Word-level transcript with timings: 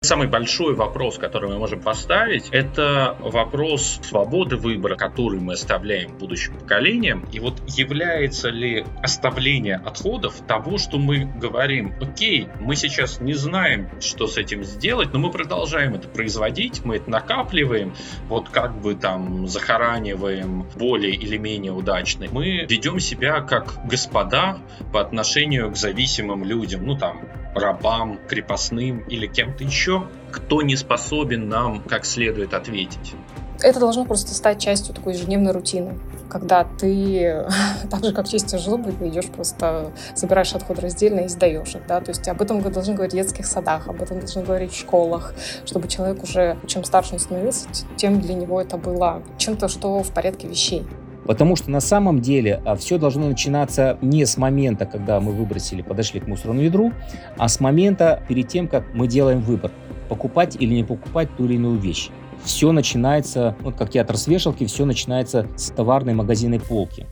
Самый 0.00 0.28
большой 0.28 0.76
вопрос, 0.76 1.18
который 1.18 1.50
мы 1.50 1.58
можем 1.58 1.80
поставить, 1.80 2.50
это 2.52 3.16
вопрос 3.18 3.98
свободы 4.04 4.56
выбора, 4.56 4.94
который 4.94 5.40
мы 5.40 5.54
оставляем 5.54 6.16
будущим 6.16 6.56
поколениям. 6.56 7.26
И 7.32 7.40
вот 7.40 7.60
является 7.66 8.48
ли 8.48 8.86
оставление 9.02 9.74
отходов 9.74 10.36
того, 10.46 10.78
что 10.78 10.98
мы 10.98 11.24
говорим, 11.24 11.94
окей, 12.00 12.46
мы 12.60 12.76
сейчас 12.76 13.20
не 13.20 13.34
знаем, 13.34 13.90
что 14.00 14.28
с 14.28 14.38
этим 14.38 14.62
сделать, 14.62 15.12
но 15.12 15.18
мы 15.18 15.32
продолжаем 15.32 15.96
это 15.96 16.06
производить, 16.06 16.84
мы 16.84 16.98
это 16.98 17.10
накапливаем, 17.10 17.92
вот 18.28 18.50
как 18.50 18.80
бы 18.80 18.94
там 18.94 19.48
захораниваем 19.48 20.64
более 20.76 21.16
или 21.16 21.38
менее 21.38 21.72
удачно. 21.72 22.26
Мы 22.30 22.66
ведем 22.68 23.00
себя 23.00 23.40
как 23.40 23.84
господа 23.84 24.60
по 24.92 25.00
отношению 25.00 25.72
к 25.72 25.76
зависимым 25.76 26.44
людям, 26.44 26.86
ну 26.86 26.96
там 26.96 27.28
рабам, 27.58 28.18
крепостным 28.28 29.00
или 29.00 29.26
кем-то 29.26 29.64
еще, 29.64 30.08
кто 30.30 30.62
не 30.62 30.76
способен 30.76 31.48
нам 31.48 31.82
как 31.82 32.04
следует 32.04 32.54
ответить. 32.54 33.14
Это 33.60 33.80
должно 33.80 34.04
просто 34.04 34.34
стать 34.34 34.60
частью 34.60 34.94
такой 34.94 35.14
ежедневной 35.14 35.50
рутины, 35.50 35.98
когда 36.28 36.64
ты, 36.64 37.44
так 37.90 38.04
же 38.04 38.12
как 38.12 38.28
чистишь 38.28 38.62
зубы, 38.62 38.92
ты 38.92 39.08
идешь 39.08 39.26
просто, 39.26 39.90
забираешь 40.14 40.54
отходы 40.54 40.82
раздельно 40.82 41.20
и 41.20 41.28
сдаешь 41.28 41.74
их, 41.74 41.86
да, 41.88 42.00
то 42.00 42.10
есть 42.10 42.28
об 42.28 42.40
этом 42.40 42.62
должны 42.62 42.94
говорить 42.94 43.14
в 43.14 43.16
детских 43.16 43.46
садах, 43.46 43.88
об 43.88 44.00
этом 44.00 44.20
должны 44.20 44.42
говорить 44.44 44.72
в 44.72 44.78
школах, 44.78 45.34
чтобы 45.64 45.88
человек 45.88 46.22
уже, 46.22 46.56
чем 46.66 46.84
старше 46.84 47.14
он 47.14 47.18
становился, 47.18 47.66
тем 47.96 48.20
для 48.20 48.34
него 48.34 48.60
это 48.60 48.76
было 48.76 49.22
чем-то, 49.38 49.66
что 49.66 50.02
в 50.04 50.12
порядке 50.12 50.46
вещей. 50.46 50.86
Потому 51.28 51.56
что 51.56 51.70
на 51.70 51.80
самом 51.80 52.22
деле 52.22 52.62
а, 52.64 52.74
все 52.74 52.96
должно 52.96 53.28
начинаться 53.28 53.98
не 54.00 54.24
с 54.24 54.38
момента, 54.38 54.86
когда 54.86 55.20
мы 55.20 55.32
выбросили, 55.32 55.82
подошли 55.82 56.20
к 56.20 56.26
мусорному 56.26 56.62
ведру, 56.62 56.90
а 57.36 57.48
с 57.48 57.60
момента 57.60 58.22
перед 58.28 58.48
тем, 58.48 58.66
как 58.66 58.94
мы 58.94 59.06
делаем 59.06 59.42
выбор, 59.42 59.70
покупать 60.08 60.56
или 60.58 60.72
не 60.72 60.84
покупать 60.84 61.28
ту 61.36 61.44
или 61.44 61.56
иную 61.56 61.78
вещь. 61.78 62.08
Все 62.44 62.72
начинается, 62.72 63.54
вот 63.60 63.76
как 63.76 63.90
театр 63.90 64.16
с 64.16 64.26
вешалки, 64.26 64.64
все 64.64 64.86
начинается 64.86 65.46
с 65.54 65.70
товарной 65.70 66.14
магазинной 66.14 66.60
полки. 66.60 67.06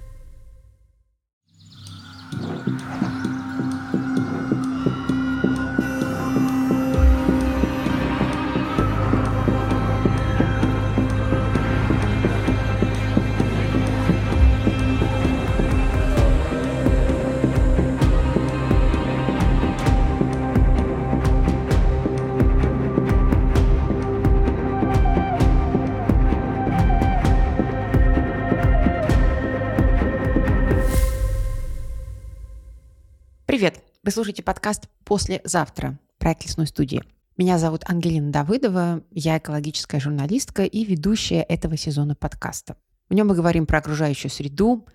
Слушаете 34.17 34.43
подкаст 34.43 34.89
«Послезавтра» 35.05 35.99
проект 36.17 36.47
«Лесной 36.47 36.67
студии». 36.67 37.03
Меня 37.37 37.59
зовут 37.59 37.83
Ангелина 37.85 38.33
Давыдова, 38.33 39.03
я 39.11 39.37
экологическая 39.37 40.01
журналистка 40.01 40.65
и 40.65 40.87
ведущая 40.87 41.43
этого 41.43 41.77
сезона 41.77 42.15
подкаста. 42.15 42.79
В 43.11 43.13
нем 43.13 43.29
мы 43.29 43.35
говорим 43.35 43.67
про 43.67 43.77
окружающую 43.77 44.31
среду, 44.31 44.87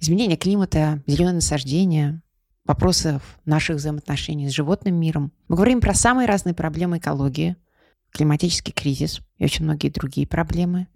изменение 0.00 0.36
климата, 0.36 1.04
зеленое 1.06 1.36
насаждение, 1.36 2.20
вопросы 2.64 3.20
наших 3.44 3.76
взаимоотношений 3.76 4.48
с 4.48 4.52
животным 4.52 4.96
миром. 4.96 5.30
Мы 5.46 5.54
говорим 5.54 5.80
про 5.80 5.94
самые 5.94 6.26
разные 6.26 6.56
проблемы 6.56 6.98
экологии, 6.98 7.54
климатический 8.10 8.72
кризис 8.72 9.20
и 9.38 9.44
очень 9.44 9.64
многие 9.64 9.90
другие 9.90 10.26
проблемы. 10.26 10.88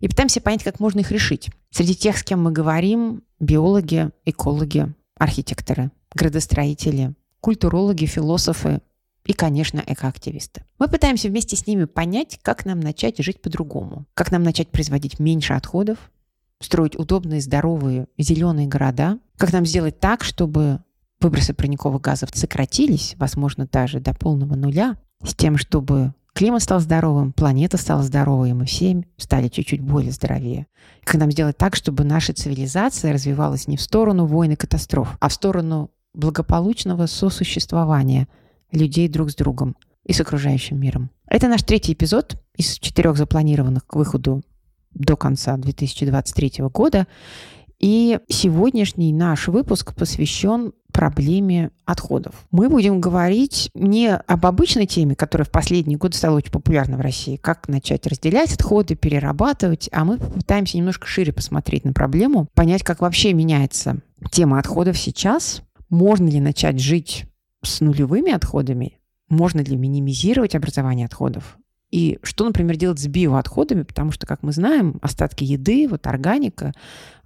И 0.00 0.06
пытаемся 0.06 0.42
понять, 0.42 0.64
как 0.64 0.80
можно 0.80 1.00
их 1.00 1.10
решить. 1.10 1.48
Среди 1.70 1.94
тех, 1.94 2.18
с 2.18 2.24
кем 2.24 2.42
мы 2.42 2.52
говорим, 2.52 3.22
биологи, 3.40 4.10
экологи, 4.26 4.92
архитекторы, 5.16 5.92
градостроители, 6.14 7.14
культурологи, 7.42 8.06
философы 8.06 8.80
и, 9.26 9.34
конечно, 9.34 9.82
экоактивисты. 9.86 10.64
Мы 10.78 10.88
пытаемся 10.88 11.28
вместе 11.28 11.56
с 11.56 11.66
ними 11.66 11.84
понять, 11.84 12.38
как 12.40 12.64
нам 12.64 12.80
начать 12.80 13.18
жить 13.18 13.42
по-другому, 13.42 14.06
как 14.14 14.32
нам 14.32 14.42
начать 14.42 14.70
производить 14.70 15.18
меньше 15.18 15.52
отходов, 15.52 15.98
строить 16.60 16.96
удобные, 16.96 17.40
здоровые, 17.40 18.06
зеленые 18.16 18.68
города, 18.68 19.18
как 19.36 19.52
нам 19.52 19.66
сделать 19.66 20.00
так, 20.00 20.24
чтобы 20.24 20.80
выбросы 21.20 21.52
парниковых 21.52 22.00
газов 22.00 22.30
сократились, 22.32 23.14
возможно, 23.18 23.68
даже 23.70 24.00
до 24.00 24.14
полного 24.14 24.54
нуля, 24.54 24.96
с 25.24 25.34
тем, 25.34 25.56
чтобы 25.56 26.14
климат 26.32 26.62
стал 26.62 26.80
здоровым, 26.80 27.32
планета 27.32 27.76
стала 27.76 28.02
здоровой, 28.02 28.50
и 28.50 28.54
мы 28.54 28.66
все 28.66 29.04
стали 29.16 29.48
чуть-чуть 29.48 29.80
более 29.80 30.12
здоровее. 30.12 30.66
Как 31.04 31.16
нам 31.16 31.30
сделать 31.30 31.56
так, 31.56 31.74
чтобы 31.74 32.04
наша 32.04 32.32
цивилизация 32.32 33.12
развивалась 33.12 33.66
не 33.66 33.76
в 33.76 33.82
сторону 33.82 34.26
войн 34.26 34.52
и 34.52 34.56
катастроф, 34.56 35.16
а 35.20 35.28
в 35.28 35.32
сторону 35.32 35.90
благополучного 36.14 37.06
сосуществования 37.06 38.28
людей 38.70 39.08
друг 39.08 39.30
с 39.30 39.34
другом 39.34 39.76
и 40.04 40.12
с 40.12 40.20
окружающим 40.20 40.80
миром. 40.80 41.10
Это 41.26 41.48
наш 41.48 41.62
третий 41.62 41.92
эпизод 41.92 42.36
из 42.56 42.78
четырех 42.78 43.16
запланированных 43.16 43.86
к 43.86 43.96
выходу 43.96 44.42
до 44.94 45.16
конца 45.16 45.56
2023 45.56 46.64
года. 46.72 47.06
И 47.78 48.20
сегодняшний 48.28 49.12
наш 49.12 49.48
выпуск 49.48 49.94
посвящен 49.94 50.72
проблеме 50.92 51.70
отходов. 51.84 52.34
Мы 52.50 52.68
будем 52.68 53.00
говорить 53.00 53.70
не 53.74 54.14
об 54.14 54.46
обычной 54.46 54.86
теме, 54.86 55.16
которая 55.16 55.46
в 55.46 55.50
последние 55.50 55.98
годы 55.98 56.16
стала 56.16 56.36
очень 56.36 56.52
популярна 56.52 56.96
в 56.96 57.00
России, 57.00 57.36
как 57.36 57.66
начать 57.68 58.06
разделять 58.06 58.52
отходы, 58.52 58.94
перерабатывать, 58.94 59.88
а 59.90 60.04
мы 60.04 60.18
попытаемся 60.18 60.76
немножко 60.76 61.06
шире 61.06 61.32
посмотреть 61.32 61.84
на 61.84 61.92
проблему, 61.92 62.46
понять, 62.54 62.84
как 62.84 63.00
вообще 63.00 63.32
меняется 63.32 63.96
тема 64.30 64.58
отходов 64.58 64.96
сейчас, 64.96 65.62
можно 65.92 66.26
ли 66.26 66.40
начать 66.40 66.80
жить 66.80 67.26
с 67.62 67.80
нулевыми 67.82 68.32
отходами? 68.32 68.98
Можно 69.28 69.60
ли 69.60 69.76
минимизировать 69.76 70.54
образование 70.54 71.04
отходов? 71.04 71.58
И 71.90 72.18
что, 72.22 72.46
например, 72.46 72.76
делать 72.76 72.98
с 72.98 73.06
биоотходами? 73.06 73.82
Потому 73.82 74.10
что, 74.10 74.26
как 74.26 74.42
мы 74.42 74.52
знаем, 74.52 74.98
остатки 75.02 75.44
еды, 75.44 75.86
вот 75.88 76.06
органика, 76.06 76.72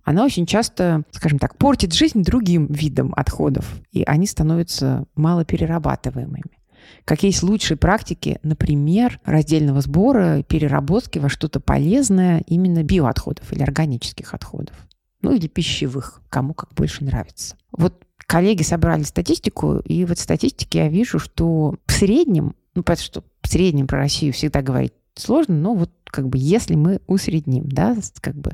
она 0.02 0.24
очень 0.24 0.46
часто, 0.46 1.04
скажем 1.12 1.38
так, 1.38 1.56
портит 1.56 1.92
жизнь 1.92 2.24
другим 2.24 2.66
видам 2.66 3.12
отходов, 3.16 3.80
и 3.92 4.02
они 4.02 4.26
становятся 4.26 5.04
малоперерабатываемыми. 5.14 6.58
Какие 7.04 7.30
есть 7.30 7.44
лучшие 7.44 7.76
практики, 7.76 8.40
например, 8.42 9.20
раздельного 9.24 9.80
сбора, 9.80 10.42
переработки 10.42 11.20
во 11.20 11.28
что-то 11.28 11.60
полезное 11.60 12.42
именно 12.48 12.82
биоотходов 12.82 13.52
или 13.52 13.62
органических 13.62 14.34
отходов? 14.34 14.74
Ну 15.22 15.32
или 15.32 15.46
пищевых, 15.46 16.20
кому 16.28 16.52
как 16.54 16.74
больше 16.74 17.04
нравится. 17.04 17.56
Вот 17.72 18.05
коллеги 18.26 18.62
собрали 18.62 19.02
статистику, 19.02 19.78
и 19.78 20.04
в 20.04 20.12
этой 20.12 20.20
статистике 20.20 20.80
я 20.80 20.88
вижу, 20.88 21.18
что 21.18 21.76
в 21.86 21.92
среднем, 21.92 22.54
ну, 22.74 22.82
понятно, 22.82 23.04
что 23.04 23.24
в 23.42 23.48
среднем 23.48 23.86
про 23.86 23.98
Россию 23.98 24.32
всегда 24.32 24.62
говорить 24.62 24.92
сложно, 25.14 25.54
но 25.54 25.74
вот 25.74 25.90
как 26.04 26.28
бы 26.28 26.38
если 26.38 26.74
мы 26.74 27.00
усредним, 27.06 27.68
да, 27.68 27.96
как 28.20 28.36
бы 28.36 28.52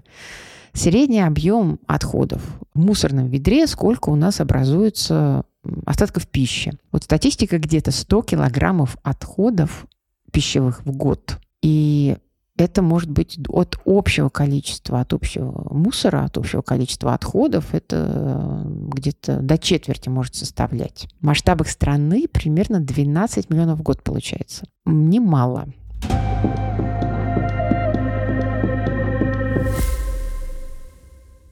средний 0.73 1.21
объем 1.21 1.81
отходов 1.87 2.43
в 2.75 2.81
мусорном 2.81 3.29
ведре, 3.29 3.67
сколько 3.67 4.11
у 4.11 4.17
нас 4.17 4.41
образуется 4.41 5.45
остатков 5.87 6.27
пищи. 6.27 6.73
Вот 6.91 7.05
статистика 7.05 7.59
где-то 7.59 7.91
100 7.91 8.23
килограммов 8.23 8.97
отходов 9.03 9.87
пищевых 10.33 10.85
в 10.85 10.93
год. 10.93 11.39
И 11.63 12.17
это 12.57 12.83
может 12.83 13.11
быть 13.11 13.39
от 13.49 13.79
общего 13.85 14.29
количества, 14.29 15.01
от 15.01 15.13
общего 15.13 15.69
мусора, 15.73 16.25
от 16.25 16.37
общего 16.37 16.63
количества 16.63 17.15
отходов, 17.15 17.75
это 17.75 18.65
э, 18.67 18.89
где-то 18.95 19.39
до 19.41 19.59
четверти 19.59 20.09
может 20.09 20.35
составлять. 20.35 21.09
В 21.21 21.27
масштабах 21.27 21.69
страны 21.69 22.27
примерно 22.31 22.81
12 22.81 23.51
миллионов 23.51 23.79
в 23.79 23.83
год 23.83 24.03
получается. 24.03 24.67
Немало. 24.85 25.69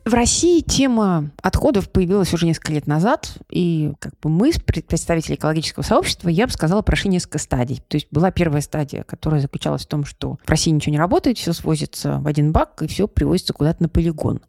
В 0.04 0.14
России 0.14 0.60
тема 0.60 1.30
отходов 1.42 1.90
появилась 1.90 2.32
уже 2.32 2.46
несколько 2.46 2.72
лет 2.72 2.86
назад, 2.86 3.38
и 3.50 3.92
как 3.98 4.14
бы 4.20 4.30
мы, 4.30 4.52
представители 4.64 5.34
экологического 5.34 5.82
сообщества, 5.82 6.28
я 6.28 6.46
бы 6.46 6.52
сказала, 6.52 6.80
прошли 6.82 7.10
несколько 7.10 7.38
стадий. 7.38 7.82
То 7.86 7.96
есть 7.96 8.08
была 8.10 8.30
первая 8.30 8.62
стадия, 8.62 9.02
которая 9.02 9.40
заключалась 9.40 9.82
в 9.84 9.88
том, 9.88 10.04
что 10.04 10.38
в 10.42 10.48
России 10.48 10.70
ничего 10.70 10.92
не 10.92 10.98
работает, 10.98 11.36
все 11.36 11.52
свозится 11.52 12.18
в 12.18 12.26
один 12.26 12.50
бак, 12.50 12.82
и 12.82 12.86
все 12.86 13.06
привозится 13.08 13.52
куда-то 13.52 13.82
на 13.82 13.88
полигон 13.88 14.40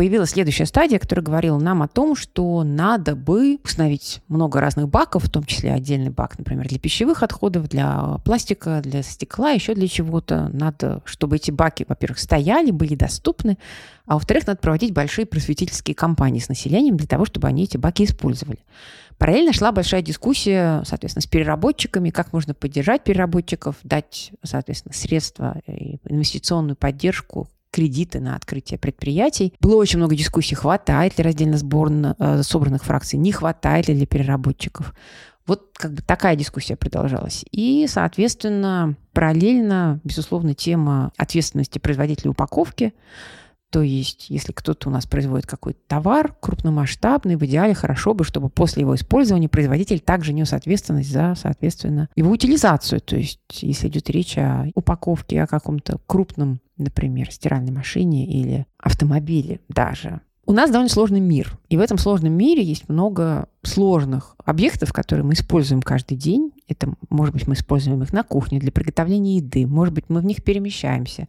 появилась 0.00 0.30
следующая 0.30 0.64
стадия, 0.64 0.98
которая 0.98 1.22
говорила 1.22 1.58
нам 1.58 1.82
о 1.82 1.86
том, 1.86 2.16
что 2.16 2.64
надо 2.64 3.14
бы 3.14 3.58
установить 3.62 4.22
много 4.28 4.58
разных 4.58 4.88
баков, 4.88 5.24
в 5.24 5.28
том 5.28 5.44
числе 5.44 5.74
отдельный 5.74 6.08
бак, 6.08 6.38
например, 6.38 6.66
для 6.66 6.78
пищевых 6.78 7.22
отходов, 7.22 7.68
для 7.68 8.16
пластика, 8.24 8.80
для 8.82 9.02
стекла, 9.02 9.50
еще 9.50 9.74
для 9.74 9.88
чего-то. 9.88 10.48
Надо, 10.54 11.02
чтобы 11.04 11.36
эти 11.36 11.50
баки, 11.50 11.84
во-первых, 11.86 12.18
стояли, 12.18 12.70
были 12.70 12.94
доступны, 12.94 13.58
а 14.06 14.14
во-вторых, 14.14 14.46
надо 14.46 14.58
проводить 14.60 14.94
большие 14.94 15.26
просветительские 15.26 15.94
кампании 15.94 16.40
с 16.40 16.48
населением 16.48 16.96
для 16.96 17.06
того, 17.06 17.26
чтобы 17.26 17.48
они 17.48 17.64
эти 17.64 17.76
баки 17.76 18.04
использовали. 18.04 18.60
Параллельно 19.18 19.52
шла 19.52 19.70
большая 19.70 20.00
дискуссия, 20.00 20.82
соответственно, 20.86 21.20
с 21.20 21.26
переработчиками, 21.26 22.08
как 22.08 22.32
можно 22.32 22.54
поддержать 22.54 23.04
переработчиков, 23.04 23.76
дать, 23.82 24.32
соответственно, 24.42 24.94
средства 24.94 25.60
инвестиционную 25.66 26.76
поддержку 26.76 27.50
кредиты 27.70 28.20
на 28.20 28.36
открытие 28.36 28.78
предприятий. 28.78 29.54
Было 29.60 29.76
очень 29.76 29.98
много 29.98 30.16
дискуссий, 30.16 30.54
хватает 30.54 31.18
ли 31.18 31.24
раздельно 31.24 31.56
сборно, 31.56 32.16
э, 32.18 32.42
собранных 32.42 32.84
фракций, 32.84 33.18
не 33.18 33.32
хватает 33.32 33.88
ли 33.88 33.94
для 33.94 34.06
переработчиков. 34.06 34.94
Вот 35.46 35.70
как 35.74 35.94
бы 35.94 36.02
такая 36.02 36.36
дискуссия 36.36 36.76
продолжалась. 36.76 37.44
И, 37.50 37.86
соответственно, 37.88 38.94
параллельно, 39.12 40.00
безусловно, 40.04 40.54
тема 40.54 41.12
ответственности 41.16 41.78
производителя 41.78 42.30
упаковки 42.30 42.92
то 43.70 43.82
есть, 43.82 44.30
если 44.30 44.52
кто-то 44.52 44.88
у 44.88 44.92
нас 44.92 45.06
производит 45.06 45.46
какой-то 45.46 45.78
товар 45.86 46.34
крупномасштабный, 46.40 47.36
в 47.36 47.44
идеале 47.44 47.72
хорошо 47.74 48.14
бы, 48.14 48.24
чтобы 48.24 48.48
после 48.48 48.80
его 48.80 48.96
использования 48.96 49.48
производитель 49.48 50.00
также 50.00 50.32
нес 50.32 50.52
ответственность 50.52 51.10
за, 51.10 51.34
соответственно, 51.36 52.08
его 52.16 52.32
утилизацию. 52.32 53.00
То 53.00 53.16
есть, 53.16 53.40
если 53.62 53.86
идет 53.86 54.10
речь 54.10 54.36
о 54.38 54.66
упаковке, 54.74 55.42
о 55.42 55.46
каком-то 55.46 56.00
крупном, 56.06 56.60
например, 56.78 57.30
стиральной 57.30 57.72
машине 57.72 58.26
или 58.26 58.66
автомобиле 58.78 59.60
даже, 59.68 60.20
у 60.50 60.52
нас 60.52 60.68
довольно 60.68 60.90
сложный 60.90 61.20
мир. 61.20 61.56
И 61.68 61.76
в 61.76 61.80
этом 61.80 61.96
сложном 61.96 62.32
мире 62.32 62.64
есть 62.64 62.88
много 62.88 63.48
сложных 63.62 64.34
объектов, 64.44 64.92
которые 64.92 65.24
мы 65.24 65.34
используем 65.34 65.80
каждый 65.80 66.16
день. 66.16 66.50
Это, 66.66 66.92
может 67.08 67.32
быть, 67.32 67.46
мы 67.46 67.54
используем 67.54 68.02
их 68.02 68.12
на 68.12 68.24
кухне 68.24 68.58
для 68.58 68.72
приготовления 68.72 69.36
еды, 69.36 69.64
может 69.64 69.94
быть, 69.94 70.06
мы 70.08 70.20
в 70.20 70.24
них 70.24 70.42
перемещаемся, 70.42 71.28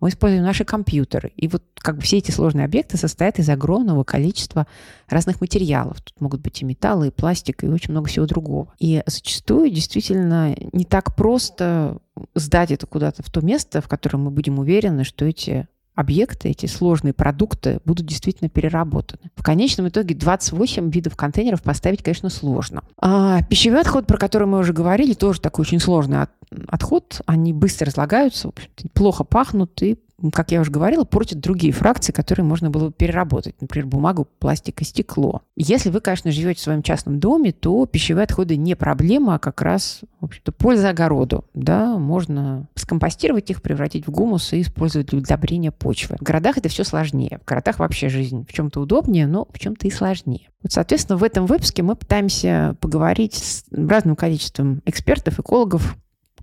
мы 0.00 0.08
используем 0.08 0.42
наши 0.44 0.64
компьютеры. 0.64 1.32
И 1.36 1.48
вот 1.48 1.62
как 1.74 1.96
бы 1.96 2.00
все 2.00 2.16
эти 2.16 2.30
сложные 2.30 2.64
объекты 2.64 2.96
состоят 2.96 3.38
из 3.38 3.48
огромного 3.50 4.04
количества 4.04 4.66
разных 5.06 5.42
материалов. 5.42 6.00
Тут 6.00 6.18
могут 6.22 6.40
быть 6.40 6.62
и 6.62 6.64
металлы, 6.64 7.08
и 7.08 7.10
пластик, 7.10 7.64
и 7.64 7.68
очень 7.68 7.90
много 7.90 8.08
всего 8.08 8.24
другого. 8.24 8.72
И 8.78 9.02
зачастую 9.04 9.70
действительно 9.70 10.56
не 10.72 10.86
так 10.86 11.14
просто 11.14 11.98
сдать 12.34 12.70
это 12.70 12.86
куда-то 12.86 13.22
в 13.22 13.30
то 13.30 13.42
место, 13.42 13.82
в 13.82 13.88
котором 13.88 14.22
мы 14.24 14.30
будем 14.30 14.58
уверены, 14.58 15.04
что 15.04 15.26
эти 15.26 15.68
объекты, 15.94 16.48
эти 16.48 16.66
сложные 16.66 17.12
продукты 17.12 17.80
будут 17.84 18.06
действительно 18.06 18.48
переработаны. 18.48 19.30
В 19.36 19.42
конечном 19.42 19.88
итоге 19.88 20.14
28 20.14 20.90
видов 20.90 21.16
контейнеров 21.16 21.62
поставить, 21.62 22.02
конечно, 22.02 22.30
сложно. 22.30 22.82
А 22.98 23.42
пищевой 23.42 23.80
отход, 23.80 24.06
про 24.06 24.18
который 24.18 24.46
мы 24.46 24.58
уже 24.58 24.72
говорили, 24.72 25.14
тоже 25.14 25.40
такой 25.40 25.62
очень 25.62 25.80
сложный 25.80 26.26
отход. 26.68 27.20
Они 27.26 27.52
быстро 27.52 27.86
разлагаются, 27.86 28.50
плохо 28.94 29.24
пахнут 29.24 29.82
и 29.82 29.98
как 30.30 30.52
я 30.52 30.60
уже 30.60 30.70
говорила, 30.70 31.04
портят 31.04 31.40
другие 31.40 31.72
фракции, 31.72 32.12
которые 32.12 32.44
можно 32.44 32.70
было 32.70 32.88
бы 32.88 32.92
переработать, 32.92 33.60
например, 33.60 33.88
бумагу, 33.88 34.28
пластик 34.38 34.80
и 34.80 34.84
стекло. 34.84 35.42
Если 35.56 35.90
вы, 35.90 36.00
конечно, 36.00 36.30
живете 36.30 36.60
в 36.60 36.62
своем 36.62 36.82
частном 36.82 37.18
доме, 37.18 37.52
то 37.52 37.86
пищевые 37.86 38.24
отходы 38.24 38.56
не 38.56 38.76
проблема, 38.76 39.34
а 39.34 39.38
как 39.38 39.62
раз, 39.62 40.00
в 40.20 40.26
общем-то, 40.26 40.52
польза 40.52 40.90
огороду. 40.90 41.44
Да, 41.54 41.98
можно 41.98 42.68
скомпостировать 42.82 43.50
их, 43.50 43.62
превратить 43.62 44.06
в 44.06 44.10
гумус 44.10 44.52
и 44.52 44.60
использовать 44.60 45.08
для 45.08 45.18
удобрения 45.18 45.72
почвы. 45.72 46.16
В 46.18 46.22
городах 46.22 46.58
это 46.58 46.68
все 46.68 46.84
сложнее. 46.84 47.38
В 47.42 47.44
городах 47.46 47.78
вообще 47.78 48.08
жизнь 48.08 48.44
в 48.46 48.52
чем-то 48.52 48.80
удобнее, 48.80 49.26
но 49.26 49.46
в 49.50 49.58
чем-то 49.58 49.86
и 49.86 49.90
сложнее. 49.90 50.50
Вот, 50.62 50.72
соответственно, 50.72 51.16
в 51.16 51.24
этом 51.24 51.46
выпуске 51.46 51.82
мы 51.82 51.96
пытаемся 51.96 52.76
поговорить 52.80 53.34
с 53.34 53.64
разным 53.70 54.16
количеством 54.16 54.82
экспертов, 54.84 55.38
экологов, 55.38 55.96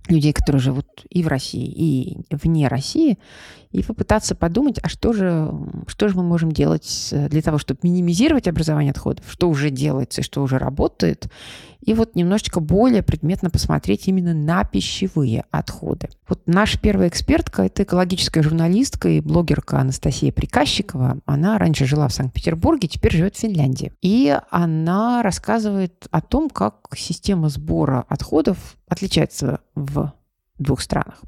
людей, 0.08 0.32
которые 0.32 0.60
живут 0.60 0.86
и 1.08 1.22
в 1.22 1.28
России, 1.28 1.66
и 1.66 2.18
вне 2.30 2.68
России, 2.68 3.18
и 3.72 3.82
попытаться 3.82 4.34
подумать, 4.34 4.78
а 4.82 4.88
что 4.88 5.12
же, 5.12 5.52
что 5.86 6.08
же 6.08 6.16
мы 6.16 6.22
можем 6.22 6.50
делать 6.50 7.08
для 7.12 7.40
того, 7.40 7.58
чтобы 7.58 7.80
минимизировать 7.84 8.48
образование 8.48 8.90
отходов, 8.90 9.24
что 9.28 9.48
уже 9.48 9.70
делается 9.70 10.20
и 10.20 10.24
что 10.24 10.42
уже 10.42 10.58
работает, 10.58 11.28
и 11.80 11.94
вот 11.94 12.14
немножечко 12.14 12.60
более 12.60 13.02
предметно 13.02 13.48
посмотреть 13.48 14.06
именно 14.06 14.34
на 14.34 14.64
пищевые 14.64 15.44
отходы. 15.50 16.10
Вот 16.28 16.42
наша 16.46 16.78
первая 16.78 17.08
экспертка– 17.08 17.62
это 17.64 17.84
экологическая 17.84 18.42
журналистка 18.42 19.08
и 19.08 19.20
блогерка 19.20 19.78
Анастасия 19.78 20.30
Приказчикова. 20.30 21.18
Она 21.24 21.56
раньше 21.56 21.86
жила 21.86 22.08
в 22.08 22.12
Санкт-Петербурге, 22.12 22.88
теперь 22.88 23.12
живет 23.12 23.36
в 23.36 23.40
Финляндии. 23.40 23.92
И 24.02 24.36
она 24.50 25.22
рассказывает 25.22 26.06
о 26.10 26.20
том, 26.20 26.50
как 26.50 26.88
система 26.96 27.48
сбора 27.48 28.04
отходов 28.08 28.76
отличается 28.86 29.60
в 29.74 30.12
двух 30.58 30.82
странах. 30.82 31.22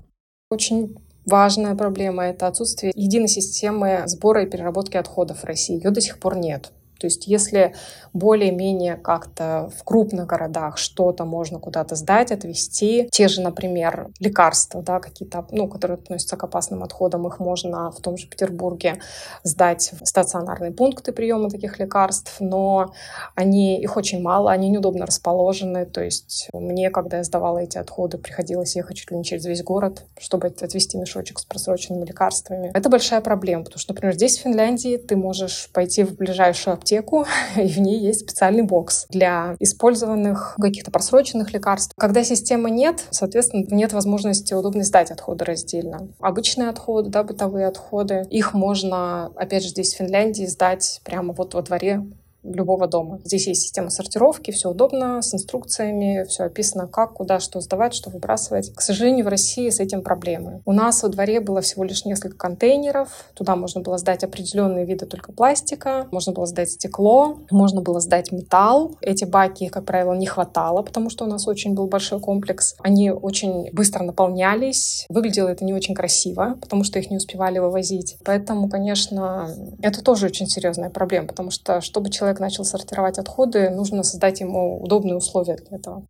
Очень 0.50 0.96
важная 1.26 1.74
проблема– 1.74 2.24
это 2.26 2.46
отсутствие 2.46 2.92
единой 2.94 3.28
системы 3.28 4.02
сбора 4.06 4.42
и 4.42 4.50
переработки 4.50 4.96
отходов 4.96 5.38
в 5.38 5.44
России. 5.44 5.76
Ее 5.76 5.90
до 5.90 6.00
сих 6.00 6.18
пор 6.18 6.36
нет. 6.36 6.72
То 7.02 7.06
есть 7.06 7.26
если 7.26 7.74
более-менее 8.12 8.94
как-то 8.94 9.68
в 9.76 9.82
крупных 9.82 10.28
городах 10.28 10.78
что-то 10.78 11.24
можно 11.24 11.58
куда-то 11.58 11.96
сдать, 11.96 12.30
отвезти, 12.30 13.08
те 13.10 13.26
же, 13.26 13.40
например, 13.40 14.10
лекарства, 14.20 14.82
да, 14.82 15.00
какие-то, 15.00 15.44
ну, 15.50 15.66
которые 15.66 15.96
относятся 15.96 16.36
к 16.36 16.44
опасным 16.44 16.84
отходам, 16.84 17.26
их 17.26 17.40
можно 17.40 17.90
в 17.90 18.00
том 18.00 18.16
же 18.16 18.28
Петербурге 18.28 19.00
сдать 19.42 19.94
в 20.00 20.06
стационарные 20.06 20.70
пункты 20.70 21.10
приема 21.10 21.50
таких 21.50 21.80
лекарств, 21.80 22.36
но 22.38 22.92
они, 23.34 23.82
их 23.82 23.96
очень 23.96 24.22
мало, 24.22 24.52
они 24.52 24.68
неудобно 24.68 25.04
расположены, 25.04 25.84
то 25.84 26.04
есть 26.04 26.50
мне, 26.52 26.90
когда 26.90 27.16
я 27.16 27.24
сдавала 27.24 27.58
эти 27.58 27.78
отходы, 27.78 28.16
приходилось 28.16 28.76
ехать 28.76 28.96
чуть 28.96 29.10
ли 29.10 29.16
не 29.16 29.24
через 29.24 29.44
весь 29.44 29.64
город, 29.64 30.04
чтобы 30.20 30.46
отвезти 30.46 30.96
мешочек 30.98 31.40
с 31.40 31.44
просроченными 31.44 32.04
лекарствами. 32.04 32.70
Это 32.74 32.88
большая 32.88 33.22
проблема, 33.22 33.64
потому 33.64 33.80
что, 33.80 33.92
например, 33.92 34.14
здесь, 34.14 34.38
в 34.38 34.42
Финляндии, 34.42 34.98
ты 34.98 35.16
можешь 35.16 35.68
пойти 35.72 36.04
в 36.04 36.14
ближайшую 36.14 36.74
аптеку, 36.74 36.91
аптеку, 36.92 37.24
и 37.56 37.66
в 37.66 37.78
ней 37.78 37.98
есть 37.98 38.20
специальный 38.20 38.62
бокс 38.62 39.06
для 39.08 39.56
использованных 39.58 40.56
каких-то 40.60 40.90
просроченных 40.90 41.52
лекарств. 41.52 41.94
Когда 41.96 42.24
системы 42.24 42.70
нет, 42.70 43.04
соответственно, 43.10 43.66
нет 43.70 43.92
возможности 43.92 44.54
удобно 44.54 44.84
сдать 44.84 45.10
отходы 45.10 45.44
раздельно. 45.44 46.08
Обычные 46.20 46.68
отходы, 46.68 47.10
да, 47.10 47.22
бытовые 47.22 47.66
отходы, 47.66 48.26
их 48.30 48.54
можно, 48.54 49.26
опять 49.36 49.62
же, 49.62 49.70
здесь 49.70 49.94
в 49.94 49.96
Финляндии 49.96 50.46
сдать 50.46 51.00
прямо 51.04 51.32
вот 51.32 51.54
во 51.54 51.62
дворе 51.62 52.04
любого 52.42 52.86
дома. 52.86 53.20
Здесь 53.24 53.46
есть 53.46 53.62
система 53.62 53.90
сортировки, 53.90 54.50
все 54.50 54.70
удобно, 54.70 55.22
с 55.22 55.34
инструкциями, 55.34 56.24
все 56.28 56.44
описано, 56.44 56.86
как, 56.86 57.14
куда, 57.14 57.40
что 57.40 57.60
сдавать, 57.60 57.94
что 57.94 58.10
выбрасывать. 58.10 58.74
К 58.74 58.80
сожалению, 58.80 59.24
в 59.24 59.28
России 59.28 59.70
с 59.70 59.80
этим 59.80 60.02
проблемы. 60.02 60.62
У 60.64 60.72
нас 60.72 61.02
во 61.02 61.08
дворе 61.08 61.40
было 61.40 61.60
всего 61.60 61.84
лишь 61.84 62.04
несколько 62.04 62.36
контейнеров, 62.36 63.26
туда 63.34 63.56
можно 63.56 63.80
было 63.80 63.98
сдать 63.98 64.24
определенные 64.24 64.84
виды 64.84 65.06
только 65.06 65.32
пластика, 65.32 66.08
можно 66.10 66.32
было 66.32 66.46
сдать 66.46 66.70
стекло, 66.70 67.38
можно 67.50 67.80
было 67.80 68.00
сдать 68.00 68.32
металл. 68.32 68.96
Эти 69.00 69.24
баки, 69.24 69.68
как 69.68 69.84
правило, 69.84 70.14
не 70.14 70.26
хватало, 70.26 70.82
потому 70.82 71.10
что 71.10 71.24
у 71.24 71.28
нас 71.28 71.46
очень 71.46 71.74
был 71.74 71.86
большой 71.86 72.20
комплекс. 72.20 72.74
Они 72.80 73.10
очень 73.10 73.70
быстро 73.72 74.02
наполнялись, 74.04 75.06
выглядело 75.08 75.48
это 75.48 75.64
не 75.64 75.74
очень 75.74 75.94
красиво, 75.94 76.56
потому 76.60 76.84
что 76.84 76.98
их 76.98 77.10
не 77.10 77.16
успевали 77.16 77.58
вывозить. 77.58 78.16
Поэтому, 78.24 78.68
конечно, 78.68 79.48
это 79.80 80.02
тоже 80.02 80.26
очень 80.26 80.46
серьезная 80.46 80.90
проблема, 80.90 81.28
потому 81.28 81.50
что 81.50 81.80
чтобы 81.80 82.10
человек 82.10 82.31
человек 82.32 82.40
начал 82.40 82.64
сортировать 82.64 83.18
отходы, 83.18 83.70
нужно 83.70 84.02
создать 84.02 84.40
ему 84.40 84.82
удобные 84.82 85.16
условия 85.16 85.56
для 85.56 85.76
этого. 85.76 86.06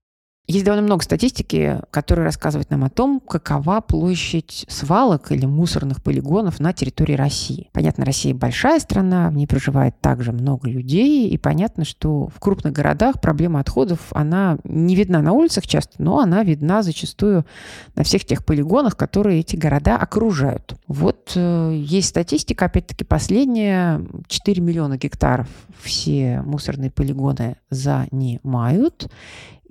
Есть 0.49 0.64
довольно 0.64 0.82
много 0.82 1.04
статистики, 1.04 1.80
которая 1.92 2.26
рассказывает 2.26 2.68
нам 2.70 2.82
о 2.82 2.90
том, 2.90 3.20
какова 3.20 3.80
площадь 3.80 4.64
свалок 4.68 5.30
или 5.30 5.46
мусорных 5.46 6.02
полигонов 6.02 6.58
на 6.58 6.72
территории 6.72 7.14
России. 7.14 7.70
Понятно, 7.72 8.04
Россия 8.04 8.34
большая 8.34 8.80
страна, 8.80 9.30
в 9.30 9.34
ней 9.34 9.46
проживает 9.46 10.00
также 10.00 10.32
много 10.32 10.68
людей, 10.68 11.28
и 11.28 11.38
понятно, 11.38 11.84
что 11.84 12.26
в 12.26 12.40
крупных 12.40 12.72
городах 12.72 13.20
проблема 13.20 13.61
отходов, 13.61 14.00
она 14.11 14.58
не 14.64 14.96
видна 14.96 15.22
на 15.22 15.32
улицах 15.32 15.64
часто, 15.64 16.02
но 16.02 16.18
она 16.18 16.42
видна 16.42 16.82
зачастую 16.82 17.46
на 17.94 18.02
всех 18.02 18.25
тех 18.25 18.44
полигонах, 18.44 18.96
которые 18.96 19.40
эти 19.40 19.54
города 19.54 19.96
окружают. 19.96 20.75
Вот 20.88 21.32
э, 21.37 21.72
есть 21.72 22.08
статистика, 22.08 22.64
опять-таки 22.64 23.04
последняя, 23.04 24.04
4 24.26 24.61
миллиона 24.61 24.99
гектаров 24.99 25.49
все 25.80 26.42
мусорные 26.44 26.90
полигоны 26.90 27.56
занимают, 27.70 29.08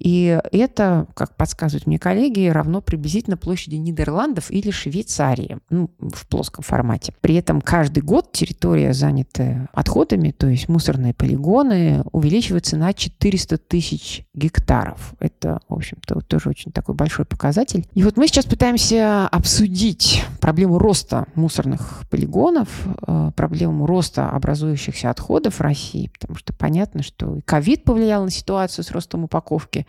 и 0.03 0.39
это, 0.51 1.05
как 1.13 1.36
подсказывают 1.36 1.86
мне 1.86 2.00
коллеги, 2.00 2.48
равно 2.48 2.81
приблизительно 2.81 3.38
площади 3.38 3.75
Нидерландов 3.75 4.50
или 4.50 4.72
Швейцарии 4.72 5.60
ну, 5.70 5.91
в 6.00 6.25
плоском 6.25 6.63
формате. 6.63 7.13
При 7.22 7.36
этом 7.36 7.62
каждый 7.62 8.01
год 8.01 8.31
территория, 8.31 8.93
занятая 8.93 9.70
отходами, 9.74 10.31
то 10.31 10.48
есть 10.48 10.67
мусорные 10.70 11.13
полигоны, 11.13 12.03
увеличивается 12.12 12.77
на 12.77 12.93
400 12.93 13.60
тысяч 13.60 14.25
гектаров. 14.34 15.13
Это, 15.20 15.60
в 15.70 15.75
общем-то, 15.75 16.22
тоже 16.22 16.50
очень 16.50 16.72
такой 16.72 16.96
большой 16.96 17.25
показатель. 17.25 17.88
И 17.93 18.03
вот 18.03 18.17
мы 18.17 18.27
сейчас 18.27 18.46
пытаемся 18.46 19.27
обсудить 19.27 20.24
проблему 20.39 20.79
роста 20.79 21.27
мусорных 21.36 22.05
полигонов, 22.10 22.70
э, 23.05 23.31
проблему 23.36 23.86
роста 23.86 24.31
образующихся 24.31 25.12
отходов 25.12 25.60
в 25.60 25.62
России, 25.62 26.10
потому 26.20 26.39
что 26.39 26.53
понятно, 26.53 27.03
что 27.03 27.39
ковид 27.46 27.84
повлиял 27.84 28.24
на 28.24 28.31
ситуацию 28.31 28.84
с 28.84 28.89
ростом 28.89 29.25
упаковки, 29.25 29.86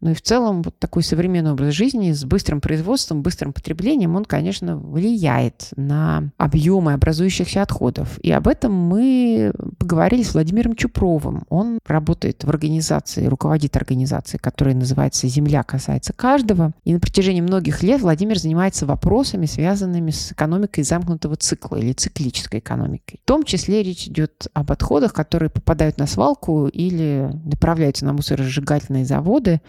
Ну 0.00 0.10
и 0.10 0.14
в 0.14 0.22
целом 0.22 0.62
вот 0.62 0.78
такой 0.78 1.02
современный 1.02 1.52
образ 1.52 1.74
жизни 1.74 2.12
с 2.12 2.24
быстрым 2.24 2.60
производством, 2.60 3.22
быстрым 3.22 3.52
потреблением, 3.52 4.16
он, 4.16 4.24
конечно, 4.24 4.76
влияет 4.76 5.68
на 5.76 6.30
объемы 6.38 6.94
образующихся 6.94 7.62
отходов. 7.62 8.18
И 8.20 8.32
об 8.32 8.48
этом 8.48 8.72
мы 8.72 9.52
поговорили 9.78 10.22
с 10.22 10.32
Владимиром 10.32 10.74
Чупровым. 10.74 11.44
Он 11.50 11.78
работает 11.86 12.44
в 12.44 12.48
организации, 12.48 13.26
руководит 13.26 13.76
организацией, 13.76 14.40
которая 14.40 14.74
называется 14.74 15.28
«Земля 15.28 15.62
касается 15.62 16.12
каждого». 16.14 16.72
И 16.84 16.94
на 16.94 17.00
протяжении 17.00 17.42
многих 17.42 17.82
лет 17.82 18.00
Владимир 18.00 18.38
занимается 18.38 18.86
вопросами, 18.86 19.46
связанными 19.46 20.10
с 20.10 20.32
экономикой 20.32 20.82
замкнутого 20.82 21.36
цикла 21.36 21.76
или 21.76 21.92
циклической 21.92 22.60
экономикой. 22.60 23.20
В 23.22 23.26
том 23.26 23.44
числе 23.44 23.82
речь 23.82 24.06
идет 24.06 24.46
об 24.54 24.72
отходах, 24.72 25.12
которые 25.12 25.50
попадают 25.50 25.98
на 25.98 26.06
свалку 26.06 26.68
или 26.68 27.30
направляются 27.44 28.06
на 28.06 28.14
мусоросжигательные 28.14 29.04
заводы, 29.04 29.60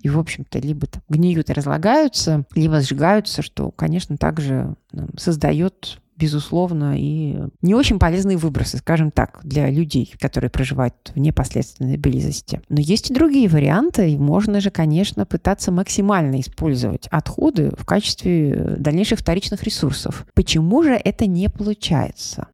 и, 0.00 0.08
в 0.08 0.18
общем-то, 0.18 0.58
либо 0.58 0.86
там 0.86 1.02
гниют 1.08 1.50
и 1.50 1.52
разлагаются, 1.52 2.44
либо 2.54 2.80
сжигаются, 2.80 3.42
что, 3.42 3.70
конечно, 3.70 4.16
также 4.16 4.74
создает 5.16 6.00
безусловно, 6.20 6.96
и 6.98 7.38
не 7.62 7.74
очень 7.74 7.98
полезные 7.98 8.36
выбросы, 8.36 8.76
скажем 8.76 9.10
так, 9.10 9.40
для 9.42 9.70
людей, 9.70 10.12
которые 10.20 10.50
проживают 10.50 11.12
в 11.14 11.18
непосредственной 11.18 11.96
близости. 11.96 12.60
Но 12.68 12.78
есть 12.78 13.10
и 13.10 13.14
другие 13.14 13.48
варианты, 13.48 14.10
и 14.10 14.18
можно 14.18 14.60
же, 14.60 14.70
конечно, 14.70 15.24
пытаться 15.24 15.72
максимально 15.72 16.40
использовать 16.40 17.08
отходы 17.10 17.72
в 17.76 17.86
качестве 17.86 18.76
дальнейших 18.78 19.20
вторичных 19.20 19.62
ресурсов. 19.62 20.26
Почему 20.34 20.82
же 20.82 20.92
это 20.92 21.26
не 21.26 21.48
получается? 21.48 22.48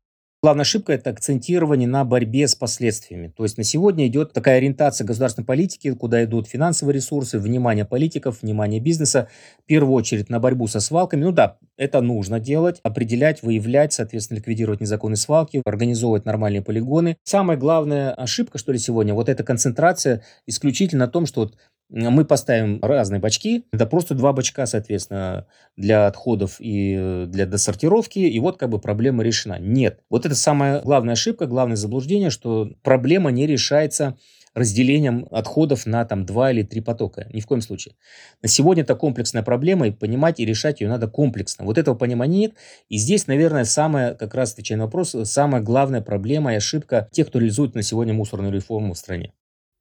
Главная 0.47 0.63
ошибка– 0.63 0.93
это 0.95 1.11
акцентирование 1.11 1.89
на 1.89 2.05
борьбе 2.05 2.47
с 2.47 2.55
последствиями. 2.55 3.33
То 3.37 3.43
есть 3.43 3.59
на 3.59 3.65
сегодня 3.65 4.07
идет 4.07 4.33
такая 4.33 4.59
ориентация 4.59 5.05
государственной 5.05 5.45
политики, 5.45 5.93
куда 5.93 6.23
идут 6.23 6.47
финансовые 6.47 6.95
ресурсы, 6.95 7.41
внимание 7.41 7.85
политиков, 7.85 8.43
внимание 8.43 8.79
бизнеса, 8.79 9.27
в 9.65 9.67
первую 9.67 9.95
очередь 9.95 10.31
на 10.31 10.39
борьбу 10.39 10.69
со 10.69 10.79
свалками. 10.79 11.25
Ну 11.25 11.33
да, 11.33 11.59
это 11.77 12.01
нужно 12.01 12.39
делать, 12.39 12.79
определять, 12.85 13.43
выявлять, 13.43 13.93
соответственно, 13.93 14.39
ликвидировать 14.39 14.81
незаконные 14.81 15.17
свалки, 15.17 15.63
организовывать 15.65 16.27
нормальные 16.27 16.63
полигоны. 16.63 17.17
Самая 17.25 17.57
главная 17.57 18.13
ошибка, 18.13 18.59
что 18.59 18.71
ли, 18.71 18.79
сегодня, 18.79 19.15
вот 19.15 19.29
эта 19.29 19.43
концентрация 19.43 20.23
исключительно 20.47 21.07
на 21.07 21.11
том, 21.11 21.27
что 21.27 21.41
вот 21.41 21.57
мы 21.89 22.25
поставим 22.25 22.81
разные 22.83 23.21
бачки. 23.21 23.65
Это 23.73 23.87
просто 23.87 24.15
два 24.15 24.33
бачка, 24.33 24.67
соответственно, 24.67 25.47
для 25.77 26.07
отходов 26.07 26.57
и 26.59 26.97
э, 26.99 27.27
для 27.27 27.47
досортировки. 27.47 28.19
И 28.19 28.39
вот 28.41 28.59
как 28.59 28.71
бы 28.71 28.81
проблема 28.81 29.23
решена. 29.23 29.59
Нет. 29.59 30.01
Вот 30.11 30.27
это 30.27 30.35
самая 30.35 30.81
главная 30.81 31.13
ошибка, 31.13 31.47
главное 31.47 31.77
заблуждение, 31.77 32.31
что 32.31 32.71
проблема 32.83 33.31
не 33.31 33.47
решается 33.47 34.17
разделением 34.57 35.29
отходов 35.31 35.85
на 35.85 36.05
там 36.07 36.25
два 36.25 36.51
или 36.51 36.63
три 36.63 36.81
потока. 36.81 37.29
Ни 37.33 37.41
в 37.41 37.47
коем 37.47 37.61
случае. 37.61 37.95
На 38.43 38.49
сегодня 38.49 38.83
это 38.83 38.95
комплексная 38.95 39.43
проблема, 39.43 39.87
и 39.87 39.91
понимать 39.91 40.41
и 40.41 40.47
решать 40.47 40.81
ее 40.81 40.89
надо 40.89 41.09
комплексно. 41.09 41.67
Вот 41.67 41.77
этого 41.77 41.95
понимания 41.95 42.39
нет. 42.39 42.55
И 42.89 42.97
здесь, 42.97 43.27
наверное, 43.27 43.65
самая, 43.65 44.15
как 44.15 44.35
раз 44.35 44.53
отвечая 44.55 44.79
на 44.79 44.85
вопрос, 44.85 45.15
самая 45.25 45.61
главная 45.61 46.01
проблема 46.01 46.55
и 46.55 46.57
ошибка 46.57 47.09
тех, 47.13 47.29
кто 47.29 47.39
реализует 47.39 47.75
на 47.75 47.83
сегодня 47.83 48.15
мусорную 48.15 48.53
реформу 48.53 48.95
в 48.95 48.99
стране. 48.99 49.35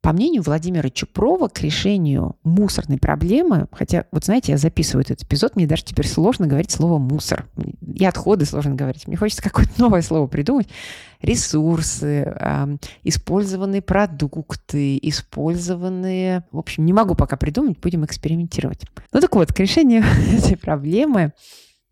По 0.06 0.14
мнению 0.14 0.44
Владимира 0.44 0.88
Чупрова, 0.92 1.48
к 1.48 1.60
решению 1.62 2.36
мусорной 2.44 3.00
проблемы, 3.00 3.68
хотя, 3.72 4.06
вот 4.12 4.24
знаете, 4.24 4.52
я 4.52 4.60
записываю 4.60 5.04
этот 5.04 5.24
эпизод, 5.24 5.56
мне 5.56 5.66
даже 5.66 5.84
теперь 5.84 6.08
сложно 6.08 6.46
говорить 6.46 6.70
слово 6.70 7.00
«мусор». 7.00 7.48
И 7.92 8.06
отходы 8.06 8.46
сложно 8.46 8.76
говорить. 8.76 9.08
Мне 9.08 9.18
хочется 9.18 9.42
какое-то 9.42 9.72
новое 9.80 10.04
слово 10.04 10.28
придумать. 10.28 10.68
Ресурсы, 11.22 12.32
использованные 13.04 13.82
продукты, 13.82 15.00
использованные... 15.02 16.44
В 16.52 16.60
общем, 16.60 16.86
не 16.86 16.94
могу 16.94 17.16
пока 17.16 17.36
придумать, 17.36 17.80
будем 17.80 18.06
экспериментировать. 18.06 18.84
Ну 19.12 19.22
так 19.22 19.36
вот, 19.36 19.54
к 19.54 19.60
решению 19.60 20.04
этой 20.38 20.56
проблемы 20.56 21.34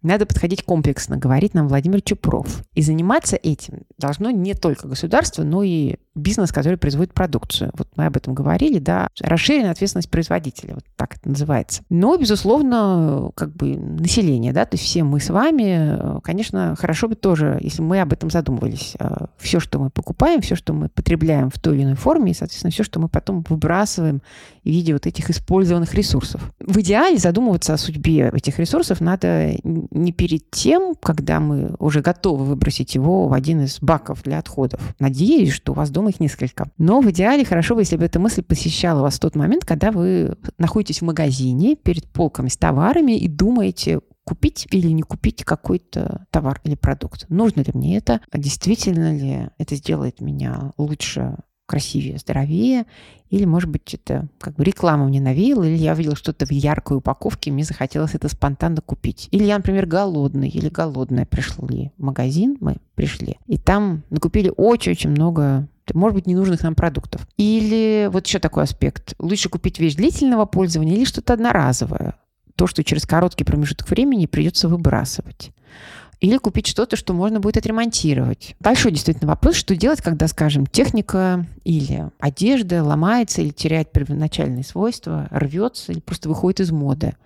надо 0.04 0.26
подходить 0.26 0.64
комплексно, 0.64 1.18
говорит 1.18 1.54
нам 1.54 1.68
Владимир 1.68 2.02
Чупров. 2.02 2.64
И 2.74 2.82
заниматься 2.82 3.36
этим 3.36 3.84
должно 3.98 4.30
не 4.32 4.54
только 4.54 4.88
государство, 4.88 5.44
но 5.44 5.64
и 5.64 5.96
бизнес, 6.16 6.52
который 6.52 6.78
производит 6.78 7.14
продукцию. 7.14 7.72
Вот 7.78 7.88
мы 7.96 8.06
об 8.06 8.18
этом 8.18 8.34
говорили, 8.34 8.80
да. 8.80 9.08
Расширенная 9.20 9.72
ответственность 9.72 10.12
производителя, 10.12 10.76
вот 10.76 10.84
так 10.96 11.16
это 11.16 11.30
называется. 11.30 11.84
Но, 11.90 12.18
безусловно, 12.18 13.32
как 13.36 13.56
бы 13.56 13.76
население, 13.78 14.54
да, 14.54 14.66
то 14.66 14.76
есть 14.76 14.84
все 14.84 15.04
мы 15.04 15.20
с 15.20 15.30
вами, 15.30 16.22
конечно, 16.22 16.76
хорошо 16.78 17.08
бы 17.08 17.16
тоже, 17.16 17.58
если 17.62 17.82
мы 17.82 18.02
об 18.02 18.14
этом 18.14 18.30
задумывались. 18.30 18.96
А, 19.00 19.28
все, 19.38 19.60
что 19.60 19.80
мы 19.80 19.90
покупаем, 19.90 20.42
все, 20.42 20.56
что 20.56 20.74
мы 20.74 20.90
потребляем 20.90 21.50
в 21.50 21.58
той 21.60 21.78
или 21.78 21.84
иной 21.84 21.96
форме, 21.96 22.32
и, 22.32 22.36
соответственно, 22.36 22.72
все, 22.72 22.84
что 22.84 23.00
мы 23.00 23.10
потом 23.10 23.44
выбрасываем 23.48 24.22
в 24.64 24.66
виде 24.66 24.94
вот 24.94 25.08
этих 25.08 25.30
использованных 25.30 25.94
ресурсов. 25.94 26.54
В 26.60 26.80
идеале 26.80 27.18
задумываться 27.18 27.74
о 27.74 27.78
судьбе 27.78 28.32
этих 28.34 28.60
ресурсов 28.60 29.02
надо 29.02 29.56
не 29.94 30.12
перед 30.12 30.50
тем, 30.52 30.96
когда 30.96 31.40
мы 31.40 31.76
уже 31.80 32.02
готовы 32.02 32.46
выбросить 32.46 32.96
его 32.96 33.28
в 33.28 33.34
один 33.34 33.62
из 33.62 33.80
баков 33.80 34.24
для 34.24 34.40
отходов. 34.40 34.82
Надеюсь, 35.00 35.54
что 35.54 35.72
у 35.72 35.76
вас 35.76 35.90
дома 35.90 36.10
их 36.10 36.20
несколько. 36.20 36.70
Но 36.78 37.02
в 37.02 37.10
идеале 37.12 37.46
хорошо 37.46 37.76
бы, 37.76 37.82
если 37.82 37.98
бы 37.98 38.06
эта 38.06 38.20
мысль 38.20 38.44
посещала 38.44 39.02
вас 39.02 39.16
в 39.16 39.20
тот 39.20 39.36
момент, 39.36 39.66
когда 39.66 39.92
вы 39.92 40.38
находитесь 40.58 41.00
в 41.00 41.06
магазине 41.06 41.76
перед 41.76 42.08
полками 42.08 42.50
с 42.50 42.58
товарами 42.58 43.14
и 43.14 43.28
думаете, 43.28 44.00
купить 44.26 44.68
или 44.72 44.88
не 44.88 45.02
купить 45.02 45.44
какой-то 45.44 46.26
товар 46.32 46.62
или 46.64 46.76
продукт. 46.76 47.26
Нужно 47.30 47.62
ли 47.62 47.72
мне 47.74 47.98
это? 47.98 48.22
Действительно 48.34 49.16
ли 49.16 49.50
это 49.58 49.76
сделает 49.76 50.22
меня 50.22 50.72
лучше 50.78 51.38
красивее, 51.66 52.18
здоровее, 52.18 52.86
или, 53.30 53.46
может 53.46 53.70
быть, 53.70 53.94
это 53.94 54.28
как 54.40 54.56
бы 54.56 54.64
реклама 54.64 55.06
мне 55.06 55.20
навеяла, 55.20 55.64
или 55.64 55.76
я 55.76 55.94
увидела 55.94 56.16
что-то 56.16 56.46
в 56.46 56.52
яркой 56.52 56.98
упаковке, 56.98 57.50
и 57.50 57.54
мне 57.54 57.64
захотелось 57.64 58.14
это 58.14 58.30
спонтанно 58.30 58.82
купить. 58.82 59.28
Или 59.32 59.46
я, 59.46 59.58
например, 59.58 59.86
голодный 59.86 60.50
или 60.50 60.70
голодная 60.70 61.26
пришли 61.26 61.92
в 61.98 62.04
магазин, 62.04 62.58
мы 62.60 62.78
пришли, 62.96 63.38
и 63.48 63.58
там 63.58 64.04
накупили 64.10 64.52
очень-очень 64.56 65.10
много 65.10 65.68
может 65.94 66.16
быть, 66.16 66.28
ненужных 66.28 66.64
нам 66.64 66.76
продуктов. 66.76 67.28
Или 67.36 68.10
вот 68.10 68.26
еще 68.26 68.40
такой 68.40 68.64
аспект. 68.64 69.16
Лучше 69.20 69.50
купить 69.50 69.80
вещь 69.80 69.96
длительного 69.96 70.46
пользования 70.46 70.96
или 70.96 71.04
что-то 71.04 71.34
одноразовое. 71.34 72.16
То, 72.56 72.68
что 72.68 72.86
через 72.86 73.06
короткий 73.06 73.44
промежуток 73.44 73.90
времени 73.90 74.26
придется 74.26 74.70
выбрасывать 74.70 75.52
или 76.24 76.38
купить 76.38 76.68
что-то, 76.68 76.96
что 76.96 77.12
можно 77.14 77.42
будет 77.42 77.58
отремонтировать. 77.58 78.56
Большой 78.62 78.94
действительно 78.94 79.28
вопрос, 79.28 79.56
что 79.56 79.76
делать, 79.76 80.02
когда, 80.02 80.30
скажем, 80.30 80.66
техника 80.66 81.46
или 81.66 82.10
одежда 82.18 82.82
ломается 82.82 83.42
или 83.42 83.50
теряет 83.50 83.92
первоначальные 83.92 84.64
свойства, 84.64 85.28
рвется 85.32 85.92
или 85.92 86.00
просто 86.00 86.30
выходит 86.30 86.62
из 86.62 86.72
моды. 86.72 87.18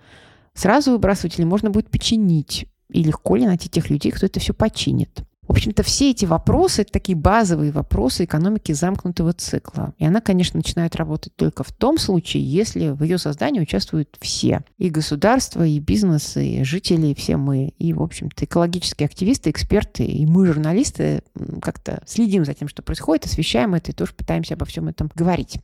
Сразу 0.52 0.90
выбрасывать 0.90 1.38
или 1.38 1.46
можно 1.46 1.70
будет 1.70 1.88
починить? 1.92 2.66
И 2.90 3.04
легко 3.04 3.36
ли 3.36 3.46
найти 3.46 3.68
тех 3.68 3.88
людей, 3.88 4.10
кто 4.10 4.26
это 4.26 4.40
все 4.40 4.52
починит? 4.52 5.22
В 5.48 5.52
общем-то, 5.52 5.82
все 5.82 6.10
эти 6.10 6.26
вопросы, 6.26 6.82
это 6.82 6.92
такие 6.92 7.16
базовые 7.16 7.72
вопросы 7.72 8.24
экономики 8.24 8.72
замкнутого 8.72 9.32
цикла. 9.32 9.94
И 9.96 10.04
она, 10.04 10.20
конечно, 10.20 10.58
начинает 10.58 10.94
работать 10.94 11.34
только 11.36 11.64
в 11.64 11.72
том 11.72 11.96
случае, 11.96 12.44
если 12.44 12.90
в 12.90 13.02
ее 13.02 13.16
создании 13.16 13.60
участвуют 13.60 14.18
все. 14.20 14.62
И 14.76 14.90
государство, 14.90 15.66
и 15.66 15.80
бизнес, 15.80 16.36
и 16.36 16.62
жители, 16.64 17.08
и 17.08 17.14
все 17.14 17.38
мы. 17.38 17.72
И, 17.78 17.94
в 17.94 18.02
общем-то, 18.02 18.44
экологические 18.44 19.06
активисты, 19.06 19.48
эксперты, 19.48 20.04
и 20.04 20.26
мы, 20.26 20.46
журналисты, 20.46 21.22
как-то 21.62 22.02
следим 22.06 22.44
за 22.44 22.52
тем, 22.52 22.68
что 22.68 22.82
происходит, 22.82 23.24
освещаем 23.24 23.74
это 23.74 23.92
и 23.92 23.94
тоже 23.94 24.12
пытаемся 24.12 24.52
обо 24.52 24.66
всем 24.66 24.86
этом 24.86 25.10
говорить. 25.14 25.60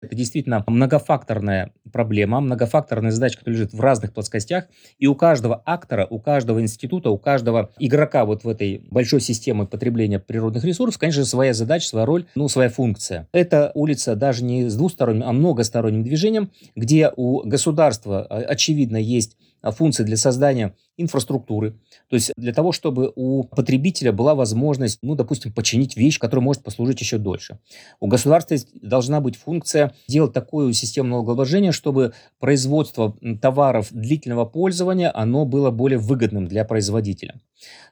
Это 0.00 0.14
действительно 0.14 0.62
многофакторная 0.68 1.72
проблема, 1.92 2.40
многофакторная 2.40 3.10
задача, 3.10 3.38
которая 3.38 3.58
лежит 3.58 3.72
в 3.72 3.80
разных 3.80 4.12
плоскостях. 4.12 4.66
И 4.98 5.08
у 5.08 5.16
каждого 5.16 5.60
актора, 5.66 6.06
у 6.08 6.20
каждого 6.20 6.60
института, 6.60 7.10
у 7.10 7.18
каждого 7.18 7.70
игрока 7.80 8.24
вот 8.24 8.44
в 8.44 8.48
этой 8.48 8.80
большой 8.90 9.20
системе 9.20 9.66
потребления 9.66 10.20
природных 10.20 10.64
ресурсов, 10.64 11.00
конечно, 11.00 11.24
своя 11.24 11.52
задача, 11.52 11.88
своя 11.88 12.06
роль, 12.06 12.26
ну, 12.36 12.48
своя 12.48 12.70
функция. 12.70 13.28
Это 13.32 13.72
улица 13.74 14.14
даже 14.14 14.44
не 14.44 14.68
с 14.68 14.76
двусторонним, 14.76 15.24
а 15.24 15.32
многосторонним 15.32 16.04
движением, 16.04 16.50
где 16.76 17.10
у 17.16 17.42
государства, 17.44 18.24
а, 18.24 18.36
очевидно, 18.42 18.98
есть 18.98 19.36
функции 19.62 20.04
для 20.04 20.16
создания 20.16 20.74
инфраструктуры. 20.96 21.78
То 22.08 22.16
есть 22.16 22.32
для 22.36 22.52
того, 22.52 22.72
чтобы 22.72 23.12
у 23.14 23.44
потребителя 23.44 24.12
была 24.12 24.34
возможность, 24.34 24.98
ну, 25.02 25.14
допустим, 25.14 25.52
починить 25.52 25.96
вещь, 25.96 26.18
которая 26.18 26.44
может 26.44 26.64
послужить 26.64 27.00
еще 27.00 27.18
дольше. 27.18 27.58
У 28.00 28.08
государства 28.08 28.56
должна 28.82 29.20
быть 29.20 29.36
функция 29.36 29.94
делать 30.08 30.32
такое 30.32 30.72
систему 30.72 31.10
налогообложения, 31.10 31.72
чтобы 31.72 32.14
производство 32.40 33.16
товаров 33.40 33.88
длительного 33.90 34.44
пользования, 34.44 35.12
оно 35.14 35.44
было 35.44 35.70
более 35.70 35.98
выгодным 35.98 36.48
для 36.48 36.64
производителя. 36.64 37.40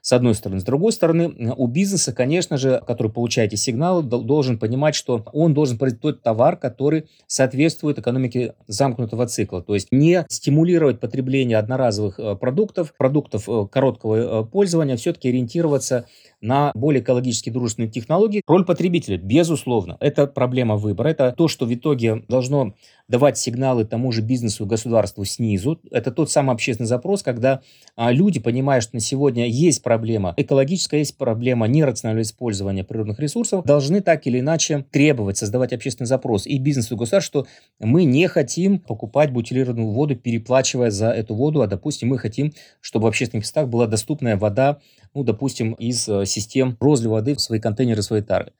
С 0.01 0.13
одной 0.13 0.33
стороны. 0.33 0.61
С 0.61 0.63
другой 0.63 0.93
стороны, 0.93 1.53
у 1.57 1.67
бизнеса, 1.67 2.13
конечно 2.13 2.57
же, 2.57 2.81
который 2.87 3.11
получает 3.11 3.51
эти 3.51 3.59
сигналы, 3.59 4.01
должен 4.03 4.57
понимать, 4.59 4.95
что 4.95 5.25
он 5.33 5.53
должен 5.53 5.77
производить 5.77 6.01
тот 6.01 6.23
товар, 6.23 6.55
который 6.57 7.09
соответствует 7.27 7.99
экономике 7.99 8.55
замкнутого 8.67 9.27
цикла. 9.27 9.61
То 9.61 9.73
есть 9.73 9.89
не 9.91 10.25
стимулировать 10.29 10.99
потребление 10.99 11.57
одноразовых 11.67 12.19
э, 12.19 12.35
продуктов, 12.35 12.93
продуктов 12.97 13.49
э, 13.49 13.67
короткого 13.69 14.15
э, 14.15 14.45
пользования, 14.45 14.95
все-таки 14.95 15.29
ориентироваться 15.29 16.07
на 16.41 16.71
более 16.75 17.01
экологически 17.01 17.49
дружественные 17.49 17.89
технологии. 17.89 18.41
Роль 18.47 18.65
потребителя, 18.65 19.17
безусловно, 19.17 19.97
это 19.99 20.27
проблема 20.27 20.75
выбора. 20.75 21.09
Это 21.09 21.33
то, 21.35 21.47
что 21.47 21.65
в 21.65 21.73
итоге 21.73 22.23
должно 22.27 22.73
давать 23.07 23.37
сигналы 23.37 23.85
тому 23.85 24.11
же 24.11 24.21
бизнесу 24.21 24.65
и 24.65 24.67
государству 24.67 25.23
снизу. 25.23 25.79
Это 25.91 26.11
тот 26.11 26.29
самый 26.29 26.53
общественный 26.53 26.87
запрос, 26.87 27.23
когда 27.23 27.61
а, 27.95 28.11
люди, 28.11 28.39
понимая, 28.39 28.81
что 28.81 28.95
на 28.95 28.99
сегодня 28.99 29.47
есть 29.47 29.81
проблема 29.81 30.33
экологическая, 30.37 30.99
есть 30.99 31.17
проблема 31.17 31.67
нерационального 31.67 32.23
использования 32.23 32.83
природных 32.83 33.19
ресурсов, 33.19 33.63
должны 33.65 34.01
так 34.01 34.27
или 34.27 34.39
иначе 34.39 34.85
требовать, 34.91 35.37
создавать 35.37 35.73
общественный 35.73 36.07
запрос 36.07 36.45
и 36.45 36.57
бизнесу, 36.57 36.95
и 36.95 36.97
государству, 36.97 37.27
что 37.27 37.47
мы 37.79 38.03
не 38.03 38.27
хотим 38.27 38.79
покупать 38.79 39.31
бутилированную 39.31 39.91
воду, 39.91 40.15
переплачивая 40.15 40.91
за 40.91 41.09
эту 41.09 41.33
воду, 41.33 41.61
а, 41.61 41.67
допустим, 41.67 42.09
мы 42.09 42.17
хотим, 42.17 42.53
чтобы 42.81 43.05
в 43.05 43.07
общественных 43.07 43.45
местах 43.45 43.69
была 43.69 43.87
доступная 43.87 44.35
вода, 44.35 44.79
ну, 45.13 45.23
допустим, 45.23 45.73
из 45.73 46.07
э, 46.07 46.25
систем 46.25 46.77
розлива 46.79 47.13
воды 47.13 47.35
в 47.35 47.41
свои 47.41 47.59
контейнеры, 47.59 48.01
в 48.01 48.05
свои 48.05 48.21
тары. 48.21 48.53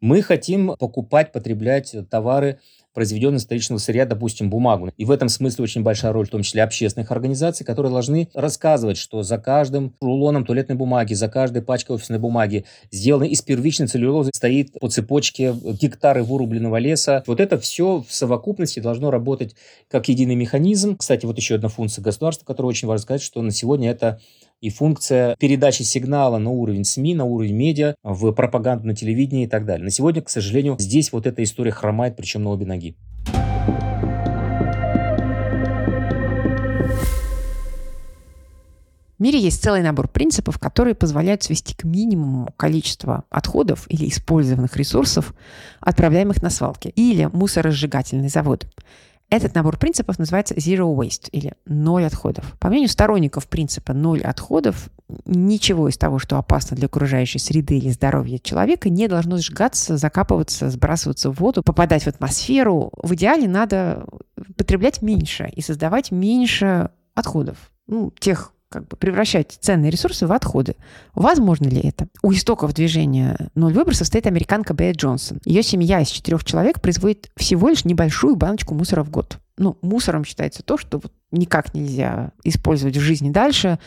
Мы 0.00 0.22
хотим 0.22 0.76
покупать, 0.78 1.32
потреблять 1.32 1.94
товары 2.10 2.58
произведенного 2.96 3.36
исторического 3.36 3.76
сырья, 3.76 4.06
допустим, 4.06 4.48
бумагу. 4.48 4.90
И 4.96 5.04
в 5.04 5.10
этом 5.10 5.28
смысле 5.28 5.64
очень 5.64 5.82
большая 5.82 6.14
роль, 6.14 6.26
в 6.26 6.30
том 6.30 6.40
числе 6.40 6.62
общественных 6.62 7.10
организаций, 7.10 7.66
которые 7.66 7.92
должны 7.92 8.30
рассказывать, 8.32 8.96
что 8.96 9.22
за 9.22 9.36
каждым 9.36 9.94
рулоном 10.00 10.46
туалетной 10.46 10.76
бумаги, 10.76 11.12
за 11.12 11.28
каждой 11.28 11.60
пачкой 11.60 11.96
офисной 11.96 12.18
бумаги, 12.18 12.64
сделанной 12.90 13.28
из 13.28 13.42
первичной 13.42 13.86
целлюлозы, 13.86 14.30
стоит 14.34 14.72
по 14.80 14.88
цепочке 14.88 15.52
гектары 15.78 16.22
вырубленного 16.22 16.78
леса. 16.78 17.22
Вот 17.26 17.38
это 17.38 17.58
все 17.58 18.02
в 18.08 18.14
совокупности 18.14 18.80
должно 18.80 19.10
работать 19.10 19.54
как 19.90 20.08
единый 20.08 20.34
механизм. 20.34 20.96
Кстати, 20.96 21.26
вот 21.26 21.36
еще 21.36 21.56
одна 21.56 21.68
функция 21.68 22.00
государства, 22.00 22.46
которая 22.46 22.70
очень 22.70 22.88
важно 22.88 23.02
сказать, 23.02 23.22
что 23.22 23.42
на 23.42 23.50
сегодня 23.50 23.90
это 23.90 24.20
и 24.60 24.70
функция 24.70 25.36
передачи 25.36 25.82
сигнала 25.82 26.38
на 26.38 26.50
уровень 26.50 26.84
СМИ, 26.84 27.14
на 27.14 27.24
уровень 27.24 27.54
медиа, 27.54 27.94
в 28.02 28.32
пропаганду 28.32 28.86
на 28.86 28.94
телевидении 28.94 29.44
и 29.44 29.48
так 29.48 29.66
далее. 29.66 29.84
На 29.84 29.90
сегодня, 29.90 30.22
к 30.22 30.30
сожалению, 30.30 30.76
здесь 30.78 31.12
вот 31.12 31.26
эта 31.26 31.42
история 31.42 31.72
хромает, 31.72 32.16
причем 32.16 32.42
на 32.44 32.50
обе 32.50 32.66
ноги. 32.66 32.96
В 39.18 39.22
мире 39.22 39.38
есть 39.38 39.62
целый 39.62 39.80
набор 39.80 40.08
принципов, 40.08 40.58
которые 40.58 40.94
позволяют 40.94 41.42
свести 41.42 41.74
к 41.74 41.84
минимуму 41.84 42.52
количество 42.58 43.24
отходов 43.30 43.86
или 43.88 44.08
использованных 44.10 44.76
ресурсов, 44.76 45.34
отправляемых 45.80 46.42
на 46.42 46.50
свалки 46.50 46.88
или 46.88 47.24
мусоросжигательный 47.32 48.28
завод. 48.28 48.66
Этот 49.28 49.54
набор 49.54 49.76
принципов 49.76 50.18
называется 50.18 50.54
Zero 50.54 50.94
Waste 50.94 51.28
или 51.32 51.54
ноль 51.64 52.04
отходов. 52.04 52.56
По 52.60 52.68
мнению 52.68 52.88
сторонников 52.88 53.48
принципа 53.48 53.92
ноль 53.92 54.22
отходов, 54.22 54.88
ничего 55.24 55.88
из 55.88 55.98
того, 55.98 56.18
что 56.20 56.38
опасно 56.38 56.76
для 56.76 56.86
окружающей 56.86 57.40
среды 57.40 57.78
или 57.78 57.90
здоровья 57.90 58.38
человека, 58.38 58.88
не 58.88 59.08
должно 59.08 59.38
сжигаться, 59.38 59.96
закапываться, 59.96 60.70
сбрасываться 60.70 61.30
в 61.30 61.40
воду, 61.40 61.62
попадать 61.62 62.04
в 62.04 62.08
атмосферу. 62.08 62.92
В 63.02 63.14
идеале 63.14 63.48
надо 63.48 64.06
потреблять 64.56 65.02
меньше 65.02 65.50
и 65.54 65.60
создавать 65.60 66.12
меньше 66.12 66.90
отходов. 67.14 67.72
Ну, 67.88 68.12
тех 68.18 68.52
как 68.68 68.88
бы 68.88 68.96
превращать 68.96 69.58
ценные 69.60 69.90
ресурсы 69.90 70.26
в 70.26 70.32
отходы. 70.32 70.76
Возможно 71.14 71.68
ли 71.68 71.80
это? 71.80 72.08
У 72.22 72.32
истоков 72.32 72.74
движения 72.74 73.50
«Ноль 73.54 73.72
выбросов» 73.72 74.06
стоит 74.06 74.26
американка 74.26 74.74
Бея 74.74 74.92
Джонсон. 74.92 75.40
Ее 75.44 75.62
семья 75.62 76.00
из 76.00 76.08
четырех 76.08 76.44
человек 76.44 76.80
производит 76.80 77.30
всего 77.36 77.68
лишь 77.68 77.84
небольшую 77.84 78.36
баночку 78.36 78.74
мусора 78.74 79.04
в 79.04 79.10
год. 79.10 79.38
Ну, 79.56 79.78
мусором 79.82 80.24
считается 80.24 80.62
то, 80.62 80.76
что 80.76 80.98
вот 80.98 81.12
никак 81.30 81.74
нельзя 81.74 82.32
использовать 82.44 82.96
в 82.96 83.00
жизни 83.00 83.30
дальше, 83.30 83.78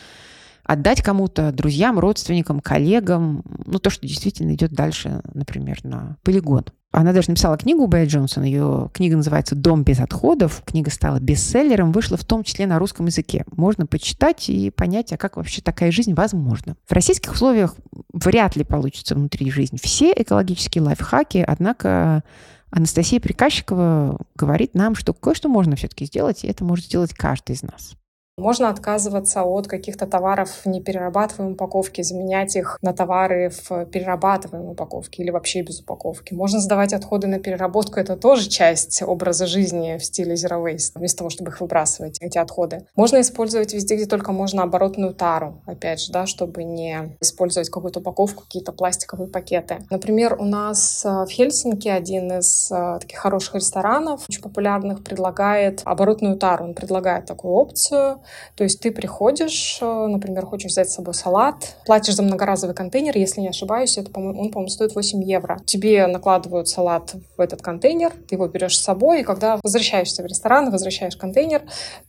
отдать 0.64 1.02
кому-то, 1.02 1.52
друзьям, 1.52 1.98
родственникам, 1.98 2.60
коллегам, 2.60 3.42
ну, 3.66 3.78
то, 3.78 3.90
что 3.90 4.06
действительно 4.06 4.54
идет 4.54 4.72
дальше, 4.72 5.20
например, 5.34 5.78
на 5.84 6.16
полигон. 6.22 6.64
Она 6.92 7.12
даже 7.12 7.30
написала 7.30 7.56
книгу 7.56 7.86
Бэя 7.86 8.06
Джонсон. 8.06 8.42
Ее 8.42 8.90
книга 8.92 9.16
называется 9.16 9.54
«Дом 9.54 9.84
без 9.84 10.00
отходов». 10.00 10.62
Книга 10.66 10.90
стала 10.90 11.20
бестселлером, 11.20 11.92
вышла 11.92 12.16
в 12.16 12.24
том 12.24 12.42
числе 12.42 12.66
на 12.66 12.80
русском 12.80 13.06
языке. 13.06 13.44
Можно 13.52 13.86
почитать 13.86 14.48
и 14.48 14.70
понять, 14.70 15.12
а 15.12 15.16
как 15.16 15.36
вообще 15.36 15.62
такая 15.62 15.92
жизнь 15.92 16.14
возможна. 16.14 16.76
В 16.88 16.92
российских 16.92 17.32
условиях 17.32 17.76
вряд 18.12 18.56
ли 18.56 18.64
получится 18.64 19.14
внутри 19.14 19.50
жизни 19.52 19.78
все 19.80 20.12
экологические 20.16 20.82
лайфхаки, 20.82 21.44
однако 21.46 22.24
Анастасия 22.70 23.20
Приказчикова 23.20 24.18
говорит 24.34 24.74
нам, 24.74 24.96
что 24.96 25.12
кое-что 25.12 25.48
можно 25.48 25.76
все-таки 25.76 26.06
сделать, 26.06 26.42
и 26.44 26.48
это 26.48 26.64
может 26.64 26.86
сделать 26.86 27.14
каждый 27.14 27.54
из 27.54 27.62
нас. 27.62 27.94
Можно 28.40 28.70
отказываться 28.70 29.42
от 29.42 29.68
каких-то 29.68 30.06
товаров 30.06 30.50
в 30.64 30.66
неперерабатываемой 30.66 31.54
упаковке, 31.54 32.02
заменять 32.02 32.56
их 32.56 32.78
на 32.80 32.94
товары 32.94 33.50
в 33.50 33.84
перерабатываемой 33.84 34.72
упаковке 34.72 35.22
или 35.22 35.30
вообще 35.30 35.60
без 35.60 35.80
упаковки. 35.80 36.32
Можно 36.32 36.58
сдавать 36.60 36.94
отходы 36.94 37.26
на 37.26 37.38
переработку, 37.38 38.00
это 38.00 38.16
тоже 38.16 38.48
часть 38.48 39.02
образа 39.02 39.46
жизни 39.46 39.98
в 39.98 40.04
стиле 40.04 40.34
Zero 40.34 40.64
Waste, 40.64 40.92
вместо 40.94 41.18
того, 41.18 41.30
чтобы 41.30 41.50
их 41.50 41.60
выбрасывать, 41.60 42.16
эти 42.20 42.38
отходы. 42.38 42.86
Можно 42.96 43.20
использовать 43.20 43.74
везде, 43.74 43.96
где 43.96 44.06
только 44.06 44.32
можно 44.32 44.62
оборотную 44.62 45.12
тару, 45.12 45.62
опять 45.66 46.00
же, 46.00 46.10
да, 46.10 46.26
чтобы 46.26 46.64
не 46.64 47.16
использовать 47.20 47.68
какую-то 47.68 48.00
упаковку, 48.00 48.44
какие-то 48.44 48.72
пластиковые 48.72 49.28
пакеты. 49.28 49.84
Например, 49.90 50.36
у 50.38 50.44
нас 50.44 51.04
э, 51.04 51.24
в 51.26 51.28
Хельсинки 51.28 51.88
один 51.88 52.32
из 52.38 52.72
э, 52.72 52.98
таких 53.00 53.18
хороших 53.18 53.56
ресторанов, 53.56 54.24
очень 54.28 54.42
популярных, 54.42 55.04
предлагает 55.04 55.82
оборотную 55.84 56.36
тару. 56.36 56.64
Он 56.64 56.74
предлагает 56.74 57.26
такую 57.26 57.52
опцию, 57.52 58.20
то 58.56 58.64
есть 58.64 58.80
ты 58.80 58.90
приходишь, 58.90 59.78
э, 59.80 60.06
например, 60.06 60.46
хочешь 60.46 60.72
взять 60.72 60.90
с 60.90 60.94
собой 60.94 61.14
салат, 61.14 61.76
платишь 61.86 62.14
за 62.14 62.22
многоразовый 62.22 62.74
контейнер, 62.74 63.16
если 63.16 63.40
не 63.40 63.48
ошибаюсь, 63.48 63.98
это, 63.98 64.10
по 64.10 64.18
он, 64.18 64.50
по-моему, 64.50 64.68
стоит 64.68 64.94
8 64.94 65.22
евро. 65.22 65.60
Тебе 65.64 66.06
накладывают 66.06 66.68
салат 66.68 67.14
в 67.36 67.40
этот 67.40 67.62
контейнер, 67.62 68.12
ты 68.28 68.34
его 68.34 68.46
берешь 68.48 68.78
с 68.78 68.82
собой, 68.82 69.20
и 69.20 69.24
когда 69.24 69.58
возвращаешься 69.62 70.22
в 70.22 70.26
ресторан, 70.26 70.70
возвращаешь 70.70 71.16
контейнер, 71.16 71.62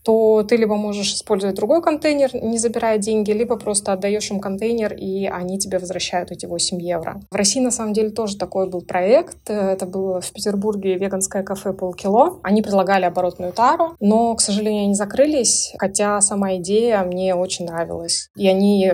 то 0.04 0.44
ты 0.44 0.56
либо 0.56 0.76
можешь 0.76 1.14
использовать 1.14 1.56
другой 1.56 1.82
контейнер, 1.82 2.32
не 2.36 2.58
забирая 2.58 2.98
деньги, 2.98 3.32
либо 3.32 3.56
просто 3.58 3.94
отдаешь 3.94 4.30
им 4.32 4.40
контейнер, 4.40 4.94
и 4.94 5.26
они 5.26 5.58
тебе 5.60 5.80
возвращают 5.80 6.32
эти 6.32 6.46
8 6.46 6.82
евро. 6.82 7.22
В 7.32 7.36
России, 7.36 7.60
на 7.60 7.72
самом 7.72 7.94
деле, 7.94 8.10
тоже 8.10 8.38
такой 8.38 8.70
был 8.70 8.82
проект. 8.82 9.50
Это 9.50 9.86
было 9.86 10.22
в 10.22 10.32
Петербурге 10.32 10.96
веганское 10.96 11.44
кафе 11.44 11.74
полкило. 11.74 12.40
Они 12.44 12.62
предлагали 12.62 13.06
оборотную 13.06 13.54
тару, 13.54 13.96
но, 14.00 14.36
к 14.36 14.42
сожалению, 14.42 14.86
они 14.86 14.96
закрылись, 14.96 15.74
хотя 15.78 16.11
сама 16.20 16.56
идея 16.58 17.04
мне 17.04 17.36
очень 17.36 17.66
нравилась. 17.66 18.30
И 18.36 18.48
они, 18.48 18.94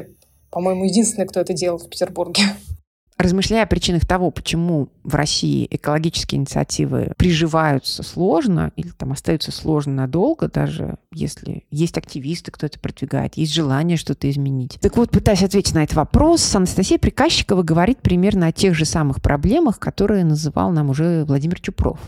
по-моему, 0.51 0.85
единственные, 0.85 1.27
кто 1.27 1.39
это 1.39 1.53
делал 1.53 1.79
в 1.79 1.89
Петербурге. 1.89 2.43
Размышляя 3.17 3.63
о 3.63 3.67
причинах 3.67 4.05
того, 4.05 4.29
почему 4.29 4.89
в 5.03 5.15
России 5.15 5.67
экологические 5.71 6.37
инициативы 6.37 7.13
приживаются 7.17 8.03
сложно 8.03 8.71
или 8.75 8.89
там 8.89 9.11
остаются 9.11 9.51
сложно 9.51 9.93
надолго, 9.93 10.47
даже 10.47 10.97
если 11.11 11.65
есть 11.71 11.97
активисты, 11.97 12.51
кто 12.51 12.67
это 12.67 12.79
продвигает, 12.79 13.35
есть 13.35 13.53
желание 13.53 13.97
что-то 13.97 14.29
изменить. 14.29 14.77
Так 14.81 14.97
вот, 14.97 15.09
пытаясь 15.09 15.41
ответить 15.41 15.73
на 15.73 15.83
этот 15.83 15.95
вопрос, 15.95 16.55
Анастасия 16.55 16.99
Приказчикова 16.99 17.63
говорит 17.63 18.01
примерно 18.01 18.47
о 18.47 18.51
тех 18.51 18.75
же 18.75 18.85
самых 18.85 19.19
проблемах, 19.19 19.79
которые 19.79 20.23
называл 20.23 20.69
нам 20.71 20.91
уже 20.91 21.25
Владимир 21.25 21.59
Чупров. 21.59 21.99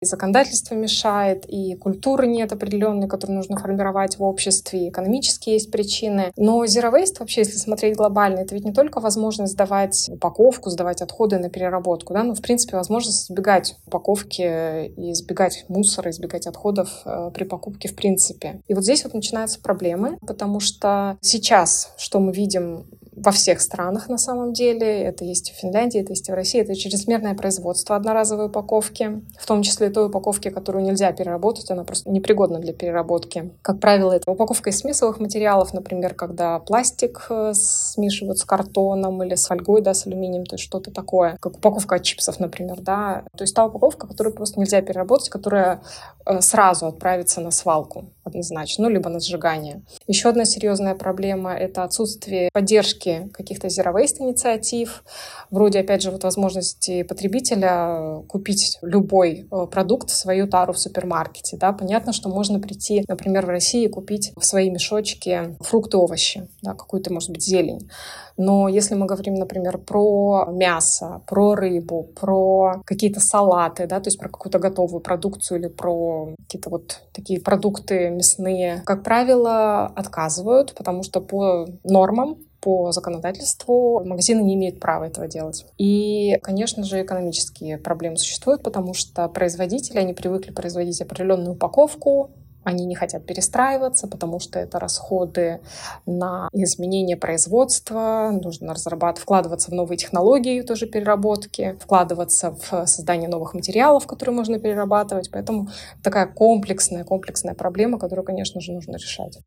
И 0.00 0.06
законодательство 0.06 0.74
мешает, 0.74 1.44
и 1.48 1.74
культуры 1.74 2.28
нет 2.28 2.52
определенной, 2.52 3.08
которую 3.08 3.36
нужно 3.36 3.58
формировать 3.58 4.18
в 4.18 4.22
обществе, 4.22 4.86
и 4.86 4.88
экономические 4.90 5.54
есть 5.54 5.72
причины. 5.72 6.32
Но 6.36 6.64
Zero 6.64 6.92
Waste 6.92 7.16
вообще, 7.18 7.40
если 7.40 7.58
смотреть 7.58 7.96
глобально, 7.96 8.40
это 8.40 8.54
ведь 8.54 8.64
не 8.64 8.72
только 8.72 9.00
возможность 9.00 9.54
сдавать 9.54 10.08
упаковку, 10.08 10.70
сдавать 10.70 11.02
отходы 11.02 11.38
на 11.38 11.50
переработку, 11.50 12.14
да, 12.14 12.22
но, 12.22 12.34
в 12.34 12.42
принципе, 12.42 12.76
возможность 12.76 13.28
избегать 13.28 13.76
упаковки 13.86 14.86
и 14.86 15.12
избегать 15.12 15.64
мусора, 15.68 16.10
избегать 16.10 16.46
отходов 16.46 17.02
э, 17.04 17.30
при 17.34 17.42
покупке 17.42 17.88
в 17.88 17.96
принципе. 17.96 18.60
И 18.68 18.74
вот 18.74 18.84
здесь 18.84 19.02
вот 19.02 19.14
начинаются 19.14 19.60
проблемы, 19.60 20.18
потому 20.26 20.60
что 20.60 21.18
сейчас, 21.20 21.92
что 21.96 22.20
мы 22.20 22.32
видим 22.32 22.86
во 23.22 23.30
всех 23.32 23.60
странах 23.60 24.08
на 24.08 24.18
самом 24.18 24.52
деле. 24.52 25.02
Это 25.02 25.24
есть 25.24 25.52
в 25.52 25.60
Финляндии, 25.60 26.00
это 26.00 26.12
есть 26.12 26.28
в 26.28 26.34
России. 26.34 26.60
Это 26.60 26.74
чрезмерное 26.74 27.34
производство 27.34 27.96
одноразовой 27.96 28.46
упаковки, 28.46 29.22
в 29.38 29.46
том 29.46 29.62
числе 29.62 29.90
той 29.90 30.06
упаковки, 30.06 30.50
которую 30.50 30.84
нельзя 30.84 31.12
переработать, 31.12 31.70
она 31.70 31.84
просто 31.84 32.10
непригодна 32.10 32.58
для 32.58 32.72
переработки. 32.72 33.50
Как 33.62 33.80
правило, 33.80 34.12
это 34.12 34.30
упаковка 34.30 34.70
из 34.70 34.78
смесовых 34.78 35.20
материалов, 35.20 35.72
например, 35.72 36.14
когда 36.14 36.58
пластик 36.58 37.26
э, 37.30 37.52
смешивают 37.54 38.38
с 38.38 38.44
картоном 38.44 39.22
или 39.22 39.34
с 39.34 39.46
фольгой, 39.46 39.82
да, 39.82 39.94
с 39.94 40.06
алюминием, 40.06 40.46
то 40.46 40.54
есть 40.54 40.64
что-то 40.64 40.90
такое, 40.90 41.36
как 41.40 41.56
упаковка 41.56 41.96
от 41.96 42.02
чипсов, 42.02 42.40
например, 42.40 42.80
да. 42.80 43.24
То 43.36 43.44
есть 43.44 43.54
та 43.54 43.66
упаковка, 43.66 44.06
которую 44.06 44.34
просто 44.34 44.60
нельзя 44.60 44.80
переработать, 44.82 45.28
которая 45.28 45.82
э, 46.26 46.40
сразу 46.40 46.86
отправится 46.86 47.40
на 47.40 47.50
свалку 47.50 48.06
однозначно, 48.28 48.84
ну, 48.84 48.90
либо 48.90 49.08
на 49.08 49.20
сжигание. 49.20 49.82
Еще 50.06 50.28
одна 50.28 50.44
серьезная 50.44 50.94
проблема— 50.94 51.54
это 51.54 51.82
отсутствие 51.82 52.50
поддержки 52.52 53.07
попытки 53.08 53.32
каких-то 53.32 53.68
zero 53.68 53.94
waste 53.94 54.20
инициатив, 54.20 55.04
вроде, 55.50 55.80
опять 55.80 56.02
же, 56.02 56.10
вот 56.10 56.24
возможности 56.24 57.02
потребителя 57.02 58.22
купить 58.28 58.78
любой 58.82 59.46
э, 59.50 59.66
продукт 59.70 60.10
свою 60.10 60.46
тару 60.46 60.72
в 60.72 60.78
супермаркете. 60.78 61.56
Да? 61.56 61.72
Понятно, 61.72 62.12
что 62.12 62.28
можно 62.28 62.60
прийти, 62.60 63.04
например, 63.08 63.46
в 63.46 63.50
России 63.50 63.84
и 63.84 63.88
купить 63.88 64.32
в 64.36 64.44
свои 64.44 64.70
мешочки 64.70 65.56
фрукты, 65.60 65.96
овощи, 65.96 66.48
да, 66.62 66.74
какую-то, 66.74 67.12
может 67.12 67.30
быть, 67.30 67.44
зелень. 67.44 67.88
Но 68.36 68.68
если 68.68 68.94
мы 68.94 69.06
говорим, 69.06 69.34
например, 69.34 69.78
про 69.78 70.46
мясо, 70.52 71.22
про 71.26 71.56
рыбу, 71.56 72.04
про 72.14 72.82
какие-то 72.84 73.20
салаты, 73.20 73.86
да, 73.86 73.98
то 74.00 74.08
есть 74.08 74.18
про 74.18 74.28
какую-то 74.28 74.60
готовую 74.60 75.00
продукцию 75.00 75.58
или 75.58 75.68
про 75.68 76.34
какие-то 76.38 76.70
вот 76.70 77.02
такие 77.12 77.40
продукты 77.40 78.10
мясные, 78.10 78.82
как 78.86 79.02
правило, 79.02 79.86
отказывают, 79.86 80.74
потому 80.74 81.02
что 81.02 81.20
по 81.20 81.66
нормам 81.82 82.38
по 82.60 82.92
законодательству 82.92 84.04
магазины 84.04 84.40
не 84.42 84.54
имеют 84.54 84.80
права 84.80 85.04
этого 85.04 85.28
делать. 85.28 85.66
И, 85.78 86.38
конечно 86.42 86.82
же, 86.84 87.02
экономические 87.02 87.78
проблемы 87.78 88.16
существуют, 88.16 88.62
потому 88.62 88.94
что 88.94 89.28
производители, 89.28 89.98
они 89.98 90.14
привыкли 90.14 90.50
производить 90.50 91.00
определенную 91.00 91.52
упаковку, 91.52 92.30
они 92.64 92.84
не 92.84 92.94
хотят 92.94 93.24
перестраиваться, 93.24 94.08
потому 94.08 94.40
что 94.40 94.58
это 94.58 94.78
расходы 94.78 95.60
на 96.04 96.48
изменение 96.52 97.16
производства, 97.16 98.30
нужно 98.30 98.74
разрабатывать, 98.74 99.22
вкладываться 99.22 99.70
в 99.70 99.74
новые 99.74 99.96
технологии 99.96 100.60
тоже 100.60 100.86
переработки, 100.86 101.78
вкладываться 101.80 102.50
в 102.50 102.86
создание 102.86 103.28
новых 103.28 103.54
материалов, 103.54 104.06
которые 104.06 104.34
можно 104.34 104.58
перерабатывать. 104.58 105.30
Поэтому 105.30 105.68
такая 106.02 106.26
комплексная, 106.26 107.04
комплексная 107.04 107.54
проблема, 107.54 107.98
которую, 107.98 108.26
конечно 108.26 108.60
же, 108.60 108.72
нужно 108.72 108.96
решать. 108.96 109.38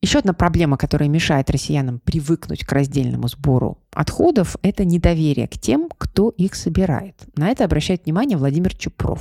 Еще 0.00 0.20
одна 0.20 0.32
проблема, 0.32 0.76
которая 0.76 1.08
мешает 1.08 1.50
россиянам 1.50 1.98
привыкнуть 1.98 2.64
к 2.64 2.72
раздельному 2.72 3.26
сбору 3.28 3.78
отходов, 3.92 4.56
это 4.62 4.84
недоверие 4.84 5.48
к 5.48 5.58
тем, 5.58 5.88
кто 5.98 6.30
их 6.30 6.54
собирает. 6.54 7.16
На 7.36 7.48
это 7.48 7.64
обращает 7.64 8.04
внимание 8.04 8.38
Владимир 8.38 8.74
Чупров 8.76 9.20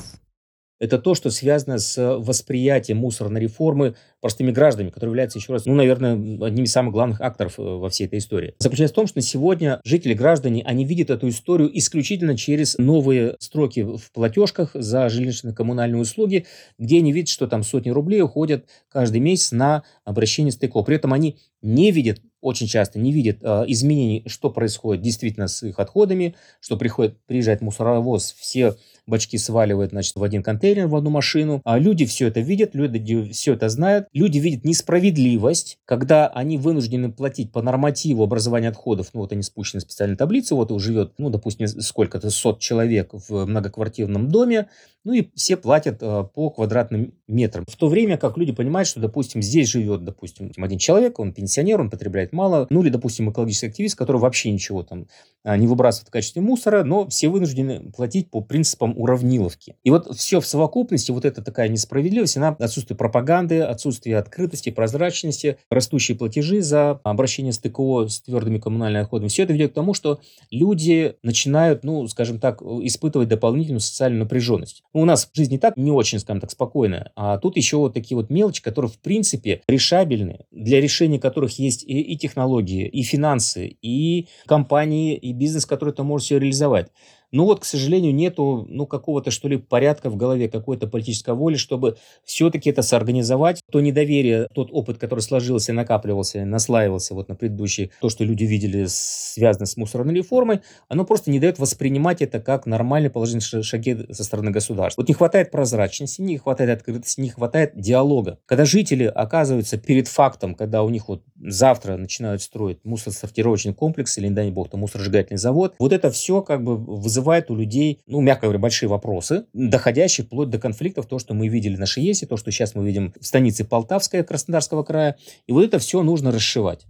это 0.80 1.00
то, 1.00 1.16
что 1.16 1.30
связано 1.30 1.80
с 1.80 2.18
восприятием 2.20 2.98
мусорной 2.98 3.42
реформы 3.42 3.96
простыми 4.22 4.52
гражданами, 4.52 4.90
которые 4.90 5.12
являются, 5.12 5.40
еще 5.40 5.54
раз, 5.54 5.66
ну, 5.66 5.76
наверное, 5.76 6.13
одним 6.13 6.66
из 6.66 6.72
самых 6.72 6.94
главных 6.94 7.22
акторов 7.22 7.60
э, 7.60 7.62
во 7.62 7.90
всей 7.90 8.06
этой 8.06 8.20
истории. 8.20 8.56
Заключается 8.60 8.94
в 8.94 8.96
том, 8.96 9.08
что 9.08 9.22
сегодня 9.22 9.80
жители, 9.84 10.13
граждане, 10.13 10.63
они 10.66 10.86
видят 10.86 11.10
эту 11.10 11.30
историю 11.30 11.70
исключительно 11.78 12.38
через 12.38 12.78
новые 12.78 13.36
строки 13.40 13.82
в 13.82 14.12
платежках 14.12 14.72
за 14.74 15.08
жилищно-коммунальные 15.08 16.00
услуги, 16.00 16.46
где 16.78 16.98
они 16.98 17.12
видят, 17.12 17.30
что 17.30 17.48
там 17.48 17.63
сотни 17.63 17.90
рублей 17.90 18.22
уходят 18.22 18.66
каждый 18.90 19.20
месяц 19.20 19.52
на 19.52 19.84
обращение 20.04 20.52
стыков. 20.52 20.86
При 20.86 20.96
этом 20.96 21.13
они 21.13 21.38
не 21.62 21.92
видят 21.92 22.22
очень 22.41 22.67
часто 22.67 23.00
не 23.00 23.12
видят 23.12 23.38
э, 23.41 23.65
изменений, 23.67 24.23
что 24.28 24.50
происходит 24.50 25.02
действительно 25.02 25.47
с 25.47 25.63
их 25.63 25.80
отходами, 25.80 26.36
что 26.60 26.78
приходит, 26.78 27.17
приезжает 27.26 27.62
мусоровоз, 27.62 28.36
все 28.38 28.76
бачки 29.08 29.38
сваливают, 29.38 29.91
значит, 29.91 30.15
в 30.15 30.23
один 30.23 30.43
контейнер, 30.43 30.88
в 30.88 30.95
одну 30.95 31.10
машину. 31.10 31.62
А 31.63 31.80
люди 31.80 32.06
все 32.06 32.28
это 32.28 32.41
видят, 32.41 32.76
люди 32.76 33.32
все 33.32 33.54
это 33.54 33.69
знают. 33.69 34.08
Люди 34.13 34.38
видят 34.38 34.65
несправедливость, 34.65 35.80
когда 35.86 36.28
они 36.28 36.58
вынуждены 36.58 37.12
платить 37.12 37.52
по 37.52 37.62
нормативу 37.62 38.23
образования 38.23 38.69
отходов. 38.69 39.10
Ну, 39.13 39.21
вот 39.21 39.32
они 39.32 39.41
спущены 39.41 39.80
в 39.80 39.84
специальную 39.84 40.17
таблицу, 40.17 40.56
вот 40.56 40.78
живет, 40.82 41.13
ну, 41.17 41.30
допустим, 41.30 41.67
сколько-то 41.67 42.30
сот 42.30 42.60
человек 42.60 43.12
в 43.13 43.45
многоквартирном 43.45 44.28
доме, 44.28 44.67
ну 45.04 45.13
и 45.13 45.30
все 45.36 45.56
платят 45.56 46.00
э, 46.02 46.26
по 46.34 46.50
квадратным 46.50 47.13
метрам. 47.28 47.66
В 47.68 47.76
то 47.76 47.88
время 47.88 48.18
как 48.18 48.38
люди 48.38 48.52
понимают, 48.52 48.88
что, 48.88 49.00
допустим, 49.00 49.42
здесь 49.42 49.70
живет, 49.70 50.04
допустим, 50.04 50.52
один 50.58 50.78
человек, 50.78 51.20
он 51.20 51.34
пенсионер, 51.34 51.82
он 51.82 51.90
потребляет 51.90 52.34
мало, 52.34 52.68
ну 52.70 52.82
или, 52.82 52.90
допустим, 52.90 53.30
экологический 53.32 53.68
активист, 53.68 53.98
который 53.98 54.18
вообще 54.18 54.52
ничего 54.52 54.84
там 54.84 55.08
а, 55.44 55.58
не 55.58 55.68
выбрасывает 55.68 56.10
в 56.10 56.12
качестве 56.12 56.42
мусора, 56.42 56.84
но 56.84 57.08
все 57.08 57.30
вынуждены 57.30 57.92
платить 57.96 58.30
по 58.30 58.42
принципам 58.42 58.94
уравниловки. 58.98 59.76
И 59.84 59.90
вот 59.90 60.16
все 60.18 60.42
в 60.42 60.46
совокупности, 60.46 61.12
вот 61.12 61.26
эта 61.26 61.42
такая 61.42 61.70
несправедливость, 61.70 62.38
она 62.38 62.50
отсутствие 62.60 62.98
пропаганды, 62.98 63.62
отсутствие 63.62 64.18
открытости, 64.18 64.70
прозрачности, 64.70 65.58
растущие 65.70 66.18
платежи 66.18 66.62
за 66.62 67.00
обращение 67.04 67.54
с 67.54 67.60
ТКО 67.60 68.08
с 68.08 68.22
твердыми 68.22 68.60
коммунальными 68.60 69.04
отходами, 69.04 69.30
все 69.30 69.44
это 69.44 69.54
ведет 69.54 69.72
к 69.72 69.76
тому, 69.76 69.94
что 69.94 70.20
люди 70.52 71.16
начинают, 71.24 71.84
ну, 71.84 72.08
скажем 72.08 72.40
так, 72.40 72.62
испытывать 72.62 73.30
дополнительную 73.30 73.82
социальную 73.82 74.24
напряженность. 74.24 74.84
У 74.94 75.06
нас 75.06 75.30
жизнь 75.34 75.52
не 75.52 75.60
так, 75.60 75.78
не 75.78 75.92
очень, 75.92 76.20
скажем 76.20 76.42
так, 76.42 76.52
спокойная, 76.52 77.12
а 77.19 77.39
тут 77.39 77.58
еще 77.58 77.77
вот 77.77 77.95
такие 77.95 78.15
вот 78.15 78.30
мелочи, 78.30 78.62
которые, 78.62 78.91
в 78.91 78.99
принципе, 78.99 79.63
решабельны, 79.67 80.45
для 80.51 80.80
решения 80.80 81.19
которых 81.19 81.58
есть 81.58 81.84
и, 81.84 81.99
и 81.99 82.15
технологии, 82.15 82.88
и 82.88 83.01
финансы, 83.01 83.75
и 83.82 84.27
компании, 84.45 85.15
и 85.15 85.34
бизнес, 85.34 85.65
который 85.65 85.89
это 85.93 86.03
может 86.03 86.25
все 86.25 86.38
реализовать. 86.38 86.91
Ну 87.32 87.44
вот, 87.46 87.60
к 87.60 87.66
сожалению, 87.66 88.16
нету 88.16 88.66
ну, 88.70 88.86
какого-то, 88.86 89.32
что 89.32 89.48
ли, 89.48 89.58
порядка 89.58 90.10
в 90.10 90.16
голове, 90.16 90.48
какой-то 90.50 90.88
политической 90.88 91.34
воли, 91.34 91.56
чтобы 91.56 91.98
все-таки 92.24 92.70
это 92.70 92.82
соорганизовать. 92.82 93.60
То 93.72 93.82
недоверие, 93.82 94.48
тот 94.54 94.70
опыт, 94.72 94.98
который 94.98 95.20
сложился, 95.20 95.74
накапливался, 95.74 96.46
наслаивался 96.46 97.13
вот 97.13 97.28
на 97.28 97.36
предыдущий, 97.36 97.92
то, 98.00 98.10
что 98.10 98.24
люди 98.24 98.46
видели, 98.46 98.86
связано 98.88 99.66
с 99.66 99.76
мусорной 99.76 100.13
реформой, 100.13 100.62
оно 100.88 101.04
просто 101.04 101.30
не 101.30 101.40
дает 101.40 101.60
воспринимать 101.60 102.22
это 102.22 102.40
как 102.40 102.66
нормальные 102.66 103.10
положительные 103.10 103.63
шаги 103.63 103.98
со 104.12 104.24
стороны 104.24 104.52
государства. 104.52 105.02
Вот 105.02 105.10
не 105.10 105.13
хватает 105.13 105.52
прозрачности, 105.52 106.22
не 106.22 106.38
хватает 106.38 106.70
открытости, 106.70 107.20
не 107.20 107.30
хватает 107.30 107.74
диалога. 107.76 108.40
Когда 108.46 108.63
жители 108.63 109.04
оказываются 109.04 109.78
перед 109.78 110.08
фактом, 110.08 110.56
когда 110.56 110.84
у 110.84 110.90
них 110.90 111.10
вот 111.10 111.24
завтра 111.36 111.98
начинают 111.98 112.42
строить 112.42 112.80
мусоросортировочный 112.86 113.74
комплекс 113.74 114.18
или, 114.18 114.28
не 114.28 114.34
дай 114.34 114.50
бог, 114.50 114.70
там 114.70 114.80
мусоросжигательный 114.80 115.38
завод, 115.38 115.76
вот 115.78 115.92
это 115.92 116.10
все 116.10 116.42
как 116.42 116.63
бы 116.63 116.78
вызывает 116.78 117.16
вызывает 117.17 117.49
у 117.49 117.56
людей, 117.56 117.99
ну, 118.06 118.21
мягко 118.21 118.43
говоря, 118.43 118.60
большие 118.60 118.88
вопросы, 118.88 119.45
доходящие 119.53 120.25
вплоть 120.25 120.51
до 120.51 120.60
конфликтов, 120.60 121.08
то, 121.08 121.17
что 121.17 121.34
мы 121.34 121.47
видели 121.47 121.75
на 121.75 121.88
Шиесе, 121.88 122.27
то, 122.27 122.38
что 122.38 122.51
сейчас 122.51 122.75
мы 122.75 122.86
видим 122.86 123.13
в 123.19 123.25
станице 123.25 123.65
Полтавская 123.65 124.23
Краснодарского 124.23 124.84
края. 124.84 125.17
И 125.47 125.51
вот 125.51 125.63
это 125.63 125.80
все 125.80 126.03
нужно 126.03 126.32
расшивать. 126.32 126.86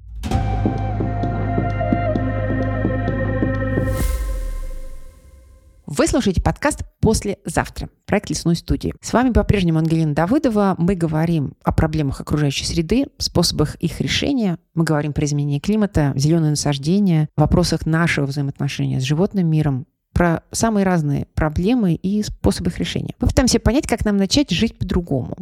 Вы 5.86 6.06
слушаете 6.06 6.42
подкаст 6.42 6.84
«Послезавтра» 7.00 7.88
проект 8.06 8.30
«Лесной 8.30 8.58
студии». 8.58 8.94
С 9.02 9.14
вами 9.14 9.32
по-прежнему 9.32 9.80
Ангелина 9.80 10.14
Давыдова. 10.14 10.76
Мы 10.78 10.96
говорим 10.96 11.54
о 11.64 11.72
проблемах 11.72 12.20
окружающей 12.20 12.66
среды, 12.66 13.06
способах 13.18 13.76
их 13.76 14.02
решения. 14.02 14.58
Мы 14.74 14.84
говорим 14.84 15.14
про 15.14 15.24
изменение 15.24 15.62
климата, 15.62 16.12
зеленые 16.18 16.50
насаждения, 16.52 17.30
вопросах 17.38 17.86
нашего 17.86 18.26
взаимоотношения 18.26 19.00
с 19.00 19.04
животным 19.04 19.50
миром, 19.50 19.88
про 20.18 20.42
самые 20.52 20.84
разные 20.84 21.28
проблемы 21.36 21.94
и 21.94 22.24
способы 22.24 22.72
их 22.72 22.80
решения. 22.80 23.14
Мы 23.20 23.28
пытаемся 23.28 23.60
понять, 23.60 23.86
как 23.86 24.04
нам 24.04 24.18
начать 24.18 24.50
жить 24.50 24.76
по-другому 24.76 25.36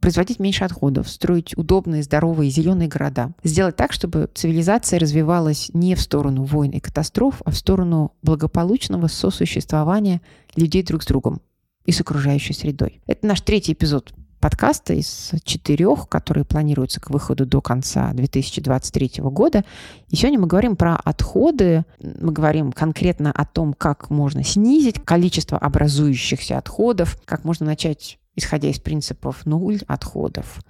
производить 0.00 0.38
меньше 0.38 0.64
отходов, 0.64 1.10
строить 1.10 1.54
удобные, 1.58 2.02
здоровые, 2.02 2.50
зеленые 2.50 2.88
города. 2.88 3.32
Сделать 3.44 3.76
так, 3.76 3.92
чтобы 3.92 4.30
цивилизация 4.32 4.98
развивалась 4.98 5.70
не 5.74 5.94
в 5.94 6.00
сторону 6.00 6.44
войн 6.44 6.70
и 6.70 6.80
катастроф, 6.80 7.42
а 7.44 7.50
в 7.50 7.56
сторону 7.56 8.14
благополучного 8.22 9.08
сосуществования 9.08 10.22
людей 10.56 10.82
друг 10.84 11.02
с 11.02 11.06
другом 11.06 11.42
и 11.84 11.92
с 11.92 12.00
окружающей 12.00 12.54
средой. 12.54 13.02
Это 13.06 13.26
наш 13.26 13.42
третий 13.42 13.74
эпизод 13.74 14.14
подкаста 14.40 14.94
из 14.94 15.32
четырех, 15.44 16.08
которые 16.08 16.44
планируются 16.44 17.00
к 17.00 17.10
выходу 17.10 17.46
до 17.46 17.60
конца 17.60 18.12
2023 18.12 19.22
года. 19.24 19.64
И 20.08 20.16
сегодня 20.16 20.40
мы 20.40 20.46
говорим 20.46 20.76
про 20.76 20.96
отходы. 20.96 21.84
Мы 22.00 22.32
говорим 22.32 22.72
конкретно 22.72 23.30
о 23.30 23.44
том, 23.44 23.74
как 23.74 24.10
можно 24.10 24.42
снизить 24.42 25.04
количество 25.04 25.58
образующихся 25.58 26.58
отходов, 26.58 27.20
как 27.24 27.44
можно 27.44 27.66
начать 27.66 28.18
исходя 28.36 28.68
из 28.68 28.78
принципов 28.78 29.44
нуль 29.44 29.80
отходов, 29.86 30.60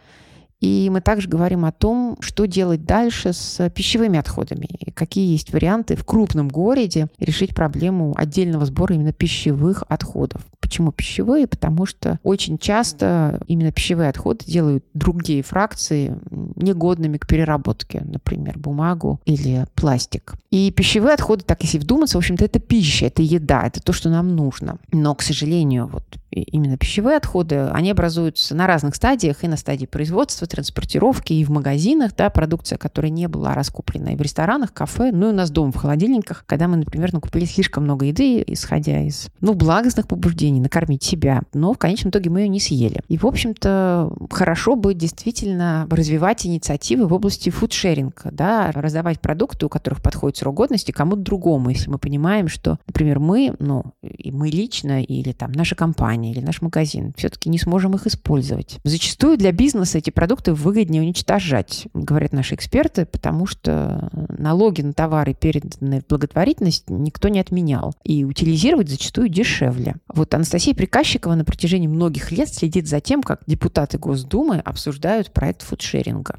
и 0.61 0.91
мы 0.93 1.01
также 1.01 1.29
говорим 1.29 1.65
о 1.65 1.73
том, 1.73 2.19
что 2.21 2.47
делать 2.47 2.85
дальше 2.85 3.33
с 3.33 3.71
пищевыми 3.71 4.19
отходами, 4.19 4.69
какие 4.95 5.33
есть 5.33 5.53
варианты 5.53 5.97
в 5.97 6.05
крупном 6.05 6.49
городе 6.49 7.09
решить 7.19 7.55
проблему 7.55 8.15
отдельного 8.17 8.67
сбора 8.67 8.95
именно 8.95 9.13
пищевых 9.13 9.85
отходов. 9.89 10.43
Почему 10.71 10.93
пищевые? 10.93 11.49
Потому 11.49 11.85
что 11.85 12.21
очень 12.23 12.57
часто 12.57 13.41
именно 13.49 13.73
пищевые 13.73 14.09
отходы 14.09 14.45
делают 14.47 14.85
другие 14.95 15.43
фракции 15.43 16.17
негодными 16.31 17.19
к 17.19 17.27
переработке, 17.27 18.03
например, 18.05 18.57
бумагу 18.57 19.21
или 19.25 19.67
пластик. 19.75 20.35
И 20.53 20.71
пищевые 20.71 21.15
отходы, 21.15 21.43
так 21.45 21.61
если 21.65 21.79
вдуматься, 21.79 22.19
в 22.19 22.21
общем-то, 22.21 22.45
это 22.45 22.61
пища, 22.61 23.07
это 23.07 23.21
еда, 23.21 23.67
это 23.67 23.83
то, 23.83 23.93
что 23.93 24.11
нам 24.11 24.37
нужно. 24.37 24.79
Но, 24.93 25.17
к 25.17 25.23
сожалению, 25.23 25.89
вот 25.89 26.05
именно 26.31 26.77
пищевые 26.77 27.17
отходы, 27.17 27.69
они 27.73 27.91
образуются 27.91 28.55
на 28.55 28.67
разных 28.67 28.95
стадиях, 28.95 29.43
и 29.45 29.49
на 29.49 29.57
стадии 29.57 29.87
производства, 29.87 30.47
транспортировки, 30.47 31.33
и 31.33 31.45
в 31.45 31.51
магазинах, 31.51 32.13
да, 32.17 32.31
продукция, 32.31 32.79
которая 32.79 33.11
не 33.11 33.29
была 33.29 33.55
раскуплена 33.55 34.13
и 34.13 34.17
в 34.17 34.21
ресторанах, 34.21 34.73
кафе, 34.73 35.11
ну 35.13 35.29
и 35.29 35.33
у 35.33 35.35
нас 35.35 35.51
дома 35.51 35.73
в 35.73 35.77
холодильниках, 35.77 36.45
когда 36.47 36.69
мы, 36.69 36.77
например, 36.77 37.13
накупили 37.13 37.45
слишком 37.45 37.85
много 37.85 38.07
еды, 38.07 38.45
исходя 38.47 39.01
из, 39.03 39.29
ну, 39.41 39.55
благостных 39.55 40.07
побуждений, 40.07 40.61
накормить 40.61 41.03
себя, 41.03 41.43
но 41.55 41.73
в 41.73 41.79
конечном 41.79 42.11
итоге 42.11 42.31
мы 42.31 42.41
ее 42.41 42.49
не 42.49 42.61
съели. 42.61 43.03
И, 43.09 43.19
в 43.19 43.27
общем-то, 43.27 44.13
хорошо 44.31 44.77
бы 44.77 44.95
действительно 44.95 45.87
развивать 45.91 46.47
инициативы 46.47 47.07
в 47.07 47.13
области 47.13 47.51
фудшеринга, 47.51 48.31
да, 48.33 48.71
раздавать 48.73 49.21
продукты, 49.21 49.67
у 49.67 49.69
которых 49.69 50.03
подходит 50.03 50.37
срок 50.39 50.55
годности, 50.55 50.93
кому-то 50.93 51.23
другому, 51.23 51.71
если 51.71 51.91
мы 51.91 51.99
понимаем, 51.99 52.49
что, 52.49 52.79
например, 52.87 53.19
мы, 53.19 53.55
ну, 53.59 53.85
и 54.03 54.31
мы 54.31 54.49
лично, 54.49 55.03
или 55.03 55.33
там 55.33 55.53
наша 55.53 55.75
компания, 55.75 56.20
или 56.29 56.41
наш 56.41 56.63
магазин, 56.63 57.13
все-таки 57.17 57.49
не 57.49 57.59
сможем 57.59 57.95
их 57.95 58.07
использовать. 58.07 58.79
Зачастую 58.85 59.37
для 59.37 59.53
бизнеса 59.53 59.99
эти 59.99 60.11
продукты 60.11 60.53
выгоднее 60.53 61.03
уничтожать, 61.03 61.87
говорят 61.95 62.33
наши 62.33 62.55
эксперты, 62.55 63.07
потому 63.07 63.47
что 63.47 64.11
налоги 64.39 64.83
на 64.83 64.93
товары, 64.93 65.35
переданные 65.35 66.01
в 66.01 66.07
благотворительность, 66.07 66.89
никто 66.89 67.29
не 67.29 67.41
отменял. 67.41 67.95
И 68.05 68.25
утилизировать 68.25 68.89
зачастую 68.89 69.29
дешевле. 69.29 69.97
Вот 70.09 70.35
Анастасия 70.35 70.75
Приказчикова 70.75 71.35
на 71.35 71.45
протяжении 71.45 71.89
многих 71.89 72.33
лет 72.33 72.53
следит 72.53 72.89
за 72.89 73.01
тем, 73.01 73.23
как 73.23 73.43
депутаты 73.47 73.99
Госдумы 73.99 74.59
обсуждают 74.59 75.33
проект 75.33 75.63
фудшеринга. 75.63 76.37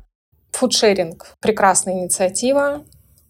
Фудшеринг– 0.51 1.35
прекрасная 1.41 2.03
инициатива 2.03 2.83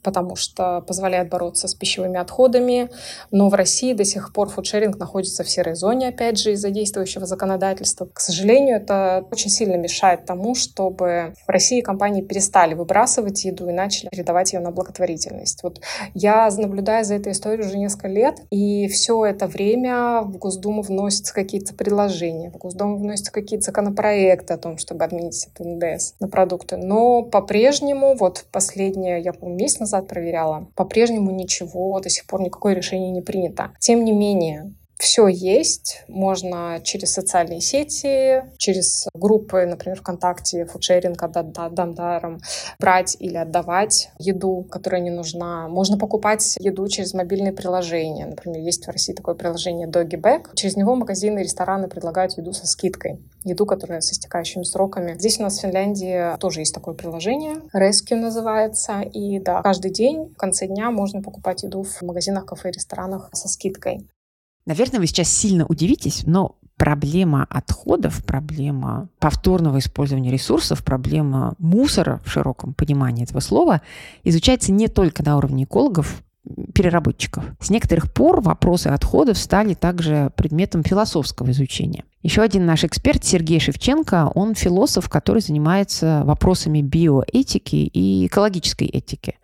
потому 0.03 0.35
что 0.35 0.81
позволяет 0.81 1.29
бороться 1.29 1.67
с 1.67 1.75
пищевыми 1.75 2.19
отходами. 2.19 2.89
Но 3.31 3.49
в 3.49 3.53
России 3.53 3.93
до 3.93 4.05
сих 4.05 4.33
пор 4.33 4.49
фудшеринг 4.49 4.97
находится 4.97 5.43
в 5.43 5.49
серой 5.49 5.75
зоне, 5.75 6.09
опять 6.09 6.37
же, 6.37 6.53
из-за 6.53 6.69
действующего 6.69 7.25
законодательства. 7.25 8.05
К 8.05 8.19
сожалению, 8.19 8.77
это 8.77 9.25
очень 9.31 9.49
сильно 9.49 9.75
мешает 9.75 10.25
тому, 10.25 10.55
чтобы 10.55 11.33
в 11.45 11.49
России 11.49 11.81
компании 11.81 12.21
перестали 12.21 12.73
выбрасывать 12.73 13.43
еду 13.45 13.69
и 13.69 13.73
начали 13.73 14.09
передавать 14.09 14.53
ее 14.53 14.59
на 14.59 14.71
благотворительность. 14.71 15.63
Вот 15.63 15.81
я 16.13 16.49
наблюдаю 16.57 17.05
за 17.05 17.15
этой 17.15 17.31
историей 17.31 17.67
уже 17.67 17.77
несколько 17.77 18.07
лет, 18.07 18.41
и 18.49 18.87
все 18.87 19.25
это 19.25 19.47
время 19.47 20.21
в 20.21 20.37
Госдуму 20.37 20.81
вносятся 20.81 21.33
какие-то 21.33 21.73
предложения, 21.73 22.49
в 22.49 22.57
Госдуму 22.57 22.97
вносятся 22.97 23.31
какие-то 23.31 23.65
законопроекты 23.65 24.53
о 24.53 24.57
том, 24.57 24.77
чтобы 24.77 25.03
отменить 25.03 25.47
НДС 25.59 26.13
на 26.19 26.27
продукты. 26.27 26.77
Но 26.77 27.23
по-прежнему, 27.23 28.15
вот 28.15 28.45
последнее, 28.51 29.21
я 29.21 29.33
помню, 29.33 29.55
месяц 29.55 29.79
назад 29.91 30.07
проверяла, 30.07 30.67
по-прежнему 30.75 31.31
ничего, 31.31 31.99
до 31.99 32.09
сих 32.09 32.25
пор 32.25 32.41
никакое 32.41 32.73
решение 32.73 33.11
не 33.11 33.21
принято. 33.21 33.71
Тем 33.79 34.05
не 34.05 34.13
менее, 34.13 34.73
все 35.01 35.27
есть. 35.27 36.03
Можно 36.07 36.79
через 36.83 37.11
социальные 37.11 37.59
сети, 37.59 38.43
через 38.57 39.07
группы, 39.13 39.65
например, 39.65 39.99
ВКонтакте, 39.99 40.65
фудшеринг, 40.65 41.19
дам 41.71 41.93
даром, 41.95 42.39
брать 42.79 43.17
или 43.19 43.35
отдавать 43.35 44.11
еду, 44.19 44.65
которая 44.69 45.01
не 45.01 45.09
нужна. 45.09 45.67
Можно 45.67 45.97
покупать 45.97 46.55
еду 46.59 46.87
через 46.87 47.13
мобильные 47.13 47.51
приложения. 47.51 48.27
Например, 48.27 48.59
есть 48.59 48.85
в 48.85 48.89
России 48.91 49.13
такое 49.13 49.33
приложение 49.35 49.87
Doggy 49.87 50.21
Bag. 50.21 50.55
Через 50.55 50.77
него 50.77 50.95
магазины 50.95 51.39
и 51.39 51.43
рестораны 51.43 51.87
предлагают 51.87 52.37
еду 52.37 52.53
со 52.53 52.67
скидкой. 52.67 53.19
Еду, 53.43 53.65
которая 53.65 54.01
со 54.01 54.13
стекающими 54.13 54.63
сроками. 54.63 55.15
Здесь 55.15 55.39
у 55.39 55.43
нас 55.43 55.57
в 55.57 55.61
Финляндии 55.61 56.37
тоже 56.37 56.59
есть 56.61 56.75
такое 56.75 56.93
приложение. 56.93 57.57
Rescue 57.75 58.15
называется. 58.15 59.01
И 59.01 59.39
да, 59.39 59.63
каждый 59.63 59.91
день 59.91 60.31
в 60.31 60.37
конце 60.37 60.67
дня 60.67 60.91
можно 60.91 61.23
покупать 61.23 61.63
еду 61.63 61.81
в 61.81 62.01
магазинах, 62.03 62.45
кафе 62.45 62.69
и 62.69 62.73
ресторанах 62.73 63.29
со 63.33 63.47
скидкой. 63.47 64.05
Наверное, 64.65 64.99
вы 64.99 65.07
сейчас 65.07 65.29
сильно 65.29 65.65
удивитесь, 65.65 66.23
но 66.25 66.57
проблема 66.77 67.45
отходов, 67.49 68.23
проблема 68.25 69.09
повторного 69.19 69.79
использования 69.79 70.31
ресурсов, 70.31 70.83
проблема 70.83 71.55
мусора 71.59 72.21
в 72.25 72.31
широком 72.31 72.73
понимании 72.73 73.23
этого 73.23 73.39
слова 73.39 73.81
изучается 74.23 74.71
не 74.71 74.87
только 74.87 75.23
на 75.23 75.37
уровне 75.37 75.65
экологов, 75.65 76.23
переработчиков. 76.73 77.43
С 77.59 77.69
некоторых 77.69 78.11
пор 78.11 78.41
вопросы 78.41 78.87
отходов 78.87 79.37
стали 79.37 79.75
также 79.75 80.31
предметом 80.35 80.83
философского 80.83 81.51
изучения. 81.51 82.03
Еще 82.23 82.41
один 82.41 82.65
наш 82.65 82.83
эксперт 82.83 83.23
Сергей 83.23 83.59
Шевченко, 83.59 84.31
он 84.33 84.55
философ, 84.55 85.09
который 85.09 85.41
занимается 85.41 86.23
вопросами 86.25 86.81
биоэтики 86.81 87.75
и 87.75 88.25
экологической 88.25 88.87
этики 88.87 89.37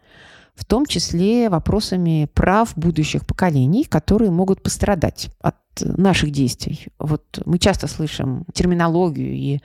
в 0.58 0.66
том 0.66 0.86
числе 0.86 1.50
вопросами 1.50 2.28
прав 2.34 2.74
будущих 2.76 3.26
поколений, 3.26 3.86
которые 3.86 4.32
могут 4.32 4.64
пострадать 4.64 5.30
от 5.40 5.56
наших 5.82 6.32
действий. 6.32 6.88
Вот 7.00 7.42
мы 7.46 7.60
часто 7.60 7.88
слышим 7.88 8.46
терминологию 8.54 9.34
и 9.34 9.60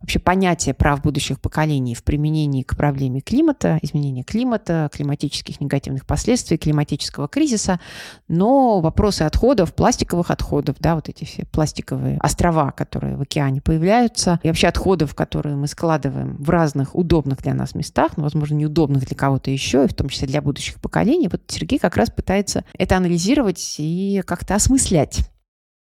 вообще 0.00 0.18
понятие 0.18 0.74
прав 0.74 1.02
будущих 1.02 1.40
поколений 1.40 1.94
в 1.94 2.02
применении 2.02 2.62
к 2.62 2.76
проблеме 2.76 3.20
климата, 3.20 3.78
изменения 3.82 4.24
климата, 4.24 4.90
климатических 4.92 5.60
негативных 5.60 6.06
последствий, 6.06 6.58
климатического 6.58 7.28
кризиса, 7.28 7.80
но 8.28 8.80
вопросы 8.80 9.22
отходов, 9.22 9.74
пластиковых 9.74 10.30
отходов, 10.30 10.76
да, 10.80 10.94
вот 10.96 11.08
эти 11.08 11.24
все 11.24 11.44
пластиковые 11.46 12.18
острова, 12.20 12.72
которые 12.72 13.16
в 13.16 13.22
океане 13.22 13.60
появляются, 13.60 14.40
и 14.42 14.48
вообще 14.48 14.68
отходов, 14.68 15.14
которые 15.14 15.56
мы 15.56 15.66
складываем 15.66 16.36
в 16.36 16.50
разных 16.50 16.94
удобных 16.94 17.42
для 17.42 17.54
нас 17.54 17.74
местах, 17.74 18.16
но, 18.16 18.24
возможно, 18.24 18.56
неудобных 18.56 19.06
для 19.06 19.16
кого-то 19.16 19.50
еще, 19.50 19.84
и 19.84 19.88
в 19.88 19.94
том 19.94 20.08
числе 20.08 20.26
для 20.28 20.42
будущих 20.42 20.80
поколений. 20.80 21.28
Вот 21.28 21.42
Сергей 21.46 21.78
как 21.78 21.96
раз 21.96 22.10
пытается 22.10 22.64
это 22.76 22.96
анализировать 22.96 23.76
и 23.78 24.22
как-то 24.26 24.54
осмыслять. 24.54 25.31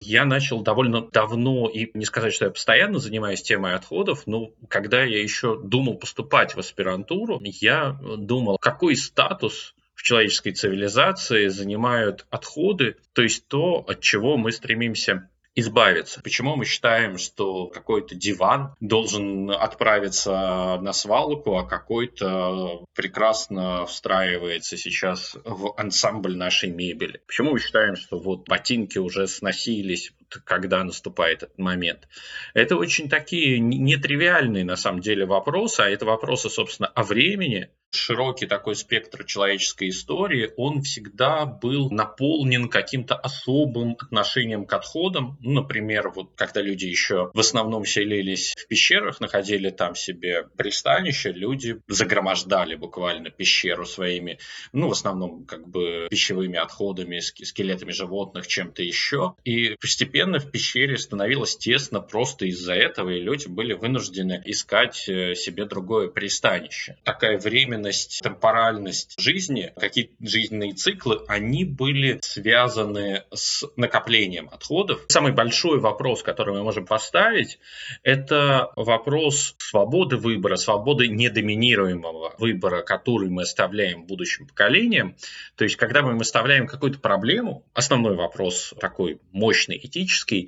Я 0.05 0.23
начал 0.23 0.61
довольно 0.61 1.01
давно, 1.01 1.67
и 1.67 1.89
не 1.97 2.05
сказать, 2.05 2.33
что 2.33 2.45
я 2.45 2.51
постоянно 2.51 2.99
занимаюсь 2.99 3.41
темой 3.41 3.73
отходов, 3.73 4.27
но 4.27 4.51
когда 4.69 5.03
я 5.03 5.19
еще 5.19 5.59
думал 5.61 5.97
поступать 5.97 6.55
в 6.55 6.59
аспирантуру, 6.59 7.41
я 7.43 7.99
думал, 8.17 8.59
какой 8.59 8.95
статус 8.95 9.73
в 9.95 10.03
человеческой 10.03 10.51
цивилизации 10.51 11.47
занимают 11.47 12.27
отходы, 12.29 12.97
то 13.13 13.23
есть 13.23 13.47
то, 13.47 13.83
от 13.87 14.01
чего 14.01 14.37
мы 14.37 14.51
стремимся 14.51 15.27
избавиться. 15.55 16.21
Почему 16.21 16.55
мы 16.55 16.65
считаем, 16.65 17.17
что 17.17 17.67
какой-то 17.67 18.13
диван 18.13 18.75
должен 18.79 19.49
отправиться 19.49 20.79
на 20.81 20.93
свалку, 20.93 21.57
а 21.57 21.65
какой-то 21.65 22.85
прекрасно 22.93 23.85
встраивается 23.85 24.77
сейчас 24.77 25.37
в 25.43 25.73
ансамбль 25.77 26.35
нашей 26.35 26.69
мебели? 26.69 27.21
Почему 27.25 27.51
мы 27.51 27.59
считаем, 27.59 27.95
что 27.95 28.19
вот 28.19 28.47
ботинки 28.47 28.97
уже 28.97 29.27
сносились, 29.27 30.11
когда 30.43 30.83
наступает 30.83 31.43
этот 31.43 31.57
момент? 31.57 32.07
Это 32.53 32.75
очень 32.75 33.09
такие 33.09 33.59
нетривиальные 33.59 34.65
на 34.65 34.75
самом 34.75 35.01
деле 35.01 35.25
вопросы, 35.25 35.81
а 35.81 35.89
это 35.89 36.05
вопросы, 36.05 36.49
собственно, 36.49 36.89
о 36.89 37.03
времени, 37.03 37.69
широкий 37.95 38.45
такой 38.45 38.75
спектр 38.75 39.23
человеческой 39.23 39.89
истории, 39.89 40.51
он 40.57 40.81
всегда 40.81 41.45
был 41.45 41.89
наполнен 41.89 42.69
каким-то 42.69 43.15
особым 43.15 43.95
отношением 43.99 44.65
к 44.65 44.73
отходам. 44.73 45.37
Ну, 45.41 45.61
например, 45.61 46.09
вот 46.09 46.31
когда 46.35 46.61
люди 46.61 46.85
еще 46.85 47.31
в 47.33 47.39
основном 47.39 47.85
селились 47.85 48.53
в 48.57 48.67
пещерах, 48.67 49.19
находили 49.19 49.69
там 49.69 49.95
себе 49.95 50.47
пристанище, 50.57 51.31
люди 51.31 51.79
загромождали 51.87 52.75
буквально 52.75 53.29
пещеру 53.29 53.85
своими, 53.85 54.39
ну, 54.73 54.89
в 54.89 54.91
основном 54.91 55.45
как 55.45 55.67
бы 55.67 56.07
пищевыми 56.09 56.57
отходами, 56.57 57.19
скелетами 57.19 57.91
животных, 57.91 58.47
чем-то 58.47 58.83
еще. 58.83 59.35
И 59.43 59.75
постепенно 59.79 60.24
в 60.33 60.51
пещере 60.51 60.97
становилось 60.97 61.55
тесно 61.55 62.01
просто 62.01 62.45
из-за 62.45 62.73
этого, 62.73 63.09
и 63.09 63.21
люди 63.21 63.47
были 63.47 63.73
вынуждены 63.73 64.41
искать 64.45 65.07
э, 65.07 65.35
себе 65.35 65.65
другое 65.65 66.09
пристанище. 66.09 66.97
Такая 67.03 67.39
временность, 67.39 68.21
темпоральность 68.21 69.15
жизни, 69.19 69.71
какие 69.75 70.11
жизненные 70.19 70.73
циклы, 70.73 71.21
они 71.27 71.65
были 71.65 72.19
связаны 72.21 73.23
с 73.33 73.63
накоплением 73.75 74.49
отходов. 74.49 75.05
Самый 75.07 75.33
большой 75.33 75.79
вопрос, 75.79 76.23
который 76.23 76.53
мы 76.53 76.63
можем 76.63 76.85
поставить, 76.85 77.59
это 78.03 78.71
вопрос 78.75 79.55
свободы 79.57 80.17
выбора, 80.17 80.55
свободы 80.55 81.07
недоминируемого 81.07 82.35
выбора, 82.37 82.81
который 82.81 83.29
мы 83.29 83.43
оставляем 83.43 84.05
будущим 84.05 84.47
поколениям. 84.47 85.15
То 85.55 85.63
есть, 85.63 85.75
когда 85.75 86.01
мы 86.01 86.19
оставляем 86.19 86.67
какую-то 86.67 86.99
проблему, 86.99 87.65
основной 87.73 88.15
вопрос 88.15 88.73
такой 88.79 89.19
мощный, 89.31 89.77
этический, 89.81 90.04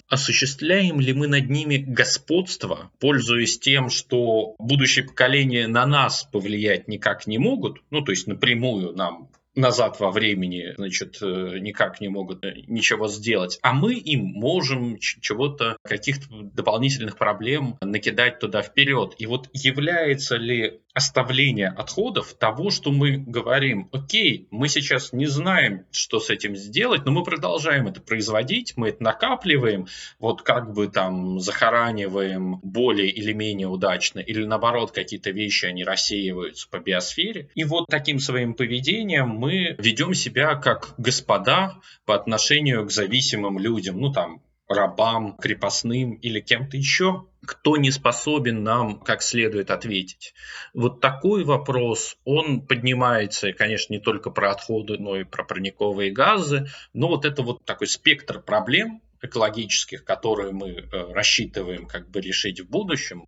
осуществляем 0.10 1.00
ли 1.00 1.14
мы 1.14 1.28
над 1.28 1.50
ними 1.50 1.78
господство, 1.78 2.92
пользуясь 3.00 3.60
тем, 3.60 3.90
что 3.90 4.56
будущее 4.60 5.06
поколение 5.06 5.68
на 5.68 5.86
нас 5.86 6.28
повлиять 6.32 6.88
никак 6.88 7.28
не 7.28 7.38
могут, 7.38 7.82
ну, 7.90 8.02
то 8.02 8.12
есть 8.12 8.28
напрямую 8.28 8.94
нам 8.94 9.30
назад 9.58 10.00
во 10.00 10.12
времени, 10.12 10.74
значит, 10.78 11.18
э, 11.22 11.58
никак 11.60 12.00
не 12.00 12.08
могут 12.08 12.46
э, 12.46 12.64
ничего 12.68 13.08
сделать, 13.08 13.60
а 13.64 13.74
мы 13.74 13.96
им 13.96 14.22
можем 14.22 14.98
чего-то, 15.00 15.78
каких-то 15.84 16.28
дополнительных 16.30 17.18
проблем 17.18 17.78
накидать 17.82 18.40
туда 18.40 18.62
вперед. 18.62 19.16
И 19.18 19.26
вот 19.26 19.50
является 19.54 20.38
ли 20.38 20.80
оставление 20.98 21.68
отходов 21.68 22.34
того, 22.34 22.72
что 22.72 22.92
мы 22.92 23.18
говорим, 23.18 23.88
окей, 23.92 24.48
мы 24.50 24.68
сейчас 24.68 25.14
не 25.14 25.28
знаем, 25.28 25.86
что 25.92 26.20
с 26.20 26.32
этим 26.32 26.56
сделать, 26.56 27.06
но 27.06 27.12
мы 27.12 27.24
продолжаем 27.24 27.86
это 27.88 28.02
производить, 28.02 28.74
мы 28.78 28.90
это 28.90 29.04
накапливаем, 29.04 29.86
вот 30.18 30.42
как 30.42 30.74
бы 30.74 30.88
там 30.88 31.40
захораниваем 31.40 32.60
более 32.64 33.12
или 33.12 33.32
менее 33.32 33.68
удачно, 33.68 34.20
или 34.20 34.44
наоборот 34.44 34.92
какие-то 34.92 35.30
вещи, 35.30 35.66
они 35.66 35.84
рассеиваются 35.84 36.68
по 36.68 36.80
биосфере. 36.80 37.50
И 37.54 37.64
вот 37.64 37.86
таким 37.88 38.18
своим 38.18 38.56
поведением 38.56 39.30
мы 39.30 39.76
ведем 39.78 40.16
себя 40.16 40.56
как 40.56 40.96
господа 40.98 41.76
по 42.06 42.16
отношению 42.16 42.88
к 42.88 42.92
зависимым 42.92 43.60
людям, 43.60 44.00
ну 44.00 44.12
там 44.12 44.42
рабам, 44.68 45.38
крепостным 45.38 46.14
или 46.14 46.40
кем-то 46.40 46.78
еще, 46.78 47.26
кто 47.46 47.78
не 47.78 47.92
способен 47.92 48.64
нам 48.64 49.00
как 49.00 49.22
следует 49.22 49.72
ответить. 49.72 50.34
Вот 50.74 51.00
такой 51.00 51.44
вопрос, 51.44 52.18
он 52.26 52.62
поднимается, 52.62 53.54
конечно, 53.54 53.94
не 53.94 54.00
только 54.00 54.30
про 54.30 54.52
отходы, 54.52 54.98
но 54.98 55.16
и 55.16 55.24
про 55.24 55.44
парниковые 55.44 56.12
газы, 56.12 56.68
но 56.94 57.08
вот 57.08 57.26
это 57.26 57.42
вот 57.44 57.64
такой 57.64 57.88
спектр 57.88 58.42
проблем 58.42 59.02
экологических, 59.22 60.04
которые 60.04 60.52
мы 60.52 60.70
э, 60.70 61.14
рассчитываем 61.14 61.88
как 61.88 62.10
бы 62.10 62.22
решить 62.22 62.60
в 62.60 62.70
будущем, 62.70 63.26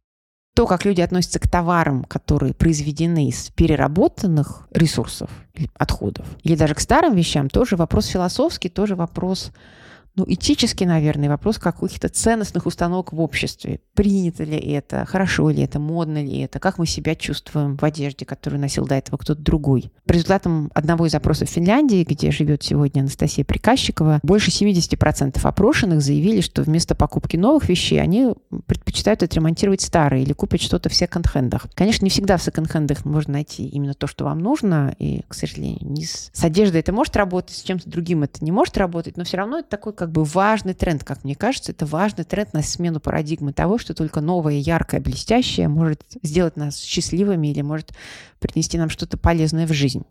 то, 0.56 0.68
как 0.68 0.84
люди 0.84 1.00
относятся 1.00 1.40
к 1.40 1.48
товарам, 1.48 2.04
которые 2.04 2.54
произведены 2.54 3.30
из 3.30 3.50
переработанных 3.52 4.68
ресурсов, 4.72 5.30
отходов, 5.76 6.26
или 6.44 6.56
даже 6.56 6.76
к 6.76 6.82
старым 6.82 7.16
вещам, 7.16 7.50
тоже 7.50 7.78
вопрос 7.78 8.08
философский, 8.08 8.68
тоже 8.68 8.96
вопрос 8.96 9.54
ну, 10.20 10.26
этический, 10.28 10.86
наверное, 10.86 11.30
вопрос 11.30 11.58
каких-то 11.58 12.10
ценностных 12.10 12.66
установок 12.66 13.14
в 13.14 13.22
обществе. 13.22 13.80
Принято 13.94 14.44
ли 14.44 14.58
это, 14.58 15.06
хорошо 15.06 15.50
ли 15.50 15.64
это, 15.64 15.80
модно 15.80 16.22
ли 16.22 16.40
это, 16.40 16.60
как 16.60 16.78
мы 16.78 16.86
себя 16.86 17.16
чувствуем 17.16 17.78
в 17.78 17.84
одежде, 17.86 18.26
которую 18.26 18.60
носил 18.60 18.86
до 18.86 18.96
этого 18.96 19.16
кто-то 19.16 19.42
другой. 19.42 19.94
По 20.06 20.12
результатам 20.12 20.72
одного 20.74 21.06
из 21.06 21.16
опросов 21.16 21.48
в 21.48 21.54
Финляндии, 21.54 22.04
где 22.04 22.32
живет 22.32 22.64
сегодня 22.64 23.00
Анастасия 23.00 23.46
Приказчикова, 23.46 24.20
больше 24.22 24.52
70% 24.52 25.40
опрошенных 25.42 26.02
заявили, 26.02 26.42
что 26.42 26.64
вместо 26.64 26.96
покупки 26.96 27.38
новых 27.38 27.70
вещей 27.70 28.02
они 28.02 28.34
предпочитают 28.66 29.24
отремонтировать 29.24 29.80
старые 29.80 30.24
или 30.24 30.34
купить 30.34 30.64
что-то 30.64 30.90
в 30.90 30.94
секонд-хендах. 30.94 31.68
Конечно, 31.76 32.04
не 32.04 32.10
всегда 32.10 32.36
в 32.36 32.44
секонд-хендах 32.44 33.06
можно 33.06 33.34
найти 33.34 33.66
именно 33.70 33.94
то, 33.94 34.08
что 34.08 34.26
вам 34.26 34.40
нужно, 34.40 34.94
и, 35.00 35.22
к 35.30 35.34
сожалению, 35.34 35.80
не 35.82 36.04
с, 36.04 36.30
с 36.34 36.44
одеждой 36.44 36.82
это 36.82 36.92
может 36.92 37.16
работать, 37.16 37.56
с 37.56 37.62
чем-то 37.62 37.90
другим 37.90 38.24
это 38.24 38.44
не 38.44 38.52
может 38.52 38.78
работать, 38.78 39.16
но 39.16 39.24
все 39.24 39.38
равно 39.38 39.60
это 39.60 39.70
такой 39.70 39.94
как 39.94 40.09
как 40.10 40.16
бы 40.16 40.24
важный 40.24 40.74
тренд, 40.74 41.04
как 41.04 41.24
мне 41.24 41.36
кажется, 41.36 41.72
это 41.72 41.86
важный 41.86 42.24
тренд 42.24 42.52
на 42.54 42.64
смену 42.64 43.00
парадигмы 43.00 43.54
того, 43.54 43.78
что 43.78 43.94
только 43.94 44.22
новое, 44.22 44.56
яркое, 44.56 45.00
блестящее 45.00 45.68
может 45.68 46.02
сделать 46.24 46.58
нас 46.58 46.80
счастливыми 46.80 47.50
или 47.50 47.62
может 47.62 47.92
принести 48.40 48.80
нам 48.80 48.90
что-то 48.90 49.18
полезное 49.20 49.68
в 49.68 49.74
жизнь. 49.74 50.04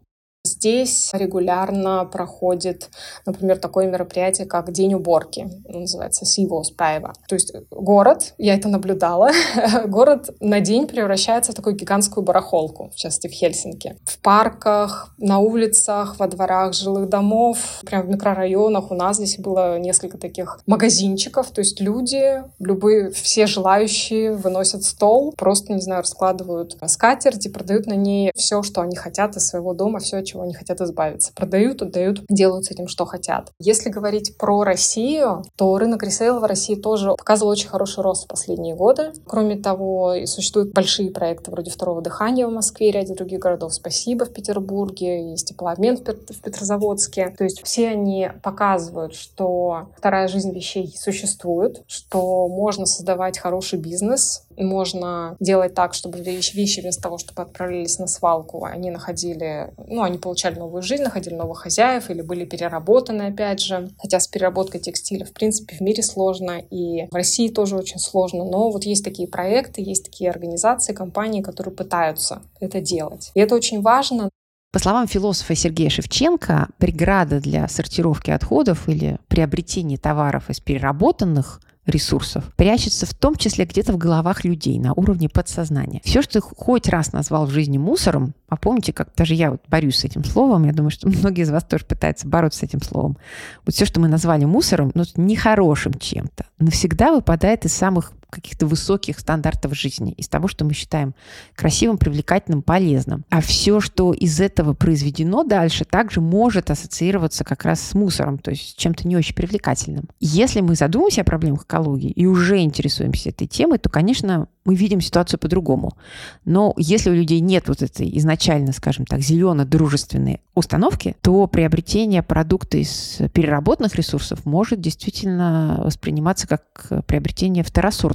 Здесь 0.45 1.11
регулярно 1.13 2.05
проходит, 2.05 2.91
например, 3.27 3.59
такое 3.59 3.87
мероприятие, 3.87 4.47
как 4.47 4.73
День 4.73 4.95
уборки. 4.95 5.49
Называется 5.69 6.25
Сивоспаева. 6.25 7.13
То 7.29 7.35
есть 7.35 7.53
город, 7.71 8.35
я 8.39 8.55
это 8.55 8.69
наблюдала, 8.69 9.31
город 9.87 10.31
на 10.41 10.61
день 10.61 10.87
превращается 10.87 11.53
в 11.53 11.55
такую 11.55 11.77
гигантскую 11.77 12.25
барахолку, 12.25 12.91
в 12.91 12.95
частности 12.95 13.29
в 13.29 13.33
Хельсинки. 13.33 13.97
В 14.05 14.21
парках, 14.21 15.15
на 15.19 15.39
улицах, 15.39 16.19
во 16.19 16.29
дворах 16.29 16.73
жилых 16.73 17.09
домов, 17.09 17.81
прям 17.85 18.07
в 18.07 18.09
микрорайонах 18.09 18.91
у 18.91 18.95
нас 18.95 19.17
здесь 19.17 19.39
было 19.39 19.79
несколько 19.79 20.19
таких 20.19 20.61
магазинчиков. 20.67 21.51
То 21.51 21.61
есть 21.61 21.81
люди, 21.81 22.43
любые, 22.59 23.11
все 23.11 23.47
желающие 23.47 24.33
выносят 24.33 24.85
стол, 24.85 25.35
просто, 25.37 25.73
не 25.73 25.81
знаю, 25.81 26.03
раскладывают 26.03 26.77
скатерть 26.87 27.47
и 27.47 27.51
продают 27.51 27.87
на 27.87 27.95
ней 27.95 28.31
все, 28.35 28.63
что 28.63 28.81
они 28.81 28.97
хотят 28.97 29.37
из 29.37 29.47
своего 29.47 29.75
дома, 29.75 29.99
все, 29.99 30.23
чего 30.29 30.43
они 30.43 30.55
хотят 30.55 30.81
избавиться. 30.81 31.33
Продают, 31.35 31.83
отдают, 31.83 32.23
делают 32.29 32.67
с 32.67 32.71
этим, 32.71 32.89
что 32.89 33.05
хотят. 33.05 33.53
Если 33.59 33.91
говорить 33.91 34.37
про 34.37 34.63
Россию, 34.63 35.45
то 35.57 35.77
рынок 35.79 36.03
ресейла 36.03 36.39
в 36.39 36.45
России 36.45 36.75
тоже 36.75 37.15
показывал 37.17 37.53
очень 37.53 37.69
хороший 37.69 38.03
рост 38.03 38.25
в 38.25 38.29
последние 38.29 38.75
годы. 38.75 39.13
Кроме 39.27 39.57
того, 39.57 40.15
существуют 40.27 40.73
большие 40.73 41.11
проекты 41.11 41.51
вроде 41.51 41.71
«Второго 41.71 42.03
дыхания» 42.03 42.47
в 42.47 42.53
Москве 42.53 42.89
и 42.89 42.93
ряде 42.93 43.15
других 43.15 43.41
городов. 43.41 43.75
«Спасибо» 43.75 44.25
в 44.25 44.33
Петербурге, 44.33 45.31
есть 45.31 45.49
теплообмен 45.49 45.97
в 45.97 46.41
Петрозаводске. 46.43 47.35
То 47.37 47.45
есть 47.45 47.63
все 47.65 47.89
они 47.89 48.31
показывают, 48.43 49.15
что 49.15 49.89
вторая 49.97 50.29
жизнь 50.29 50.53
вещей 50.55 50.93
существует, 50.97 51.83
что 51.87 52.49
можно 52.49 52.87
создавать 52.87 53.39
хороший 53.39 53.79
бизнес, 53.79 54.45
можно 54.65 55.37
делать 55.41 55.75
так, 55.75 55.95
чтобы 55.95 56.19
вещи, 56.19 56.57
вещи 56.57 56.81
вместо 56.81 57.03
того, 57.03 57.19
чтобы 57.19 57.43
отправлялись 57.43 57.99
на 57.99 58.07
свалку, 58.07 58.65
они 58.65 58.91
находили, 58.91 59.73
ну, 59.77 60.03
они 60.03 60.19
получали 60.19 60.59
новую 60.59 60.83
жизнь, 60.83 61.03
находили 61.03 61.35
новых 61.35 61.59
хозяев 61.59 62.11
или 62.11 62.23
были 62.23 62.45
переработаны, 62.45 63.23
опять 63.23 63.61
же. 63.61 63.91
Хотя 63.99 64.21
с 64.21 64.29
переработкой 64.29 64.81
текстиля, 64.81 65.25
в 65.25 65.33
принципе, 65.33 65.77
в 65.77 65.81
мире 65.81 66.03
сложно, 66.03 66.61
и 66.71 67.07
в 67.11 67.15
России 67.15 67.49
тоже 67.49 67.77
очень 67.77 67.99
сложно. 67.99 68.45
Но 68.45 68.71
вот 68.71 68.85
есть 68.85 69.05
такие 69.05 69.29
проекты, 69.29 69.83
есть 69.83 70.05
такие 70.05 70.31
организации, 70.31 70.93
компании, 70.93 71.43
которые 71.43 71.75
пытаются 71.75 72.43
это 72.61 72.81
делать. 72.81 73.31
И 73.35 73.41
это 73.41 73.55
очень 73.55 73.83
важно. 73.83 74.31
По 74.71 74.79
словам 74.79 75.07
философа 75.09 75.55
Сергея 75.55 75.89
Шевченко, 75.89 76.69
преграда 76.77 77.41
для 77.41 77.67
сортировки 77.69 78.31
отходов 78.31 78.87
или 78.87 79.19
приобретения 79.29 79.97
товаров 79.97 80.51
из 80.51 80.61
переработанных 80.61 81.61
ресурсов 81.89 82.45
прячется 82.57 83.07
в 83.07 83.15
том 83.15 83.37
числе 83.37 83.65
где-то 83.65 83.93
в 83.93 83.99
головах 83.99 84.45
людей 84.45 84.79
на 84.79 84.93
уровне 84.93 85.29
подсознания. 85.29 86.01
Все, 86.05 86.23
что 86.23 86.35
ты 86.35 86.41
хоть 86.41 86.89
раз 86.89 87.13
назвал 87.13 87.47
в 87.47 87.51
жизни 87.51 87.79
мусором, 87.79 88.35
а 88.49 88.57
помните, 88.57 88.93
как 88.93 89.11
даже 89.17 89.35
я 89.35 89.51
вот 89.51 89.63
борюсь 89.69 89.97
с 89.97 90.05
этим 90.05 90.25
словом, 90.25 90.65
я 90.65 90.73
думаю, 90.73 90.91
что 90.91 91.09
многие 91.09 91.43
из 91.43 91.51
вас 91.51 91.65
тоже 91.65 91.85
пытаются 91.85 92.27
бороться 92.27 92.61
с 92.61 92.63
этим 92.63 92.83
словом. 92.83 93.17
Вот 93.65 93.75
все, 93.75 93.85
что 93.85 94.01
мы 94.01 94.09
назвали 94.09 94.45
мусором, 94.45 94.93
ну, 94.95 95.05
нехорошим 95.17 95.95
чем-то, 95.95 96.47
навсегда 96.59 97.13
выпадает 97.13 97.65
из 97.65 97.73
самых 97.73 98.13
каких-то 98.31 98.67
высоких 98.67 99.19
стандартов 99.19 99.75
жизни, 99.75 100.13
из 100.13 100.29
того, 100.29 100.49
что 100.49 100.65
мы 100.65 100.75
считаем 100.75 101.15
красивым, 101.55 101.99
привлекательным, 101.99 102.63
полезным. 102.63 103.25
А 103.31 103.41
все, 103.41 103.81
что 103.81 104.13
из 104.13 104.41
этого 104.41 104.75
произведено 104.75 105.45
дальше, 105.45 105.85
также 105.85 106.21
может 106.21 106.71
ассоциироваться 106.71 107.45
как 107.45 107.65
раз 107.65 107.81
с 107.81 107.95
мусором, 107.95 108.39
то 108.39 108.51
есть 108.51 108.71
с 108.71 108.75
чем-то 108.75 109.07
не 109.07 109.17
очень 109.17 109.35
привлекательным. 109.35 110.09
Если 110.21 110.61
мы 110.61 110.75
задумаемся 110.75 111.23
о 111.23 111.25
проблемах 111.25 111.65
экологии 111.65 112.11
и 112.11 112.27
уже 112.27 112.59
интересуемся 112.59 113.31
этой 113.31 113.47
темой, 113.47 113.79
то, 113.79 113.89
конечно, 113.89 114.49
мы 114.65 114.75
видим 114.75 115.01
ситуацию 115.01 115.41
по-другому. 115.41 115.97
Но 116.45 116.75
если 116.77 117.09
у 117.09 117.15
людей 117.15 117.41
нет 117.41 117.69
вот 117.69 117.81
этой 117.81 118.17
изначально, 118.19 118.73
скажем 118.73 119.07
так, 119.07 119.21
зелено-дружественной 119.21 120.43
установки, 120.55 121.17
то 121.23 121.47
приобретение 121.47 122.23
продукта 122.23 122.77
из 122.77 123.19
переработанных 123.33 123.95
ресурсов 123.95 124.45
может 124.45 124.81
действительно 124.81 125.81
восприниматься 125.83 126.47
как 126.47 127.05
приобретение 127.07 127.65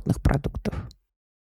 второсортных 0.04 0.22
продуктов 0.22 0.74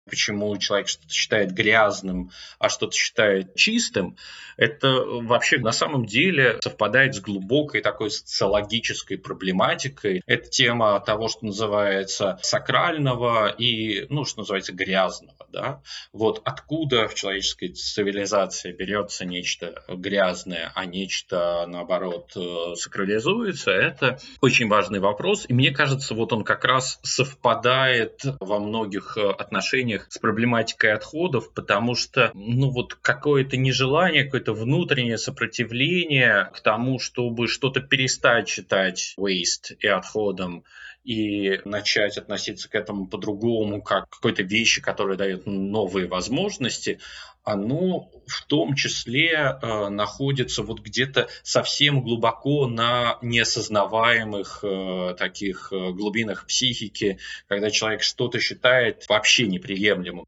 почему 0.06 0.56
человек 0.56 0.88
что-то 0.88 1.12
считает 1.12 1.52
грязным, 1.52 2.32
а 2.58 2.68
что-то 2.68 2.96
считает 2.96 3.54
чистым, 3.54 4.16
это 4.56 5.04
вообще 5.04 5.58
на 5.58 5.70
самом 5.70 6.04
деле 6.04 6.58
совпадает 6.60 7.14
с 7.14 7.20
глубокой 7.20 7.80
такой 7.80 8.10
социологической 8.10 9.18
проблематикой. 9.18 10.22
Это 10.26 10.50
тема 10.50 10.98
того, 10.98 11.28
что 11.28 11.46
называется 11.46 12.40
сакрального 12.42 13.50
и, 13.50 14.06
ну, 14.08 14.24
что 14.24 14.40
называется 14.40 14.72
грязного. 14.72 15.39
Да? 15.52 15.82
Вот 16.12 16.40
откуда 16.44 17.08
в 17.08 17.14
человеческой 17.14 17.68
цивилизации 17.68 18.72
берется 18.72 19.24
нечто 19.24 19.82
грязное, 19.88 20.72
а 20.74 20.84
нечто, 20.84 21.66
наоборот, 21.68 22.36
сакрализуется, 22.76 23.70
это 23.70 24.18
очень 24.40 24.68
важный 24.68 25.00
вопрос. 25.00 25.46
И 25.48 25.52
мне 25.52 25.70
кажется, 25.70 26.14
вот 26.14 26.32
он 26.32 26.44
как 26.44 26.64
раз 26.64 26.98
совпадает 27.02 28.22
во 28.40 28.58
многих 28.58 29.16
отношениях 29.16 29.60
отношениях 29.60 30.06
с 30.10 30.18
проблематикой 30.18 30.92
отходов, 30.92 31.52
потому 31.52 31.94
что, 31.94 32.30
ну 32.34 32.70
вот 32.70 32.94
какое-то 32.94 33.56
нежелание, 33.56 34.24
какое-то 34.24 34.52
внутреннее 34.52 35.18
сопротивление 35.18 36.50
к 36.54 36.60
тому, 36.60 36.98
чтобы 36.98 37.48
что-то 37.48 37.80
перестать 37.80 38.48
считать 38.48 39.14
waste 39.18 39.76
и 39.78 39.86
отходом, 39.86 40.64
и 41.04 41.60
начать 41.64 42.18
относиться 42.18 42.68
к 42.68 42.74
этому 42.74 43.06
по-другому, 43.06 43.82
как 43.82 44.08
к 44.08 44.16
какой-то 44.16 44.42
вещи, 44.42 44.82
которая 44.82 45.16
дает 45.16 45.46
новые 45.46 46.06
возможности, 46.06 46.98
оно 47.42 48.10
в 48.26 48.44
том 48.46 48.74
числе 48.74 49.30
э, 49.32 49.88
находится 49.88 50.62
вот 50.62 50.80
где-то 50.80 51.28
совсем 51.42 52.02
глубоко 52.02 52.66
на 52.66 53.18
неосознаваемых 53.22 54.60
э, 54.62 55.14
таких 55.18 55.72
э, 55.72 55.90
глубинах 55.92 56.46
психики, 56.46 57.18
когда 57.48 57.70
человек 57.70 58.02
что-то 58.02 58.38
считает 58.40 59.06
вообще 59.08 59.46
неприемлемым. 59.46 60.26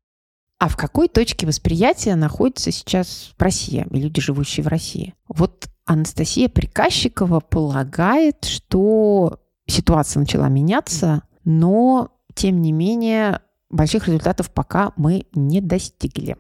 А 0.59 0.69
в 0.69 0.77
какой 0.77 1.09
точке 1.09 1.47
восприятия 1.47 2.15
находится 2.15 2.71
сейчас 2.71 3.33
Россия 3.37 3.87
и 3.91 4.01
люди, 4.01 4.21
живущие 4.21 4.65
в 4.65 4.69
России? 4.69 5.13
Вот 5.27 5.67
Анастасия 5.85 6.49
Приказчикова 6.49 7.41
полагает, 7.41 8.45
что 8.45 9.42
ситуация 9.67 10.21
начала 10.21 10.49
меняться, 10.49 11.23
но, 11.45 12.11
тем 12.35 12.63
не 12.63 12.73
менее, 12.73 13.41
больших 13.71 14.07
результатов 14.07 14.51
пока 14.51 14.93
мы 14.97 15.27
не 15.35 15.61
достигли. 15.61 16.37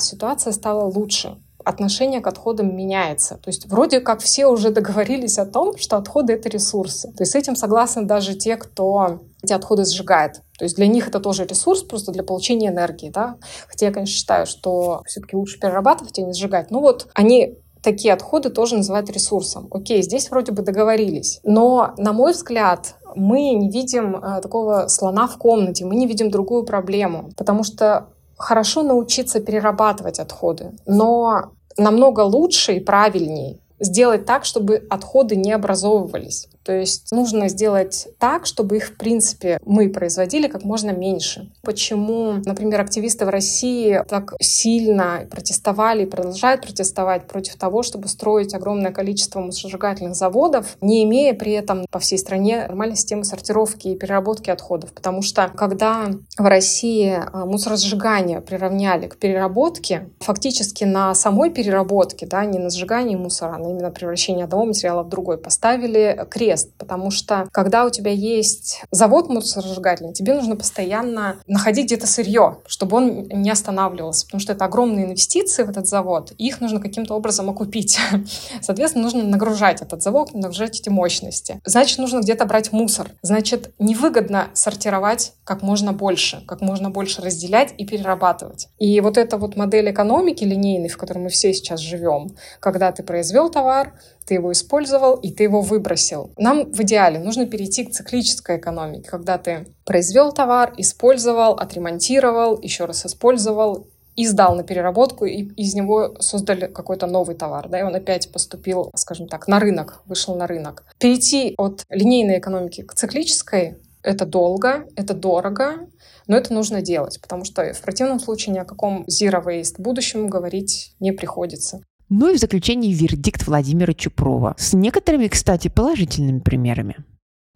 ситуация 0.00 0.52
стала 0.52 0.84
лучше 0.84 1.36
отношение 1.68 2.20
к 2.20 2.26
отходам 2.26 2.74
меняется. 2.74 3.36
То 3.36 3.48
есть 3.50 3.66
вроде 3.66 4.00
как 4.00 4.20
все 4.20 4.46
уже 4.46 4.70
договорились 4.70 5.38
о 5.38 5.44
том, 5.44 5.76
что 5.76 5.98
отходы— 5.98 6.32
это 6.34 6.48
ресурсы. 6.48 7.12
То 7.12 7.22
есть 7.22 7.32
с 7.32 7.34
этим 7.34 7.56
согласны 7.56 8.04
даже 8.04 8.34
те, 8.34 8.56
кто 8.56 9.20
эти 9.42 9.52
отходы 9.52 9.84
сжигает. 9.84 10.42
То 10.58 10.64
есть 10.64 10.76
для 10.76 10.86
них 10.86 11.08
это 11.08 11.20
тоже 11.20 11.44
ресурс 11.44 11.82
просто 11.82 12.10
для 12.12 12.22
получения 12.22 12.68
энергии. 12.68 13.10
Да? 13.10 13.36
Хотя 13.66 13.86
я, 13.86 13.92
конечно, 13.92 14.14
считаю, 14.14 14.46
что 14.46 15.02
все-таки 15.06 15.36
лучше 15.36 15.58
перерабатывать, 15.58 16.18
а 16.18 16.22
не 16.22 16.32
сжигать. 16.32 16.70
Ну 16.70 16.80
вот 16.80 17.08
они 17.14 17.58
такие 17.82 18.12
отходы 18.14 18.50
тоже 18.50 18.76
называют 18.76 19.10
ресурсом. 19.10 19.68
Окей, 19.70 20.02
здесь 20.02 20.30
вроде 20.30 20.52
бы 20.52 20.62
договорились. 20.62 21.40
Но, 21.44 21.94
на 21.96 22.12
мой 22.12 22.32
взгляд, 22.32 22.96
мы 23.14 23.52
не 23.52 23.70
видим 23.70 24.16
э, 24.16 24.40
такого 24.40 24.88
слона 24.88 25.26
в 25.26 25.36
комнате, 25.38 25.84
мы 25.84 25.94
не 25.96 26.06
видим 26.06 26.30
другую 26.30 26.64
проблему. 26.64 27.30
Потому 27.36 27.64
что 27.64 28.08
хорошо 28.36 28.82
научиться 28.82 29.40
перерабатывать 29.40 30.20
отходы, 30.20 30.72
но 30.86 31.52
намного 31.76 32.20
лучше 32.20 32.74
и 32.74 32.80
правильнее 32.80 33.58
сделать 33.80 34.26
так, 34.26 34.44
чтобы 34.44 34.86
отходы 34.90 35.36
не 35.36 35.52
образовывались. 35.52 36.48
То 36.68 36.74
есть 36.74 37.10
нужно 37.12 37.48
сделать 37.48 38.08
так, 38.18 38.44
чтобы 38.44 38.76
их, 38.76 38.88
в 38.88 38.96
принципе, 38.98 39.58
мы 39.64 39.88
производили 39.88 40.48
как 40.48 40.64
можно 40.64 40.90
меньше. 40.90 41.50
Почему, 41.62 42.42
например, 42.44 42.82
активисты 42.82 43.24
в 43.24 43.30
России 43.30 44.04
так 44.06 44.34
сильно 44.38 45.26
протестовали 45.30 46.02
и 46.02 46.06
продолжают 46.06 46.60
протестовать 46.60 47.26
против 47.26 47.56
того, 47.56 47.82
чтобы 47.82 48.08
строить 48.08 48.52
огромное 48.52 48.92
количество 48.92 49.40
мусоросжигательных 49.40 50.14
заводов, 50.14 50.76
не 50.82 51.04
имея 51.04 51.32
при 51.32 51.52
этом 51.52 51.86
по 51.90 52.00
всей 52.00 52.18
стране 52.18 52.66
нормальной 52.66 52.96
системы 52.96 53.24
сортировки 53.24 53.88
и 53.88 53.96
переработки 53.96 54.50
отходов. 54.50 54.92
Потому 54.92 55.22
что 55.22 55.50
когда 55.56 56.10
в 56.36 56.44
России 56.44 57.18
а, 57.18 57.46
мусоросжигание 57.46 58.42
приравняли 58.42 59.06
к 59.06 59.16
переработке, 59.16 60.10
фактически 60.20 60.84
на 60.84 61.14
самой 61.14 61.48
переработке, 61.48 62.26
да, 62.26 62.44
не 62.44 62.58
на 62.58 62.68
сжигании 62.68 63.16
мусора, 63.16 63.54
а 63.54 63.58
именно 63.70 63.90
превращение 63.90 64.44
одного 64.44 64.66
материала 64.66 65.02
в 65.02 65.08
другой, 65.08 65.38
поставили 65.38 66.26
крест, 66.30 66.72
потому 66.78 67.10
что 67.10 67.48
когда 67.52 67.84
у 67.84 67.90
тебя 67.90 68.10
есть 68.10 68.82
завод 68.90 69.28
мусоросжигательный, 69.28 70.12
тебе 70.12 70.34
нужно 70.34 70.56
постоянно 70.56 71.36
находить 71.46 71.86
где-то 71.86 72.06
сырье, 72.06 72.58
чтобы 72.66 72.96
он 72.96 73.28
не 73.28 73.50
останавливался, 73.50 74.26
потому 74.26 74.40
что 74.40 74.52
это 74.52 74.64
огромные 74.64 75.06
инвестиции 75.06 75.62
в 75.62 75.70
этот 75.70 75.86
завод, 75.86 76.32
и 76.38 76.46
их 76.46 76.60
нужно 76.60 76.80
каким-то 76.80 77.14
образом 77.14 77.50
окупить. 77.50 77.98
Соответственно, 78.60 79.04
нужно 79.04 79.22
нагружать 79.24 79.82
этот 79.82 80.02
завод, 80.02 80.34
нагружать 80.34 80.80
эти 80.80 80.88
мощности. 80.88 81.60
Значит, 81.64 81.98
нужно 81.98 82.20
где-то 82.20 82.44
брать 82.44 82.72
мусор. 82.72 83.10
Значит, 83.22 83.72
невыгодно 83.78 84.48
сортировать 84.54 85.32
как 85.44 85.62
можно 85.62 85.92
больше, 85.92 86.42
как 86.46 86.60
можно 86.60 86.90
больше 86.90 87.22
разделять 87.22 87.74
и 87.78 87.86
перерабатывать. 87.86 88.68
И 88.78 89.00
вот 89.00 89.16
эта 89.18 89.36
вот 89.36 89.56
модель 89.56 89.90
экономики 89.90 90.44
линейной, 90.44 90.88
в 90.88 90.96
которой 90.96 91.18
мы 91.18 91.28
все 91.28 91.52
сейчас 91.52 91.80
живем, 91.80 92.30
когда 92.60 92.92
ты 92.92 93.02
произвел 93.02 93.50
товар, 93.58 93.92
ты 94.24 94.34
его 94.34 94.52
использовал 94.52 95.16
и 95.16 95.32
ты 95.32 95.42
его 95.42 95.60
выбросил. 95.60 96.30
Нам 96.36 96.70
в 96.70 96.80
идеале 96.82 97.18
нужно 97.18 97.46
перейти 97.46 97.84
к 97.84 97.90
циклической 97.90 98.58
экономике, 98.58 99.10
когда 99.10 99.36
ты 99.36 99.66
произвел 99.84 100.32
товар, 100.32 100.74
использовал, 100.76 101.54
отремонтировал, 101.54 102.60
еще 102.60 102.84
раз 102.84 103.04
использовал, 103.04 103.88
и 104.14 104.26
сдал 104.26 104.56
на 104.56 104.64
переработку, 104.64 105.26
и 105.26 105.42
из 105.62 105.74
него 105.74 106.16
создали 106.18 106.66
какой-то 106.66 107.06
новый 107.06 107.36
товар, 107.36 107.68
да, 107.68 107.78
и 107.78 107.82
он 107.84 107.94
опять 107.94 108.32
поступил, 108.32 108.90
скажем 108.96 109.28
так, 109.28 109.46
на 109.46 109.60
рынок, 109.60 110.02
вышел 110.06 110.34
на 110.34 110.48
рынок. 110.48 110.84
Перейти 110.98 111.54
от 111.56 111.84
линейной 111.88 112.38
экономики 112.38 112.82
к 112.82 112.94
циклической— 112.94 113.76
это 114.02 114.26
долго, 114.26 114.86
это 114.96 115.14
дорого, 115.14 115.86
но 116.26 116.36
это 116.36 116.52
нужно 116.52 116.82
делать, 116.82 117.20
потому 117.22 117.44
что 117.44 117.72
в 117.72 117.80
противном 117.80 118.18
случае 118.18 118.54
ни 118.54 118.58
о 118.58 118.64
каком 118.64 119.04
zero 119.04 119.44
waste 119.44 119.76
будущем 119.78 120.26
говорить 120.26 120.94
не 120.98 121.12
приходится. 121.12 121.80
Ну 122.10 122.30
и 122.30 122.36
в 122.36 122.38
заключение 122.38 122.92
вердикт 122.92 123.46
Владимира 123.46 123.92
Чупрова 123.92 124.54
с 124.56 124.72
некоторыми, 124.72 125.28
кстати, 125.28 125.68
положительными 125.68 126.40
примерами. 126.40 126.96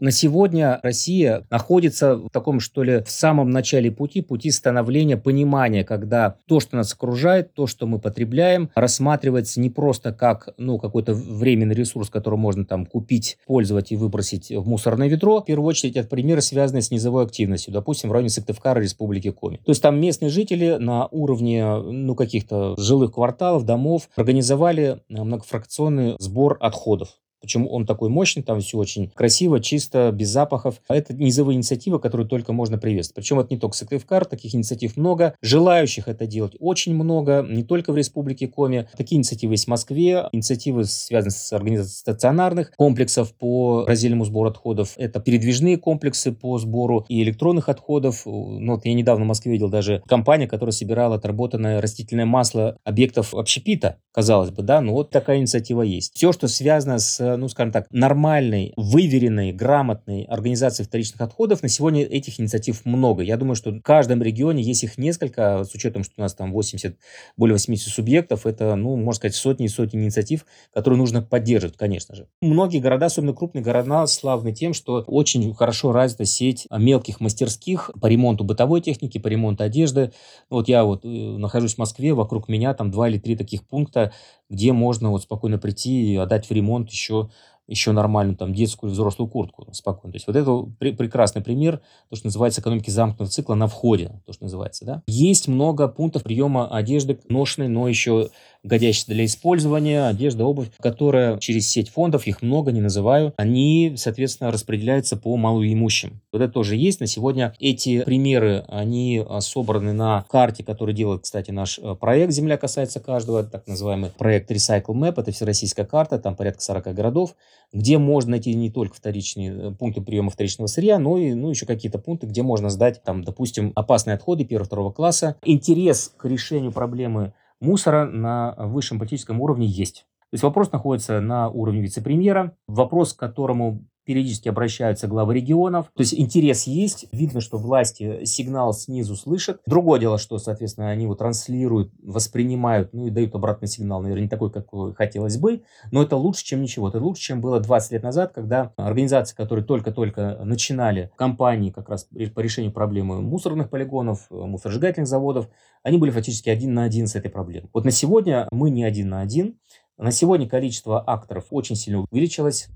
На 0.02 0.10
сегодня 0.10 0.80
Россия 0.82 1.46
находится 1.48 2.16
в 2.16 2.28
таком, 2.30 2.58
что 2.58 2.82
ли, 2.82 3.04
в 3.04 3.08
самом 3.08 3.50
начале 3.50 3.92
пути, 3.92 4.20
пути 4.20 4.50
становления, 4.50 5.16
понимания, 5.16 5.84
когда 5.84 6.38
то, 6.48 6.58
что 6.58 6.74
нас 6.74 6.92
окружает, 6.92 7.54
то, 7.54 7.68
что 7.68 7.86
мы 7.86 8.00
потребляем, 8.00 8.68
рассматривается 8.74 9.60
не 9.60 9.70
просто 9.70 10.12
как, 10.12 10.54
ну, 10.58 10.80
какой-то 10.80 11.14
временный 11.14 11.76
ресурс, 11.76 12.10
который 12.10 12.36
можно 12.36 12.64
там 12.64 12.84
купить, 12.84 13.38
пользовать 13.46 13.92
и 13.92 13.96
выбросить 13.96 14.50
в 14.50 14.66
мусорное 14.66 15.06
ведро. 15.06 15.40
В 15.40 15.44
первую 15.44 15.68
очередь, 15.68 15.94
это 15.94 16.08
примеры, 16.08 16.40
связанные 16.40 16.82
с 16.82 16.90
низовой 16.90 17.24
активностью, 17.24 17.72
допустим, 17.72 18.08
в 18.08 18.12
районе 18.12 18.30
Сыктывкара, 18.30 18.80
Республики 18.80 19.30
Коми. 19.30 19.58
То 19.58 19.70
есть 19.70 19.82
там 19.82 20.00
местные 20.00 20.30
жители 20.30 20.78
на 20.80 21.06
уровне, 21.12 21.76
ну, 21.76 22.16
каких-то 22.16 22.74
жилых 22.76 23.12
кварталов, 23.12 23.64
домов 23.64 24.08
организовали 24.16 25.00
многофракционный 25.08 26.16
сбор 26.18 26.56
отходов. 26.60 27.21
Почему 27.42 27.68
он 27.68 27.84
такой 27.86 28.08
мощный, 28.08 28.42
там 28.42 28.60
все 28.60 28.78
очень 28.78 29.10
красиво, 29.10 29.60
чисто, 29.60 30.10
без 30.12 30.28
запахов. 30.28 30.80
А 30.88 30.96
это 30.96 31.12
низовые 31.12 31.56
инициативы, 31.56 31.98
которые 31.98 32.26
только 32.26 32.52
можно 32.52 32.78
приветствовать. 32.78 33.16
Причем 33.16 33.40
это 33.40 33.52
не 33.52 33.58
только 33.58 33.76
Сыктывкар, 33.76 34.24
таких 34.24 34.54
инициатив 34.54 34.96
много. 34.96 35.34
Желающих 35.42 36.08
это 36.08 36.26
делать 36.26 36.54
очень 36.60 36.94
много, 36.94 37.44
не 37.48 37.64
только 37.64 37.92
в 37.92 37.96
Республике 37.96 38.46
Коми. 38.46 38.88
Такие 38.96 39.18
инициативы 39.18 39.54
есть 39.54 39.64
в 39.64 39.68
Москве. 39.68 40.28
Инициативы 40.32 40.84
связаны 40.84 41.32
с 41.32 41.52
организацией 41.52 41.98
стационарных 41.98 42.72
комплексов 42.76 43.34
по 43.34 43.84
раздельному 43.86 44.24
сбору 44.24 44.50
отходов. 44.50 44.94
Это 44.96 45.20
передвижные 45.20 45.76
комплексы 45.76 46.32
по 46.32 46.58
сбору 46.58 47.04
и 47.08 47.22
электронных 47.22 47.68
отходов. 47.68 48.22
Ну, 48.24 48.74
вот 48.74 48.84
я 48.84 48.94
недавно 48.94 49.24
в 49.24 49.28
Москве 49.28 49.52
видел 49.52 49.68
даже 49.68 50.02
компания, 50.06 50.46
которая 50.46 50.72
собирала 50.72 51.16
отработанное 51.16 51.80
растительное 51.80 52.26
масло 52.26 52.76
объектов 52.84 53.34
общепита, 53.34 53.98
казалось 54.12 54.50
бы, 54.50 54.62
да, 54.62 54.80
но 54.80 54.92
вот 54.92 55.10
такая 55.10 55.38
инициатива 55.38 55.82
есть. 55.82 56.14
Все, 56.14 56.32
что 56.32 56.48
связано 56.48 56.98
с 56.98 57.31
ну, 57.36 57.48
скажем 57.48 57.72
так, 57.72 57.86
нормальной, 57.90 58.72
выверенной, 58.76 59.52
грамотной 59.52 60.24
организации 60.24 60.84
вторичных 60.84 61.20
отходов, 61.20 61.62
на 61.62 61.68
сегодня 61.68 62.02
этих 62.02 62.40
инициатив 62.40 62.84
много. 62.84 63.22
Я 63.22 63.36
думаю, 63.36 63.54
что 63.54 63.70
в 63.70 63.80
каждом 63.80 64.22
регионе 64.22 64.62
есть 64.62 64.84
их 64.84 64.98
несколько, 64.98 65.64
с 65.64 65.74
учетом, 65.74 66.04
что 66.04 66.14
у 66.18 66.20
нас 66.20 66.34
там 66.34 66.52
80, 66.52 66.96
более 67.36 67.54
80 67.54 67.88
субъектов, 67.88 68.46
это, 68.46 68.74
ну, 68.76 68.96
можно 68.96 69.12
сказать, 69.12 69.34
сотни 69.34 69.66
и 69.66 69.68
сотни 69.68 70.02
инициатив, 70.02 70.46
которые 70.72 70.98
нужно 70.98 71.22
поддерживать, 71.22 71.76
конечно 71.76 72.14
же. 72.14 72.28
Многие 72.40 72.78
города, 72.78 73.06
особенно 73.06 73.32
крупные 73.32 73.62
города, 73.62 74.06
славны 74.06 74.52
тем, 74.52 74.74
что 74.74 75.02
очень 75.06 75.54
хорошо 75.54 75.92
развита 75.92 76.24
сеть 76.24 76.66
мелких 76.70 77.20
мастерских 77.20 77.90
по 78.00 78.06
ремонту 78.06 78.44
бытовой 78.44 78.80
техники, 78.80 79.18
по 79.18 79.28
ремонту 79.28 79.64
одежды. 79.64 80.12
Вот 80.50 80.68
я 80.68 80.84
вот 80.84 81.04
э, 81.04 81.08
нахожусь 81.08 81.74
в 81.74 81.78
Москве, 81.78 82.14
вокруг 82.14 82.48
меня 82.48 82.74
там 82.74 82.90
два 82.90 83.08
или 83.08 83.18
три 83.18 83.36
таких 83.36 83.66
пункта, 83.66 84.12
где 84.52 84.72
можно 84.72 85.10
вот 85.10 85.22
спокойно 85.22 85.58
прийти 85.58 86.12
и 86.12 86.16
отдать 86.16 86.46
в 86.48 86.52
ремонт 86.52 86.90
еще 86.90 87.30
еще 87.68 87.92
нормальную 87.92 88.36
там 88.36 88.52
детскую 88.52 88.92
взрослую 88.92 89.28
куртку 89.30 89.66
спокойно. 89.72 90.12
То 90.12 90.16
есть 90.16 90.26
вот 90.26 90.36
это 90.36 90.66
пр- 90.78 90.96
прекрасный 90.96 91.42
пример, 91.42 91.80
то, 92.10 92.16
что 92.16 92.26
называется 92.26 92.60
экономики 92.60 92.90
замкнутого 92.90 93.30
цикла 93.30 93.54
на 93.54 93.66
входе, 93.68 94.20
то, 94.26 94.32
что 94.32 94.44
называется, 94.44 94.84
да. 94.84 95.02
Есть 95.06 95.48
много 95.48 95.88
пунктов 95.88 96.24
приема 96.24 96.68
одежды 96.68 97.20
ношенной, 97.28 97.68
но 97.68 97.88
еще 97.88 98.30
годящаяся 98.64 99.12
для 99.12 99.24
использования, 99.24 100.06
одежда, 100.06 100.44
обувь, 100.44 100.68
которая 100.78 101.38
через 101.38 101.68
сеть 101.68 101.88
фондов, 101.88 102.26
их 102.26 102.42
много, 102.42 102.72
не 102.72 102.80
называю, 102.80 103.32
они, 103.36 103.94
соответственно, 103.96 104.50
распределяются 104.50 105.16
по 105.16 105.36
малоимущим. 105.36 106.20
Вот 106.32 106.42
это 106.42 106.52
тоже 106.52 106.76
есть. 106.76 107.00
На 107.00 107.06
сегодня 107.06 107.54
эти 107.58 108.02
примеры, 108.02 108.64
они 108.68 109.24
собраны 109.40 109.92
на 109.92 110.24
карте, 110.30 110.64
которую 110.64 110.94
делает, 110.94 111.22
кстати, 111.22 111.50
наш 111.50 111.78
э, 111.78 111.94
проект 111.94 112.32
«Земля 112.32 112.56
касается 112.56 113.00
каждого», 113.00 113.42
так 113.42 113.66
называемый 113.66 114.10
проект 114.10 114.50
Recycle 114.50 114.94
Map, 114.94 115.20
это 115.20 115.32
всероссийская 115.32 115.84
карта, 115.84 116.18
там 116.18 116.36
порядка 116.36 116.62
40 116.62 116.94
городов, 116.94 117.34
где 117.72 117.98
можно 117.98 118.32
найти 118.32 118.54
не 118.54 118.70
только 118.70 118.94
вторичные 118.94 119.50
э, 119.50 119.70
пункты 119.72 120.00
приема 120.02 120.30
вторичного 120.30 120.68
сырья, 120.68 120.98
но 120.98 121.18
и 121.18 121.34
ну, 121.34 121.50
еще 121.50 121.66
какие-то 121.66 121.98
пункты, 121.98 122.26
где 122.26 122.42
можно 122.42 122.70
сдать, 122.70 123.02
там, 123.02 123.24
допустим, 123.24 123.72
опасные 123.74 124.14
отходы 124.14 124.44
первого-второго 124.44 124.92
класса. 124.92 125.36
Интерес 125.44 126.12
к 126.16 126.24
решению 126.26 126.72
проблемы 126.72 127.32
мусора 127.62 128.06
на 128.06 128.54
высшем 128.58 128.98
политическом 128.98 129.40
уровне 129.40 129.66
есть. 129.66 130.06
То 130.30 130.34
есть 130.34 130.42
вопрос 130.42 130.72
находится 130.72 131.20
на 131.20 131.48
уровне 131.48 131.82
вице-премьера. 131.82 132.56
Вопрос, 132.66 133.12
к 133.12 133.18
которому 133.18 133.84
периодически 134.04 134.48
обращаются 134.48 135.06
главы 135.06 135.34
регионов. 135.34 135.86
То 135.94 136.02
есть 136.02 136.14
интерес 136.14 136.66
есть, 136.66 137.06
видно, 137.12 137.40
что 137.40 137.58
власти 137.58 138.24
сигнал 138.24 138.72
снизу 138.72 139.16
слышат. 139.16 139.60
Другое 139.66 140.00
дело, 140.00 140.18
что, 140.18 140.38
соответственно, 140.38 140.90
они 140.90 141.04
его 141.04 141.14
транслируют, 141.14 141.92
воспринимают, 142.02 142.92
ну 142.92 143.06
и 143.06 143.10
дают 143.10 143.34
обратный 143.34 143.68
сигнал, 143.68 144.02
наверное, 144.02 144.24
не 144.24 144.28
такой, 144.28 144.50
какой 144.50 144.94
хотелось 144.94 145.38
бы, 145.38 145.62
но 145.90 146.02
это 146.02 146.16
лучше, 146.16 146.44
чем 146.44 146.62
ничего. 146.62 146.88
Это 146.88 146.98
лучше, 146.98 147.22
чем 147.22 147.40
было 147.40 147.60
20 147.60 147.92
лет 147.92 148.02
назад, 148.02 148.32
когда 148.32 148.72
организации, 148.76 149.34
которые 149.34 149.64
только-только 149.64 150.40
начинали 150.44 151.10
кампании 151.16 151.70
как 151.70 151.88
раз 151.88 152.04
по 152.34 152.40
решению 152.40 152.72
проблемы 152.72 153.20
мусорных 153.20 153.70
полигонов, 153.70 154.26
мусоросжигательных 154.30 155.08
заводов, 155.08 155.48
они 155.82 155.98
были 155.98 156.10
фактически 156.10 156.48
один 156.48 156.74
на 156.74 156.84
один 156.84 157.06
с 157.06 157.14
этой 157.14 157.30
проблемой. 157.30 157.70
Вот 157.72 157.84
на 157.84 157.90
сегодня 157.90 158.46
мы 158.50 158.70
не 158.70 158.84
один 158.84 159.08
на 159.08 159.20
один. 159.20 159.58
На 159.98 160.10
сегодня 160.10 160.48
количество 160.48 161.00
акторов 161.00 161.46
очень 161.50 161.76
сильно 161.76 162.04
увеличилось. 162.10 162.68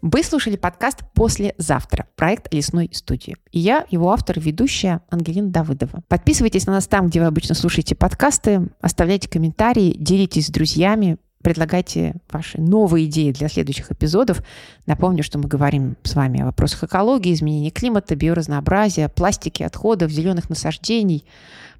Вы 0.00 0.22
слушали 0.22 0.54
подкаст 0.54 1.00
«Послезавтра», 1.12 2.06
проект 2.14 2.54
лесной 2.54 2.88
студии. 2.92 3.34
И 3.50 3.58
я, 3.58 3.84
его 3.90 4.12
автор, 4.12 4.38
ведущая 4.38 5.00
Ангелина 5.10 5.50
Давыдова. 5.50 6.02
Подписывайтесь 6.06 6.66
на 6.66 6.74
нас 6.74 6.86
там, 6.86 7.08
где 7.08 7.18
вы 7.18 7.26
обычно 7.26 7.56
слушаете 7.56 7.96
подкасты, 7.96 8.68
оставляйте 8.80 9.28
комментарии, 9.28 9.96
делитесь 9.98 10.46
с 10.46 10.50
друзьями, 10.50 11.16
предлагайте 11.42 12.14
ваши 12.30 12.60
новые 12.60 13.06
идеи 13.06 13.32
для 13.32 13.48
следующих 13.48 13.90
эпизодов. 13.90 14.44
Напомню, 14.86 15.24
что 15.24 15.40
мы 15.40 15.48
говорим 15.48 15.96
с 16.04 16.14
вами 16.14 16.42
о 16.42 16.46
вопросах 16.46 16.84
экологии, 16.84 17.34
изменения 17.34 17.70
климата, 17.70 18.14
биоразнообразия, 18.14 19.08
пластики, 19.08 19.64
отходов, 19.64 20.12
зеленых 20.12 20.48
насаждений, 20.48 21.24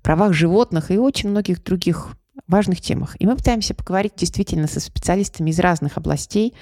правах 0.02 0.32
животных 0.32 0.90
и 0.90 0.98
очень 0.98 1.30
многих 1.30 1.62
других 1.62 2.08
важных 2.48 2.80
темах. 2.80 3.14
И 3.20 3.26
мы 3.26 3.36
пытаемся 3.36 3.74
поговорить 3.74 4.14
действительно 4.16 4.66
со 4.66 4.80
специалистами 4.80 5.50
из 5.50 5.60
разных 5.60 5.96
областей, 5.98 6.52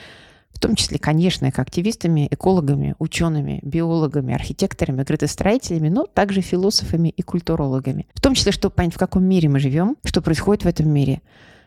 в 0.56 0.58
том 0.58 0.74
числе, 0.74 0.98
конечно, 0.98 1.50
как 1.52 1.66
активистами, 1.66 2.28
экологами, 2.30 2.94
учеными, 2.98 3.60
биологами, 3.62 4.34
архитекторами, 4.34 5.02
градостроителями, 5.02 5.90
но 5.90 6.06
также 6.06 6.40
философами 6.40 7.10
и 7.10 7.20
культурологами. 7.20 8.06
В 8.14 8.22
том 8.22 8.34
числе, 8.34 8.52
чтобы 8.52 8.74
понять, 8.74 8.94
в 8.94 8.98
каком 8.98 9.22
мире 9.24 9.50
мы 9.50 9.60
живем, 9.60 9.96
что 10.02 10.22
происходит 10.22 10.64
в 10.64 10.66
этом 10.66 10.88
мире, 10.88 11.20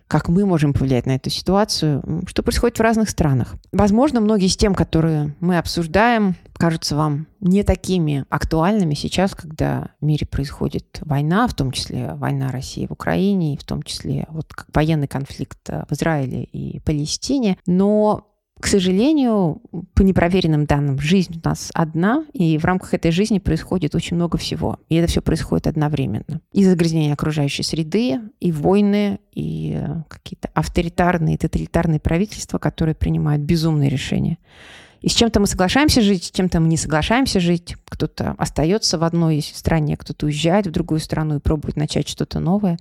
как 0.07 0.27
мы 0.27 0.43
можем 0.47 0.73
повлиять 0.73 1.05
на 1.05 1.11
эту 1.11 1.29
ситуацию, 1.29 2.01
что 2.25 2.41
происходит 2.41 2.79
в 2.79 2.81
разных 2.81 3.11
странах. 3.11 3.57
Возможно, 3.71 4.21
многие 4.21 4.47
из 4.47 4.57
тем, 4.57 4.73
которые 4.73 5.35
мы 5.39 5.59
обсуждаем, 5.59 6.35
кажутся 6.53 6.95
вам 6.95 7.27
не 7.39 7.61
такими 7.61 8.25
актуальными 8.29 8.95
сейчас, 8.95 9.35
когда 9.35 9.91
в 10.01 10.05
мире 10.05 10.25
происходит 10.25 10.99
война, 11.01 11.47
в 11.47 11.53
том 11.53 11.71
числе 11.71 12.15
война 12.15 12.51
России 12.51 12.87
в 12.87 12.91
Украине, 12.91 13.55
в 13.55 13.63
том 13.63 13.83
числе 13.83 14.25
вот 14.29 14.51
как 14.51 14.65
военный 14.73 15.07
конфликт 15.07 15.69
в 15.69 15.93
Израиле 15.93 16.43
и 16.43 16.79
Палестине. 16.79 17.59
Но 17.67 18.28
к 18.59 18.67
сожалению, 18.67 19.61
по 19.93 20.01
непроверенным 20.01 20.65
данным, 20.65 20.99
жизнь 20.99 21.39
у 21.41 21.47
нас 21.47 21.71
одна, 21.73 22.25
и 22.33 22.57
в 22.57 22.65
рамках 22.65 22.93
этой 22.93 23.11
жизни 23.11 23.39
происходит 23.39 23.95
очень 23.95 24.17
много 24.17 24.37
всего. 24.37 24.79
И 24.89 24.95
это 24.95 25.07
все 25.07 25.21
происходит 25.21 25.67
одновременно. 25.67 26.41
И 26.51 26.65
загрязнение 26.65 27.13
окружающей 27.13 27.63
среды, 27.63 28.19
и 28.41 28.51
войны, 28.51 29.19
и 29.33 29.81
какие-то 30.09 30.49
авторитарные, 30.53 31.37
тоталитарные 31.37 32.01
правительства, 32.01 32.57
которые 32.57 32.95
принимают 32.95 33.41
безумные 33.43 33.89
решения. 33.89 34.37
И 35.01 35.07
с 35.07 35.13
чем-то 35.13 35.39
мы 35.39 35.47
соглашаемся 35.47 36.01
жить, 36.01 36.25
с 36.25 36.31
чем-то 36.31 36.59
мы 36.59 36.67
не 36.67 36.75
соглашаемся 36.75 37.39
жить. 37.39 37.77
Кто-то 37.87 38.35
остается 38.37 38.97
в 38.97 39.05
одной 39.05 39.41
стране, 39.41 39.95
кто-то 39.95 40.25
уезжает 40.25 40.67
в 40.67 40.71
другую 40.71 40.99
страну 40.99 41.37
и 41.37 41.39
пробует 41.39 41.77
начать 41.77 42.09
что-то 42.09 42.39
новое. 42.41 42.77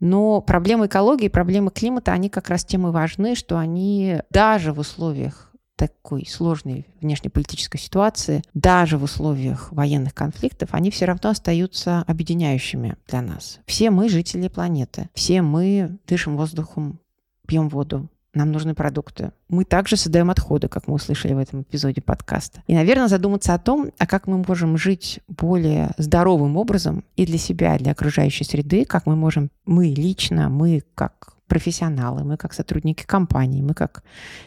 Но 0.00 0.40
проблемы 0.40 0.86
экологии, 0.86 1.28
проблемы 1.28 1.70
климата, 1.70 2.12
они 2.12 2.30
как 2.30 2.48
раз 2.48 2.64
тем 2.64 2.86
и 2.86 2.90
важны, 2.90 3.34
что 3.34 3.58
они 3.58 4.20
даже 4.30 4.72
в 4.72 4.78
условиях 4.78 5.50
такой 5.76 6.26
сложной 6.26 6.86
внешнеполитической 7.00 7.78
ситуации, 7.78 8.42
даже 8.52 8.98
в 8.98 9.02
условиях 9.02 9.72
военных 9.72 10.14
конфликтов, 10.14 10.70
они 10.72 10.90
все 10.90 11.06
равно 11.06 11.30
остаются 11.30 12.04
объединяющими 12.06 12.96
для 13.08 13.22
нас. 13.22 13.60
Все 13.64 13.90
мы 13.90 14.10
жители 14.10 14.48
планеты, 14.48 15.08
все 15.14 15.40
мы 15.40 15.98
дышим 16.06 16.36
воздухом, 16.36 17.00
пьем 17.46 17.70
воду, 17.70 18.10
нам 18.34 18.52
нужны 18.52 18.74
продукты. 18.74 19.32
Мы 19.48 19.64
также 19.64 19.96
создаем 19.96 20.30
отходы, 20.30 20.68
как 20.68 20.86
мы 20.86 20.94
услышали 20.94 21.34
в 21.34 21.38
этом 21.38 21.62
эпизоде 21.62 22.00
подкаста. 22.00 22.62
И, 22.66 22.74
наверное, 22.74 23.08
задуматься 23.08 23.54
о 23.54 23.58
том, 23.58 23.90
а 23.98 24.06
как 24.06 24.26
мы 24.26 24.42
можем 24.46 24.76
жить 24.76 25.20
более 25.28 25.90
здоровым 25.98 26.56
образом 26.56 27.04
и 27.16 27.26
для 27.26 27.38
себя, 27.38 27.76
и 27.76 27.78
для 27.78 27.92
окружающей 27.92 28.44
среды, 28.44 28.84
как 28.84 29.06
мы 29.06 29.16
можем, 29.16 29.50
мы 29.66 29.86
лично, 29.86 30.48
мы 30.48 30.82
как 30.94 31.34
профессионалы, 31.50 32.22
мы 32.22 32.36
как 32.36 32.54
сотрудники 32.54 33.04
компании, 33.04 33.60
мы 33.60 33.74
как 33.74 34.04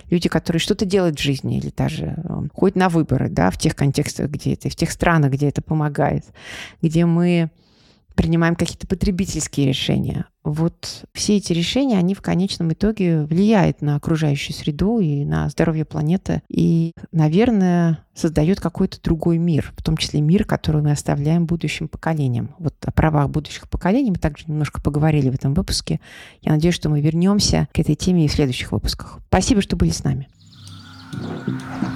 люди, 0.10 0.30
которые 0.30 0.62
что-то 0.62 0.86
делают 0.86 1.20
в 1.20 1.22
жизни 1.22 1.58
или 1.58 1.70
даже 1.76 2.16
э, 2.16 2.48
ходят 2.54 2.78
на 2.78 2.88
выборы, 2.88 3.28
да, 3.28 3.52
в 3.52 3.58
тех 3.58 3.76
контекстах, 3.76 4.30
где 4.30 4.54
это, 4.54 4.70
в 4.70 4.76
тех 4.76 4.90
странах, 4.90 5.34
где 5.34 5.50
это 5.50 5.62
помогает, 5.62 6.24
где 6.82 7.06
мы 7.06 7.52
принимаем 8.16 8.56
какие-то 8.56 8.88
потребительские 8.88 9.68
решения. 9.68 10.26
Вот 10.44 11.06
все 11.14 11.38
эти 11.38 11.54
решения, 11.54 11.98
они 11.98 12.14
в 12.16 12.22
конечном 12.22 12.74
итоге 12.74 13.24
влияют 13.24 13.82
на 13.82 13.96
окружающую 13.96 14.56
среду 14.56 15.00
и 15.00 15.24
на 15.24 15.48
здоровье 15.50 15.86
планеты. 15.86 16.42
И, 16.50 16.92
наверное, 17.12 18.06
создают 18.14 18.60
какой-то 18.60 19.02
другой 19.02 19.38
мир, 19.38 19.74
в 19.78 19.82
том 19.82 19.96
числе 19.96 20.20
мир, 20.22 20.44
который 20.44 20.82
мы 20.82 20.92
оставляем 20.92 21.46
будущим 21.46 21.88
поколениям. 21.88 22.56
Вот 22.60 22.76
о 22.86 22.92
правах 22.92 23.30
будущих 23.30 23.70
поколений 23.70 24.12
мы 24.12 24.18
также 24.18 24.46
немножко 24.48 24.82
поговорили 24.82 25.30
в 25.30 25.36
этом 25.36 25.54
выпуске. 25.54 26.02
Я 26.42 26.52
надеюсь, 26.52 26.76
что 26.76 26.90
мы 26.90 27.00
вернемся 27.00 27.70
к 27.74 27.80
этой 27.80 27.96
теме 27.96 28.26
и 28.26 28.28
в 28.28 28.34
следующих 28.34 28.72
выпусках. 28.72 29.20
Спасибо, 29.28 29.62
что 29.62 29.76
были 29.78 29.92
с 29.92 30.04
нами. 30.04 30.28
thank 31.14 31.84
you 31.84 31.93